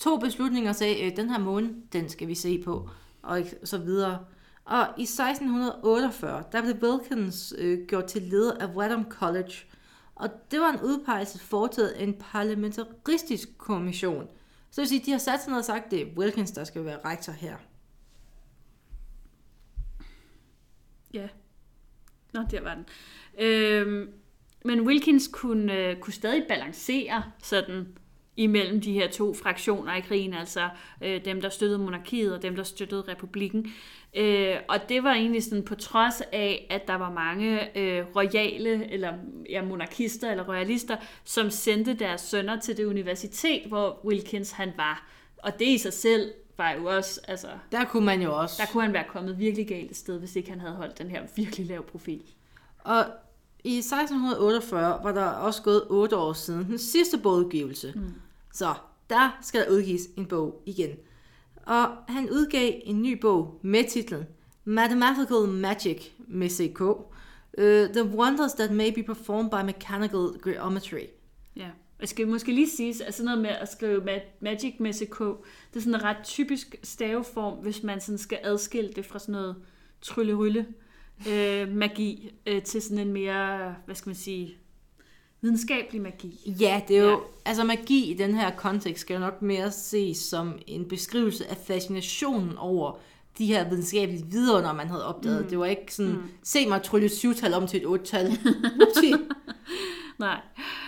to 0.01 0.17
beslutninger 0.17 0.69
og 0.69 0.75
sagde, 0.75 1.05
øh, 1.05 1.15
den 1.15 1.29
her 1.29 1.39
måne, 1.39 1.73
den 1.93 2.09
skal 2.09 2.27
vi 2.27 2.35
se 2.35 2.61
på, 2.61 2.89
og 3.21 3.41
så 3.63 3.77
videre. 3.77 4.25
Og 4.65 4.87
i 4.97 5.03
1648, 5.03 6.43
der 6.51 6.61
blev 6.61 6.75
Wilkins 6.81 7.53
øh, 7.57 7.87
gjort 7.87 8.05
til 8.05 8.21
leder 8.21 8.57
af 8.57 8.75
Wadham 8.75 9.05
College, 9.09 9.53
og 10.15 10.29
det 10.51 10.59
var 10.59 10.69
en 10.69 10.81
udpegelse 10.81 11.39
foretaget 11.39 11.89
af 11.89 12.03
en 12.03 12.13
parlamentaristisk 12.19 13.57
kommission. 13.57 14.27
Så 14.71 14.81
det 14.81 14.81
vil 14.81 14.87
sige, 14.87 15.05
de 15.05 15.11
har 15.11 15.17
sat 15.17 15.41
sig 15.41 15.49
ned 15.49 15.59
og 15.59 15.65
sagt, 15.65 15.85
at 15.85 15.91
det 15.91 16.01
er 16.01 16.05
Wilkins, 16.17 16.51
der 16.51 16.63
skal 16.63 16.85
være 16.85 16.99
rektor 17.05 17.33
her. 17.33 17.55
Ja. 21.13 21.27
Nå, 22.33 22.41
der 22.51 22.61
var 22.61 22.75
den. 22.75 22.85
Øhm, 23.45 24.09
men 24.65 24.81
Wilkins 24.81 25.29
kunne, 25.33 25.73
øh, 25.73 25.99
kunne 25.99 26.13
stadig 26.13 26.45
balancere 26.49 27.23
sådan 27.43 27.97
imellem 28.37 28.81
de 28.81 28.93
her 28.93 29.09
to 29.09 29.33
fraktioner 29.33 29.95
i 29.95 30.01
krigen, 30.01 30.33
altså 30.33 30.69
øh, 31.01 31.25
dem, 31.25 31.41
der 31.41 31.49
støttede 31.49 31.79
monarkiet 31.79 32.35
og 32.35 32.41
dem, 32.41 32.55
der 32.55 32.63
støttede 32.63 33.03
republikken. 33.07 33.71
Øh, 34.13 34.55
og 34.69 34.89
det 34.89 35.03
var 35.03 35.13
egentlig 35.13 35.43
sådan 35.43 35.63
på 35.63 35.75
trods 35.75 36.21
af, 36.31 36.67
at 36.69 36.87
der 36.87 36.95
var 36.95 37.11
mange 37.11 37.77
øh, 37.77 38.05
royale, 38.15 38.91
eller 38.91 39.13
ja, 39.49 39.61
monarkister 39.61 40.31
eller 40.31 40.47
royalister, 40.47 40.97
som 41.23 41.49
sendte 41.49 41.93
deres 41.93 42.21
sønner 42.21 42.59
til 42.59 42.77
det 42.77 42.85
universitet, 42.85 43.61
hvor 43.67 44.05
Wilkins 44.05 44.51
han 44.51 44.71
var. 44.77 45.07
Og 45.37 45.59
det 45.59 45.67
i 45.67 45.77
sig 45.77 45.93
selv 45.93 46.31
var 46.57 46.71
jo 46.71 46.85
også, 46.85 47.21
altså... 47.27 47.47
Der 47.71 47.85
kunne 47.85 48.05
man 48.05 48.21
jo 48.21 48.37
også. 48.37 48.55
Der 48.61 48.71
kunne 48.71 48.83
han 48.83 48.93
være 48.93 49.05
kommet 49.07 49.39
virkelig 49.39 49.67
galt 49.67 49.91
et 49.91 49.97
sted, 49.97 50.19
hvis 50.19 50.35
ikke 50.35 50.49
han 50.49 50.59
havde 50.59 50.75
holdt 50.75 50.97
den 50.97 51.09
her 51.09 51.21
virkelig 51.35 51.65
lav 51.65 51.83
profil. 51.83 52.21
Og 52.79 53.05
i 53.63 53.77
1648 53.77 54.99
var 55.03 55.11
der 55.11 55.25
også 55.25 55.61
gået 55.61 55.83
otte 55.89 56.17
år 56.17 56.33
siden 56.33 56.65
den 56.65 56.77
sidste 56.77 57.17
bogudgivelse. 57.17 57.93
Mm. 57.95 58.13
Så 58.53 58.73
der 59.09 59.37
skal 59.41 59.61
der 59.61 59.71
udgives 59.71 60.01
en 60.17 60.25
bog 60.25 60.61
igen. 60.65 60.89
Og 61.65 61.87
han 62.07 62.29
udgav 62.29 62.73
en 62.83 63.01
ny 63.01 63.19
bog 63.21 63.59
med 63.61 63.89
titlen 63.89 64.23
Mathematical 64.63 65.47
Magic 65.47 66.07
med 66.27 66.49
CK. 66.49 66.81
Uh, 66.81 67.93
the 67.93 68.03
Wonders 68.03 68.53
That 68.53 68.71
May 68.71 68.93
Be 68.93 69.03
Performed 69.03 69.49
by 69.49 69.65
Mechanical 69.65 70.29
Geometry. 70.43 71.05
Ja, 71.55 71.69
jeg 71.99 72.09
skal 72.09 72.27
måske 72.27 72.51
lige 72.51 72.69
sige, 72.69 73.05
at 73.05 73.13
sådan 73.13 73.25
noget 73.25 73.41
med 73.41 73.49
at 73.49 73.71
skrive 73.71 74.19
Magic 74.39 74.75
med 74.79 74.93
CK, 74.93 75.19
det 75.73 75.75
er 75.75 75.79
sådan 75.79 75.95
en 75.95 76.03
ret 76.03 76.17
typisk 76.23 76.75
staveform, 76.83 77.57
hvis 77.57 77.83
man 77.83 78.01
sådan 78.01 78.17
skal 78.17 78.39
adskille 78.43 78.91
det 78.93 79.05
fra 79.05 79.19
sådan 79.19 79.33
noget 79.33 79.55
tryllerylle 80.01 80.65
øh, 81.29 81.67
magi 81.67 82.31
øh, 82.45 82.61
til 82.63 82.81
sådan 82.81 82.97
en 82.97 83.13
mere, 83.13 83.75
hvad 83.85 83.95
skal 83.95 84.09
man 84.09 84.15
sige, 84.15 84.55
videnskabelig 85.41 86.01
magi. 86.01 86.55
Ja, 86.59 86.81
det 86.87 86.97
er 86.97 87.03
jo, 87.03 87.09
ja. 87.09 87.17
altså 87.45 87.63
magi 87.63 88.11
i 88.11 88.13
den 88.13 88.35
her 88.35 88.51
kontekst 88.55 89.01
skal 89.01 89.13
jo 89.13 89.19
nok 89.19 89.41
mere 89.41 89.71
ses 89.71 90.17
som 90.17 90.59
en 90.67 90.85
beskrivelse 90.85 91.47
af 91.49 91.57
fascinationen 91.57 92.57
over 92.57 92.97
de 93.37 93.45
her 93.45 93.69
videnskabelige 93.69 94.25
vidunder, 94.25 94.73
man 94.73 94.87
havde 94.87 95.05
opdaget. 95.05 95.43
Mm. 95.43 95.49
Det 95.49 95.59
var 95.59 95.65
ikke 95.65 95.95
sådan, 95.95 96.11
mm. 96.11 96.23
se 96.43 96.67
mig 96.67 96.83
trylle 96.83 97.09
syvtal 97.09 97.53
om 97.53 97.67
til 97.67 97.79
et 97.79 97.85
otte-tal. 97.85 98.27
Nej. 100.21 100.41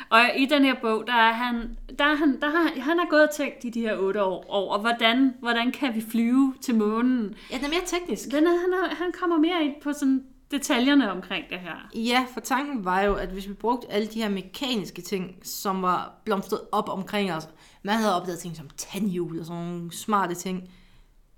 Og 0.09 0.19
i 0.37 0.45
den 0.45 0.63
her 0.63 0.75
bog, 0.81 1.07
der 1.07 1.13
er 1.13 1.33
han, 1.33 1.77
der 1.99 2.05
er 2.05 2.15
han, 2.15 2.41
der 2.41 2.49
har, 2.49 2.81
han 2.81 2.99
har 2.99 3.07
gået 3.09 3.27
og 3.27 3.35
tænkt 3.35 3.63
i 3.63 3.69
de 3.69 3.81
her 3.81 3.97
otte 3.97 4.23
år 4.23 4.45
over, 4.49 4.79
hvordan, 4.79 5.33
hvordan 5.39 5.71
kan 5.71 5.95
vi 5.95 6.01
flyve 6.11 6.55
til 6.61 6.75
månen. 6.75 7.35
Ja, 7.51 7.57
den 7.57 7.65
er 7.65 7.69
mere 7.69 7.85
teknisk. 7.85 8.31
Den 8.31 8.47
er, 8.47 8.49
han, 8.49 8.73
er, 8.73 8.95
han 8.95 9.11
kommer 9.19 9.37
mere 9.37 9.65
ind 9.65 9.73
på 9.83 9.93
sådan 9.93 10.23
detaljerne 10.51 11.11
omkring 11.11 11.45
det 11.49 11.59
her. 11.59 11.89
Ja, 11.95 12.25
for 12.33 12.39
tanken 12.39 12.85
var 12.85 13.01
jo, 13.01 13.13
at 13.13 13.29
hvis 13.29 13.47
vi 13.47 13.53
brugte 13.53 13.91
alle 13.91 14.07
de 14.07 14.21
her 14.21 14.29
mekaniske 14.29 15.01
ting, 15.01 15.35
som 15.43 15.81
var 15.81 16.21
blomstret 16.25 16.59
op 16.71 16.89
omkring 16.89 17.33
os, 17.33 17.49
man 17.83 17.95
havde 17.95 18.15
opdaget 18.15 18.39
ting 18.39 18.55
som 18.55 18.69
tandhjul 18.77 19.39
og 19.39 19.45
sådan 19.45 19.61
nogle 19.61 19.91
smarte 19.91 20.35
ting. 20.35 20.69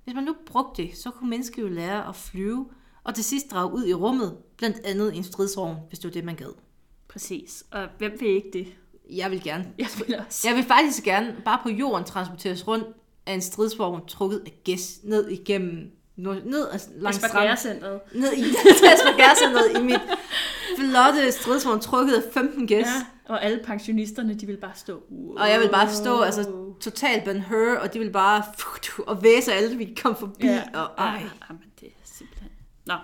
Hvis 0.04 0.16
man 0.16 0.24
nu 0.24 0.36
brugte 0.46 0.84
det, 0.84 0.98
så 0.98 1.12
kunne 1.12 1.30
mennesker 1.30 1.62
jo 1.62 1.68
lære 1.68 2.08
at 2.08 2.16
flyve, 2.16 2.70
og 3.04 3.16
til 3.16 3.24
sidst 3.24 3.52
drage 3.52 3.74
ud 3.74 3.86
i 3.86 3.94
rummet, 3.94 4.38
blandt 4.58 4.78
andet 4.86 5.14
i 5.14 5.18
en 5.18 5.24
stridsvogn, 5.24 5.78
hvis 5.90 6.00
det 6.00 6.08
var 6.08 6.14
det, 6.14 6.24
man 6.24 6.36
gad. 6.36 6.65
Præcis. 7.16 7.64
Og 7.72 7.88
hvem 7.98 8.18
vil 8.20 8.30
ikke 8.30 8.50
det? 8.54 8.68
Jeg 9.10 9.32
vil 9.32 9.44
gerne. 9.44 9.68
Jeg 9.78 9.88
vil 10.08 10.20
også. 10.28 10.48
Jeg 10.48 10.56
vil 10.56 10.64
faktisk 10.64 11.04
gerne 11.04 11.36
bare 11.46 11.60
på 11.64 11.70
jorden 11.70 12.06
transporteres 12.06 12.68
rundt 12.68 12.86
af 13.26 13.34
en 13.34 13.42
stridsvogn 13.42 14.08
trukket 14.08 14.42
af 14.46 14.54
gæs 14.64 15.00
ned 15.04 15.30
igennem 15.30 15.92
ned 16.16 16.68
langs 16.96 17.18
stranden. 17.18 17.82
Ned 18.14 18.34
i 18.34 18.44
Aspergercenteret 18.94 19.80
i 19.80 19.84
mit 19.84 20.02
flotte 20.78 21.32
stridsvogn 21.32 21.80
trukket 21.80 22.14
af 22.14 22.34
15 22.34 22.68
gæs. 22.68 22.86
Ja, 22.86 23.06
og 23.26 23.44
alle 23.44 23.60
pensionisterne, 23.64 24.34
de 24.34 24.46
vil 24.46 24.58
bare 24.58 24.76
stå. 24.76 25.04
Wow. 25.12 25.38
Og 25.38 25.50
jeg 25.50 25.60
vil 25.60 25.70
bare 25.70 25.94
stå, 25.94 26.22
altså 26.22 26.52
totalt 26.82 27.24
Ben 27.24 27.42
Hur, 27.42 27.78
og 27.78 27.94
de 27.94 28.00
vil 28.00 28.10
bare 28.12 28.44
og 29.08 29.24
væse 29.24 29.54
alle, 29.54 29.78
vi 29.78 29.94
kom 30.02 30.16
forbi. 30.16 30.46
Ja, 30.46 30.64
og, 30.74 30.90
ej. 30.98 31.22
Ja, 31.50 31.54
men 31.54 31.72
det 31.80 31.88
er 31.88 31.92
simpelthen... 32.04 32.50
Nå. 32.86 32.96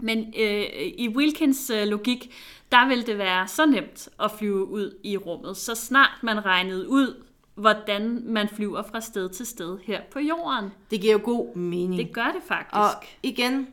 Men 0.00 0.34
øh, 0.38 0.64
i 0.98 1.08
Wilkins 1.08 1.70
øh, 1.70 1.86
logik, 1.86 2.34
der 2.72 2.88
vil 2.88 3.06
det 3.06 3.18
være 3.18 3.48
så 3.48 3.66
nemt 3.66 4.08
at 4.20 4.30
flyve 4.38 4.68
ud 4.68 4.98
i 5.04 5.16
rummet, 5.16 5.56
så 5.56 5.74
snart 5.74 6.18
man 6.22 6.44
regnede 6.44 6.88
ud, 6.88 7.24
hvordan 7.54 8.22
man 8.24 8.48
flyver 8.48 8.82
fra 8.82 9.00
sted 9.00 9.28
til 9.28 9.46
sted 9.46 9.78
her 9.84 10.00
på 10.12 10.18
jorden. 10.18 10.70
Det 10.90 11.00
giver 11.00 11.12
jo 11.12 11.20
god 11.24 11.56
mening. 11.56 12.06
Det 12.06 12.14
gør 12.14 12.32
det 12.34 12.42
faktisk. 12.48 12.74
Og 12.74 13.04
igen, 13.22 13.68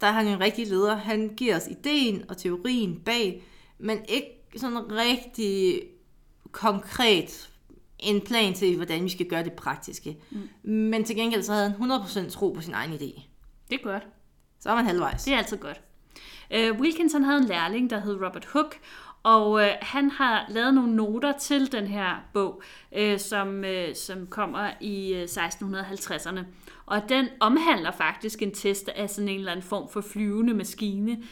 der 0.00 0.06
er 0.06 0.12
han 0.12 0.26
en 0.26 0.40
rigtig 0.40 0.66
leder. 0.68 0.96
Han 0.96 1.34
giver 1.36 1.56
os 1.56 1.66
ideen 1.66 2.24
og 2.28 2.36
teorien 2.36 3.00
bag, 3.00 3.42
men 3.78 3.98
ikke 4.08 4.26
sådan 4.56 4.92
rigtig 4.92 5.82
konkret 6.52 7.50
en 7.98 8.20
plan 8.20 8.54
til, 8.54 8.76
hvordan 8.76 9.04
vi 9.04 9.08
skal 9.08 9.26
gøre 9.26 9.44
det 9.44 9.52
praktiske. 9.52 10.16
Mm. 10.30 10.48
Men 10.70 11.04
til 11.04 11.16
gengæld 11.16 11.42
så 11.42 11.52
havde 11.52 11.74
han 11.78 11.90
100% 11.90 12.30
tro 12.30 12.52
på 12.52 12.60
sin 12.60 12.74
egen 12.74 12.92
idé. 12.92 13.22
Det 13.70 13.80
er 13.80 13.82
godt. 13.82 14.06
Så 14.60 14.70
er 14.70 14.74
man 14.74 14.86
halvvejs. 14.86 15.24
Det 15.24 15.34
er 15.34 15.38
altid 15.38 15.56
godt. 15.56 15.80
Øh, 16.50 16.80
Wilkinson 16.80 17.24
havde 17.24 17.38
en 17.38 17.44
lærling, 17.44 17.90
der 17.90 18.00
hed 18.00 18.14
Robert 18.14 18.44
Hook, 18.44 18.76
og 19.22 19.62
øh, 19.62 19.70
han 19.80 20.10
har 20.10 20.46
lavet 20.48 20.74
nogle 20.74 20.96
noter 20.96 21.32
til 21.32 21.72
den 21.72 21.86
her 21.86 22.24
bog, 22.32 22.62
øh, 22.92 23.18
som, 23.18 23.64
øh, 23.64 23.94
som 23.94 24.26
kommer 24.26 24.70
i 24.80 25.14
øh, 25.14 25.24
1650'erne. 25.24 26.40
Og 26.86 27.02
den 27.08 27.28
omhandler 27.40 27.90
faktisk 27.90 28.42
en 28.42 28.54
test 28.54 28.88
af 28.88 29.10
sådan 29.10 29.28
en 29.28 29.38
eller 29.38 29.52
anden 29.52 29.66
form 29.66 29.88
for 29.88 30.00
flyvende 30.00 30.54
maskine. 30.54 31.22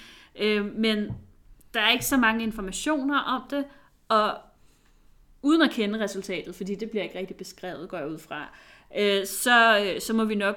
Øh, 0.41 0.75
men 0.75 1.09
der 1.75 1.81
er 1.81 1.91
ikke 1.91 2.05
så 2.05 2.17
mange 2.17 2.45
informationer 2.45 3.19
om 3.19 3.43
det, 3.51 3.65
og 4.09 4.39
uden 5.43 5.63
at 5.63 5.71
kende 5.71 6.01
resultatet, 6.01 6.55
fordi 6.55 6.75
det 6.75 6.91
bliver 6.91 7.03
ikke 7.03 7.19
rigtig 7.19 7.37
beskrevet, 7.37 7.89
går 7.89 7.99
jeg 7.99 8.09
ud 8.09 8.19
fra, 8.19 8.57
øh, 8.99 9.27
så, 9.27 9.85
øh, 9.85 10.01
så 10.01 10.13
må 10.13 10.25
vi 10.25 10.35
nok 10.35 10.57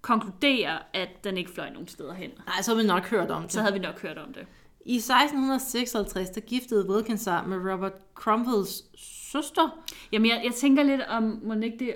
konkludere, 0.00 0.78
at 0.92 1.24
den 1.24 1.36
ikke 1.36 1.50
fløj 1.50 1.70
nogen 1.70 1.88
steder 1.88 2.14
hen. 2.14 2.30
Nej, 2.46 2.62
så 2.62 2.74
har 2.74 2.82
vi 2.82 2.86
nok 2.86 3.06
hørt 3.06 3.30
om 3.30 3.42
det. 3.42 3.52
Så 3.52 3.60
havde 3.60 3.72
vi 3.72 3.78
nok 3.78 4.02
hørt 4.02 4.18
om 4.18 4.32
det. 4.32 4.46
I 4.84 4.96
1656, 4.96 6.30
der 6.30 6.40
giftede 6.40 6.90
Wilkins 6.90 7.20
sig 7.20 7.42
med 7.46 7.72
Robert 7.72 7.92
Cromwells 8.14 8.84
søster. 9.32 9.84
Jamen, 10.12 10.30
jeg, 10.30 10.40
jeg 10.44 10.54
tænker 10.54 10.82
lidt 10.82 11.00
om, 11.08 11.40
må 11.44 11.54
ikke 11.54 11.78
det 11.78 11.94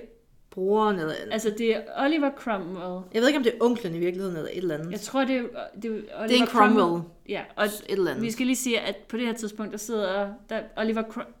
broren 0.49 0.99
eller... 0.99 1.13
Altså, 1.31 1.55
det 1.57 1.75
er 1.75 1.81
Oliver 1.97 2.31
Cromwell. 2.37 3.05
Jeg 3.13 3.21
ved 3.21 3.27
ikke, 3.27 3.37
om 3.37 3.43
det 3.43 3.53
er 3.53 3.65
onklen 3.65 3.95
i 3.95 3.99
virkeligheden 3.99 4.37
eller 4.37 4.49
et 4.51 4.57
eller 4.57 4.75
andet. 4.75 4.91
Jeg 4.91 4.99
tror, 4.99 5.25
det 5.25 5.37
er, 5.37 5.43
det 5.81 5.85
er 5.85 5.89
Oliver 5.91 6.27
Det 6.27 6.37
er 6.37 6.41
en 6.41 6.47
Cromwell. 6.47 6.79
Cromwell. 6.79 7.03
Ja, 7.29 7.41
og 7.55 7.65
et 7.65 7.83
eller 7.89 8.11
andet. 8.11 8.23
vi 8.23 8.31
skal 8.31 8.45
lige 8.45 8.55
sige, 8.55 8.79
at 8.79 8.95
på 8.95 9.17
det 9.17 9.25
her 9.25 9.33
tidspunkt, 9.33 9.71
der 9.71 9.77
sidder 9.77 10.29
der 10.49 10.61
Oliver 10.77 11.03
Cromwell 11.03 11.35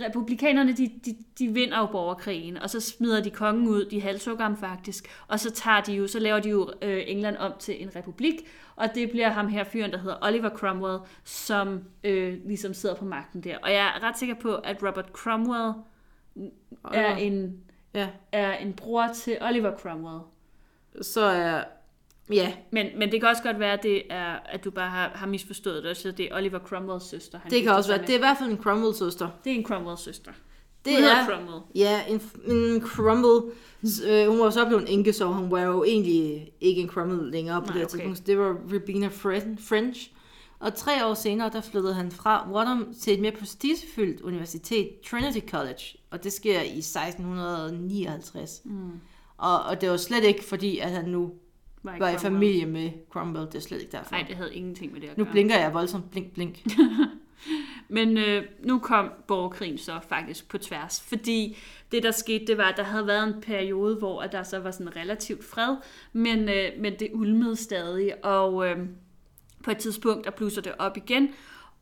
republikanerne, 0.00 0.72
de, 0.72 0.90
de, 1.04 1.16
de 1.38 1.48
vinder 1.48 1.78
jo 1.78 1.86
borgerkrigen, 1.86 2.56
og 2.56 2.70
så 2.70 2.80
smider 2.80 3.22
de 3.22 3.30
kongen 3.30 3.68
ud, 3.68 3.84
de 3.84 4.00
halshugger 4.00 4.44
ham 4.44 4.56
faktisk, 4.56 5.08
og 5.28 5.40
så 5.40 5.50
tager 5.50 5.80
de 5.80 5.92
jo, 5.92 6.06
så 6.06 6.18
laver 6.18 6.40
de 6.40 6.48
jo 6.48 6.70
øh, 6.82 7.02
England 7.06 7.36
om 7.36 7.52
til 7.58 7.82
en 7.82 7.96
republik, 7.96 8.34
og 8.76 8.94
det 8.94 9.10
bliver 9.10 9.28
ham 9.28 9.48
her 9.48 9.64
fyren, 9.64 9.90
der 9.90 9.98
hedder 9.98 10.16
Oliver 10.22 10.50
Cromwell, 10.50 10.98
som 11.24 11.84
øh, 12.04 12.46
ligesom 12.46 12.74
sidder 12.74 12.94
på 12.94 13.04
magten 13.04 13.40
der. 13.40 13.58
Og 13.62 13.70
jeg 13.70 13.86
er 13.86 14.02
ret 14.02 14.18
sikker 14.18 14.34
på, 14.34 14.54
at 14.54 14.82
Robert 14.82 15.08
Cromwell 15.12 15.72
er 16.92 17.16
en, 17.16 17.64
Ja, 17.94 18.08
er 18.32 18.56
en 18.56 18.72
bror 18.72 19.08
til 19.14 19.38
Oliver 19.40 19.76
Cromwell. 19.78 20.20
så 21.02 21.20
er... 21.20 21.64
Ja, 22.30 22.52
Men, 22.70 22.86
men 22.98 23.12
det 23.12 23.20
kan 23.20 23.28
også 23.28 23.42
godt 23.42 23.58
være, 23.58 23.72
at, 23.72 23.82
det 23.82 24.02
er, 24.10 24.36
at 24.44 24.64
du 24.64 24.70
bare 24.70 24.90
har, 24.90 25.08
har 25.14 25.26
misforstået 25.26 25.84
det, 25.84 25.96
så 25.96 26.10
det 26.10 26.32
er 26.32 26.36
Oliver 26.36 26.58
Cromwells 26.58 27.04
søster. 27.04 27.38
Han 27.42 27.50
det 27.50 27.62
kan 27.62 27.72
også 27.72 27.90
være. 27.90 28.00
Det 28.06 28.10
er 28.10 28.14
i 28.14 28.18
hvert 28.18 28.38
fald 28.38 28.50
en 28.50 28.58
Cromwell-søster. 28.62 29.26
med. 29.26 29.32
det 29.44 29.52
er 29.52 29.56
en 29.56 29.64
Cromwells 29.64 30.00
søster. 30.00 30.30
Det 30.84 30.94
Hun 30.94 31.04
er, 31.04 31.26
Cromwell. 31.26 31.60
ja, 31.74 32.00
en, 32.08 32.20
en 32.56 32.80
Cromwell. 32.80 33.52
Øh, 34.06 34.28
hun 34.28 34.40
var 34.40 34.50
så 34.50 34.66
blevet 34.66 34.92
enke, 34.92 35.12
så 35.12 35.24
hun 35.26 35.50
var 35.50 35.60
jo 35.60 35.84
egentlig 35.84 36.52
ikke 36.60 36.80
en 36.82 36.88
Cromwell 36.88 37.30
længere 37.30 37.60
på 37.60 37.66
Nej, 37.66 37.72
det 37.72 37.80
her 37.80 37.86
okay. 37.86 37.96
tidspunkt. 37.98 38.26
Det 38.26 38.38
var 38.38 38.56
Rebina 38.72 39.06
Fre- 39.08 39.68
French. 39.68 40.10
Og 40.60 40.74
tre 40.74 41.06
år 41.06 41.14
senere, 41.14 41.50
der 41.52 41.60
flyttede 41.60 41.94
han 41.94 42.10
fra 42.12 42.50
Wadham 42.52 42.94
til 43.00 43.12
et 43.14 43.20
mere 43.20 43.32
prestigefyldt 43.32 44.20
universitet, 44.20 44.88
Trinity 45.10 45.38
College. 45.50 45.82
Og 46.10 46.24
det 46.24 46.32
sker 46.32 46.60
i 46.60 46.78
1659. 46.78 48.62
Mm. 48.64 48.90
Og, 49.38 49.62
og 49.62 49.80
det 49.80 49.90
var 49.90 49.96
slet 49.96 50.24
ikke 50.24 50.44
fordi, 50.44 50.78
at 50.78 50.90
han 50.90 51.04
nu 51.04 51.32
Var, 51.82 51.98
var 51.98 52.08
i 52.08 52.18
familie 52.18 52.66
med 52.66 52.90
Cromwell. 53.10 53.46
Det 53.46 53.54
er 53.54 53.60
slet 53.60 53.80
ikke 53.80 53.92
derfor. 53.92 54.14
Nej, 54.14 54.24
det 54.28 54.36
havde 54.36 54.54
ingenting 54.54 54.92
med 54.92 55.00
det 55.00 55.08
at 55.08 55.18
Nu 55.18 55.24
gøre. 55.24 55.32
blinker 55.32 55.58
jeg 55.58 55.74
voldsomt. 55.74 56.10
Blink, 56.10 56.32
blink. 56.32 56.58
Men 57.88 58.18
øh, 58.18 58.44
nu 58.64 58.78
kom 58.78 59.10
borgerkrigen 59.28 59.78
så 59.78 60.00
faktisk 60.08 60.48
på 60.48 60.58
tværs, 60.58 61.00
fordi 61.00 61.56
det 61.92 62.02
der 62.02 62.10
skete, 62.10 62.46
det 62.46 62.58
var, 62.58 62.64
at 62.64 62.76
der 62.76 62.82
havde 62.82 63.06
været 63.06 63.28
en 63.28 63.40
periode, 63.42 63.96
hvor 63.96 64.20
at 64.20 64.32
der 64.32 64.42
så 64.42 64.58
var 64.58 64.70
sådan 64.70 64.96
relativt 64.96 65.44
fred, 65.44 65.76
men, 66.12 66.48
øh, 66.48 66.68
men 66.78 66.92
det 66.98 67.08
ulmede 67.12 67.56
stadig, 67.56 68.24
og 68.24 68.68
øh, 68.68 68.76
på 69.64 69.70
et 69.70 69.78
tidspunkt, 69.78 70.24
der 70.24 70.30
blusser 70.30 70.62
det 70.62 70.72
op 70.78 70.96
igen, 70.96 71.28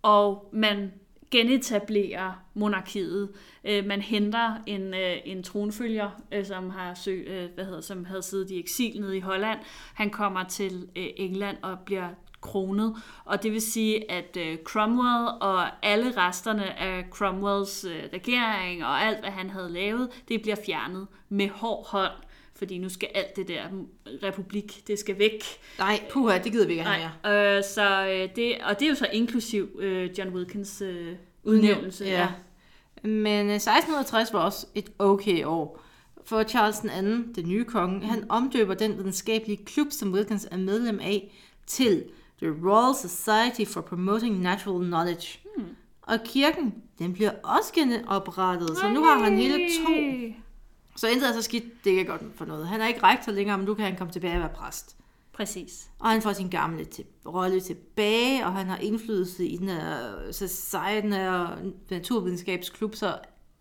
og 0.02 0.48
man 0.52 0.92
genetablere 1.30 2.34
monarkiet. 2.54 3.28
Øh, 3.64 3.86
man 3.86 4.00
henter 4.00 4.62
en, 4.66 4.94
øh, 4.94 5.16
en 5.24 5.42
tronfølger, 5.42 6.10
øh, 6.32 6.46
som 6.46 6.70
har 6.70 6.94
sø, 6.94 7.22
øh, 7.26 7.48
hvad 7.54 7.64
hedder, 7.64 7.80
som 7.80 8.04
havde 8.04 8.22
siddet 8.22 8.50
i 8.50 8.58
eksil 8.58 9.00
nede 9.00 9.16
i 9.16 9.20
Holland. 9.20 9.58
Han 9.94 10.10
kommer 10.10 10.44
til 10.44 10.88
øh, 10.96 11.06
England 11.16 11.56
og 11.62 11.78
bliver 11.78 12.08
kronet, 12.40 12.96
og 13.24 13.42
det 13.42 13.52
vil 13.52 13.60
sige, 13.60 14.10
at 14.10 14.36
øh, 14.36 14.58
Cromwell 14.64 15.28
og 15.40 15.86
alle 15.86 16.16
resterne 16.16 16.78
af 16.80 17.04
Cromwells 17.10 17.84
øh, 17.84 18.02
regering 18.12 18.84
og 18.84 19.02
alt, 19.02 19.20
hvad 19.20 19.30
han 19.30 19.50
havde 19.50 19.72
lavet, 19.72 20.08
det 20.28 20.42
bliver 20.42 20.56
fjernet 20.66 21.06
med 21.28 21.48
hård 21.48 21.86
hånd, 21.88 22.12
fordi 22.60 22.78
nu 22.78 22.88
skal 22.88 23.08
alt 23.14 23.36
det 23.36 23.48
der 23.48 23.62
republik, 24.22 24.86
det 24.86 24.98
skal 24.98 25.18
væk. 25.18 25.44
Nej, 25.78 26.00
puha, 26.10 26.38
det 26.38 26.52
gider 26.52 26.66
vi 26.66 26.72
ikke 26.72 26.84
have 26.84 27.10
mere. 27.24 27.56
Øh, 27.56 27.64
så 27.64 28.06
øh, 28.06 28.36
det, 28.36 28.54
og 28.64 28.80
det 28.80 28.84
er 28.84 28.88
jo 28.88 28.94
så 28.94 29.06
inklusiv 29.12 29.68
øh, 29.78 30.18
John 30.18 30.34
Wilkins 30.34 30.82
øh, 30.82 31.14
udnævnelse. 31.44 32.04
Ja. 32.04 32.28
Men 33.02 33.46
øh, 33.46 33.54
1660 33.54 34.32
var 34.32 34.38
også 34.38 34.66
et 34.74 34.92
okay 34.98 35.44
år. 35.44 35.82
For 36.24 36.42
Charles 36.42 36.84
II, 36.84 37.34
den 37.34 37.48
nye 37.48 37.64
konge, 37.64 38.06
han 38.06 38.24
omdøber 38.28 38.74
den 38.74 38.98
videnskabelige 38.98 39.64
klub, 39.64 39.86
som 39.90 40.12
Wilkins 40.12 40.48
er 40.50 40.56
medlem 40.56 41.00
af, 41.00 41.34
til 41.66 42.04
The 42.42 42.54
Royal 42.64 42.94
Society 42.94 43.72
for 43.72 43.80
Promoting 43.80 44.40
Natural 44.40 44.86
Knowledge. 44.86 45.38
Hmm. 45.56 45.66
Og 46.02 46.18
kirken, 46.24 46.74
den 46.98 47.12
bliver 47.12 47.30
også 47.42 47.72
genoprettet, 47.74 48.78
så 48.78 48.88
nu 48.88 49.04
har 49.04 49.24
han 49.24 49.36
hele 49.36 49.68
to. 49.84 49.92
Så 50.96 51.08
intet 51.08 51.28
er 51.28 51.32
så 51.32 51.42
skidt, 51.42 51.84
det 51.84 52.00
er 52.00 52.04
godt 52.04 52.22
for 52.36 52.44
noget. 52.44 52.68
Han 52.68 52.80
er 52.80 52.86
ikke 52.86 53.02
rektor 53.02 53.32
længere, 53.32 53.58
men 53.58 53.66
nu 53.66 53.74
kan 53.74 53.84
han 53.84 53.96
komme 53.96 54.12
tilbage 54.12 54.34
og 54.34 54.40
være 54.40 54.48
præst. 54.54 54.96
Præcis. 55.32 55.90
Og 55.98 56.08
han 56.10 56.22
får 56.22 56.32
sin 56.32 56.48
gamle 56.48 56.84
til, 56.84 57.04
rolle 57.26 57.60
tilbage, 57.60 58.46
og 58.46 58.52
han 58.52 58.66
har 58.66 58.76
indflydelse 58.76 59.46
i 59.46 59.56
den 59.56 59.68
her 59.68 59.98
Society, 60.32 61.00
den 61.02 61.12
her 61.12 61.56
naturvidenskabsklub, 61.90 62.94
så 62.94 63.14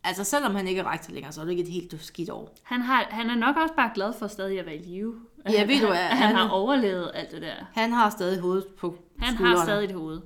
altså 0.03 0.23
selvom 0.23 0.55
han 0.55 0.67
ikke 0.67 0.82
er 0.82 0.91
rektor 0.91 1.13
længere, 1.13 1.32
så 1.32 1.41
er 1.41 1.45
det 1.45 1.51
ikke 1.51 1.63
et 1.63 1.69
helt 1.69 1.95
skidt 2.01 2.30
år. 2.30 2.55
Han, 2.63 2.82
har, 2.82 3.07
han 3.09 3.30
er 3.30 3.36
nok 3.36 3.55
også 3.57 3.73
bare 3.75 3.91
glad 3.95 4.13
for 4.19 4.27
stadig 4.27 4.59
at 4.59 4.65
være 4.65 4.75
i 4.75 4.82
live. 4.82 5.15
Ja, 5.49 5.65
ved 5.65 5.80
du 5.82 5.88
hvad, 5.88 5.95
Han, 5.97 6.17
han 6.17 6.27
han- 6.27 6.36
har 6.36 6.49
overlevet 6.49 7.11
alt 7.13 7.32
det 7.32 7.41
der. 7.41 7.53
Han 7.73 7.91
har 7.91 8.09
stadig 8.09 8.41
hovedet 8.41 8.67
på 8.80 8.95
Han 9.19 9.34
skuldrene. 9.36 9.57
har 9.57 9.65
stadig 9.65 9.86
et 9.86 9.91
hoved. 9.95 10.21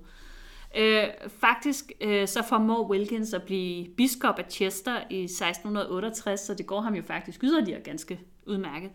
Øh, 0.78 1.04
faktisk 1.28 1.92
øh, 2.02 2.28
så 2.28 2.44
formår 2.50 2.90
Wilkins 2.90 3.34
at 3.34 3.44
blive 3.44 3.88
biskop 3.98 4.40
af 4.40 4.46
Chester 4.50 4.96
i 5.10 5.24
1668, 5.24 6.40
så 6.40 6.54
det 6.54 6.66
går 6.66 6.82
ham 6.82 6.96
jo 6.96 7.04
faktisk 7.04 7.44
yderligere 7.44 7.82
ganske 7.82 8.20
udmærket. 8.48 8.92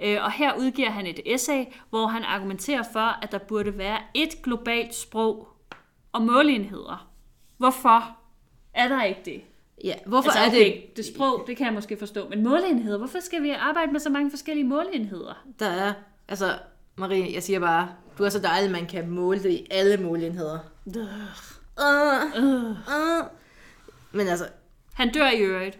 Øh, 0.00 0.24
og 0.24 0.32
her 0.32 0.54
udgiver 0.58 0.90
han 0.90 1.06
et 1.06 1.20
essay, 1.26 1.64
hvor 1.90 2.06
han 2.06 2.22
argumenterer 2.24 2.82
for, 2.92 3.22
at 3.22 3.32
der 3.32 3.38
burde 3.38 3.78
være 3.78 3.98
et 4.14 4.42
globalt 4.42 4.94
sprog 4.94 5.48
og 6.12 6.22
måleenheder. 6.22 7.10
Hvorfor 7.58 8.16
er 8.74 8.88
der 8.88 9.04
ikke 9.04 9.20
det? 9.24 9.42
Ja, 9.84 9.94
hvorfor 10.06 10.30
altså, 10.30 10.58
er 10.58 10.64
det, 10.64 10.96
det 10.96 11.04
sprog, 11.04 11.44
det 11.46 11.56
kan 11.56 11.66
jeg 11.66 11.74
måske 11.74 11.96
forstå, 11.96 12.28
men 12.28 12.42
måleenheder, 12.42 12.98
hvorfor 12.98 13.20
skal 13.20 13.42
vi 13.42 13.50
arbejde 13.50 13.92
med 13.92 14.00
så 14.00 14.10
mange 14.10 14.30
forskellige 14.30 14.66
måleenheder? 14.66 15.46
der 15.58 15.66
er... 15.66 15.92
Altså, 16.28 16.58
Marie, 16.96 17.34
jeg 17.34 17.42
siger 17.42 17.60
bare, 17.60 17.88
du 18.18 18.24
er 18.24 18.28
så 18.28 18.38
dejlig, 18.38 18.70
man 18.70 18.86
kan 18.86 19.10
måle 19.10 19.42
det 19.42 19.50
i 19.50 19.66
alle 19.70 19.96
måleenheder. 20.84 21.58
Uh, 21.78 22.44
Øh. 22.44 22.70
uh. 22.70 23.26
Men 24.12 24.28
altså, 24.28 24.48
Han 24.94 25.12
dør 25.12 25.30
i 25.30 25.38
øvrigt. 25.38 25.78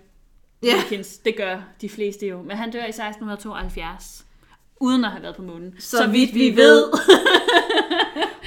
Ja. 0.62 0.74
Wilkins, 0.74 1.18
det 1.18 1.36
gør 1.36 1.62
de 1.80 1.88
fleste 1.88 2.26
jo. 2.26 2.42
Men 2.42 2.56
han 2.56 2.70
dør 2.70 2.84
i 2.84 2.88
1672. 2.88 4.24
Uden 4.80 5.04
at 5.04 5.10
have 5.10 5.22
været 5.22 5.36
på 5.36 5.42
månen. 5.42 5.74
Så 5.78 6.06
vidt 6.06 6.34
vi 6.34 6.58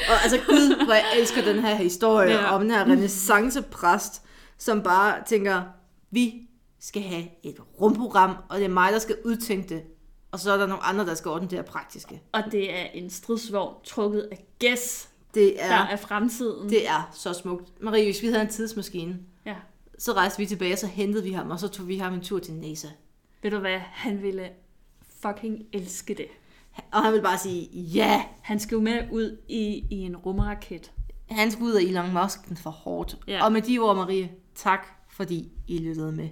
og 0.10 0.24
altså 0.24 0.38
gud, 0.47 0.86
hvor 0.86 0.93
jeg 0.93 1.06
elsker 1.20 1.41
den 1.41 1.60
her 1.60 1.76
historie 1.76 2.32
ja. 2.32 2.56
om 2.56 2.62
den 2.62 2.72
her 2.72 2.86
renaissancepræst, 2.86 4.22
som 4.58 4.84
bare 4.84 5.24
tænker, 5.26 5.64
vi 6.12 6.34
skal 6.80 7.01
have 7.01 7.26
et 7.43 7.56
rumprogram, 7.82 8.36
og 8.49 8.58
det 8.58 8.66
er 8.66 8.70
mig, 8.70 8.93
der 8.93 8.99
skal 8.99 9.18
udtænke 9.26 9.70
det. 9.70 9.84
Og 10.32 10.39
så 10.39 10.51
er 10.51 10.58
der 10.58 10.66
nogle 10.68 10.84
andre, 10.84 11.06
der 11.06 11.16
skal 11.16 11.32
ordne 11.32 11.49
det 11.49 11.58
her 11.58 11.64
praktiske. 11.64 12.22
Og 12.32 12.43
det 12.51 12.74
er 12.74 12.86
en 12.93 13.10
stridsvogn 13.10 13.76
trukket 13.84 14.28
af 14.32 14.45
gæs, 14.60 15.10
Det 15.36 15.53
der 15.59 15.63
er, 15.65 15.88
er 15.88 15.95
fremtiden. 15.95 16.69
det 16.69 16.88
er 16.88 17.09
så 17.13 17.33
smukt. 17.33 17.81
Marie, 17.83 18.03
hvis 18.05 18.21
vi 18.21 18.27
havde 18.27 18.41
en 18.41 18.47
tidsmaskine, 18.49 19.19
Ja. 19.45 19.55
så 19.99 20.11
rejste 20.13 20.39
vi 20.39 20.45
tilbage, 20.45 20.75
så 20.77 20.88
hentede 20.88 21.23
vi 21.23 21.31
ham, 21.31 21.51
og 21.51 21.59
så 21.59 21.67
tog 21.67 21.88
vi 21.88 21.97
ham 21.97 22.13
en 22.13 22.21
tur 22.21 22.39
til 22.39 22.53
NASA. 22.53 22.88
Ved 23.43 23.51
du 23.51 23.59
hvad? 23.59 23.79
Han 23.79 24.21
ville 24.21 24.49
fucking 25.21 25.65
elske 25.73 26.13
det. 26.13 26.27
Og 26.91 27.03
han 27.03 27.13
vil 27.13 27.21
bare 27.21 27.38
sige, 27.38 27.69
ja, 27.73 28.23
Han 28.41 28.59
skal 28.59 28.75
jo 28.75 28.81
med 28.81 29.01
ud 29.11 29.38
i, 29.47 29.86
i 29.89 29.95
en 29.99 30.15
rumraket. 30.17 30.91
han 31.29 31.51
skulle 31.51 31.65
ud 31.73 31.77
af 31.77 31.81
Elon 31.83 32.13
Musk 32.23 32.39
for 32.63 32.69
hårdt. 32.69 33.17
Ja. 33.27 33.45
Og 33.45 33.51
med 33.51 33.61
de 33.61 33.79
ord, 33.79 33.95
Marie, 33.95 34.31
tak 34.55 34.88
fordi 35.09 35.51
I 35.67 35.77
lyttede 35.77 36.11
med. 36.11 36.29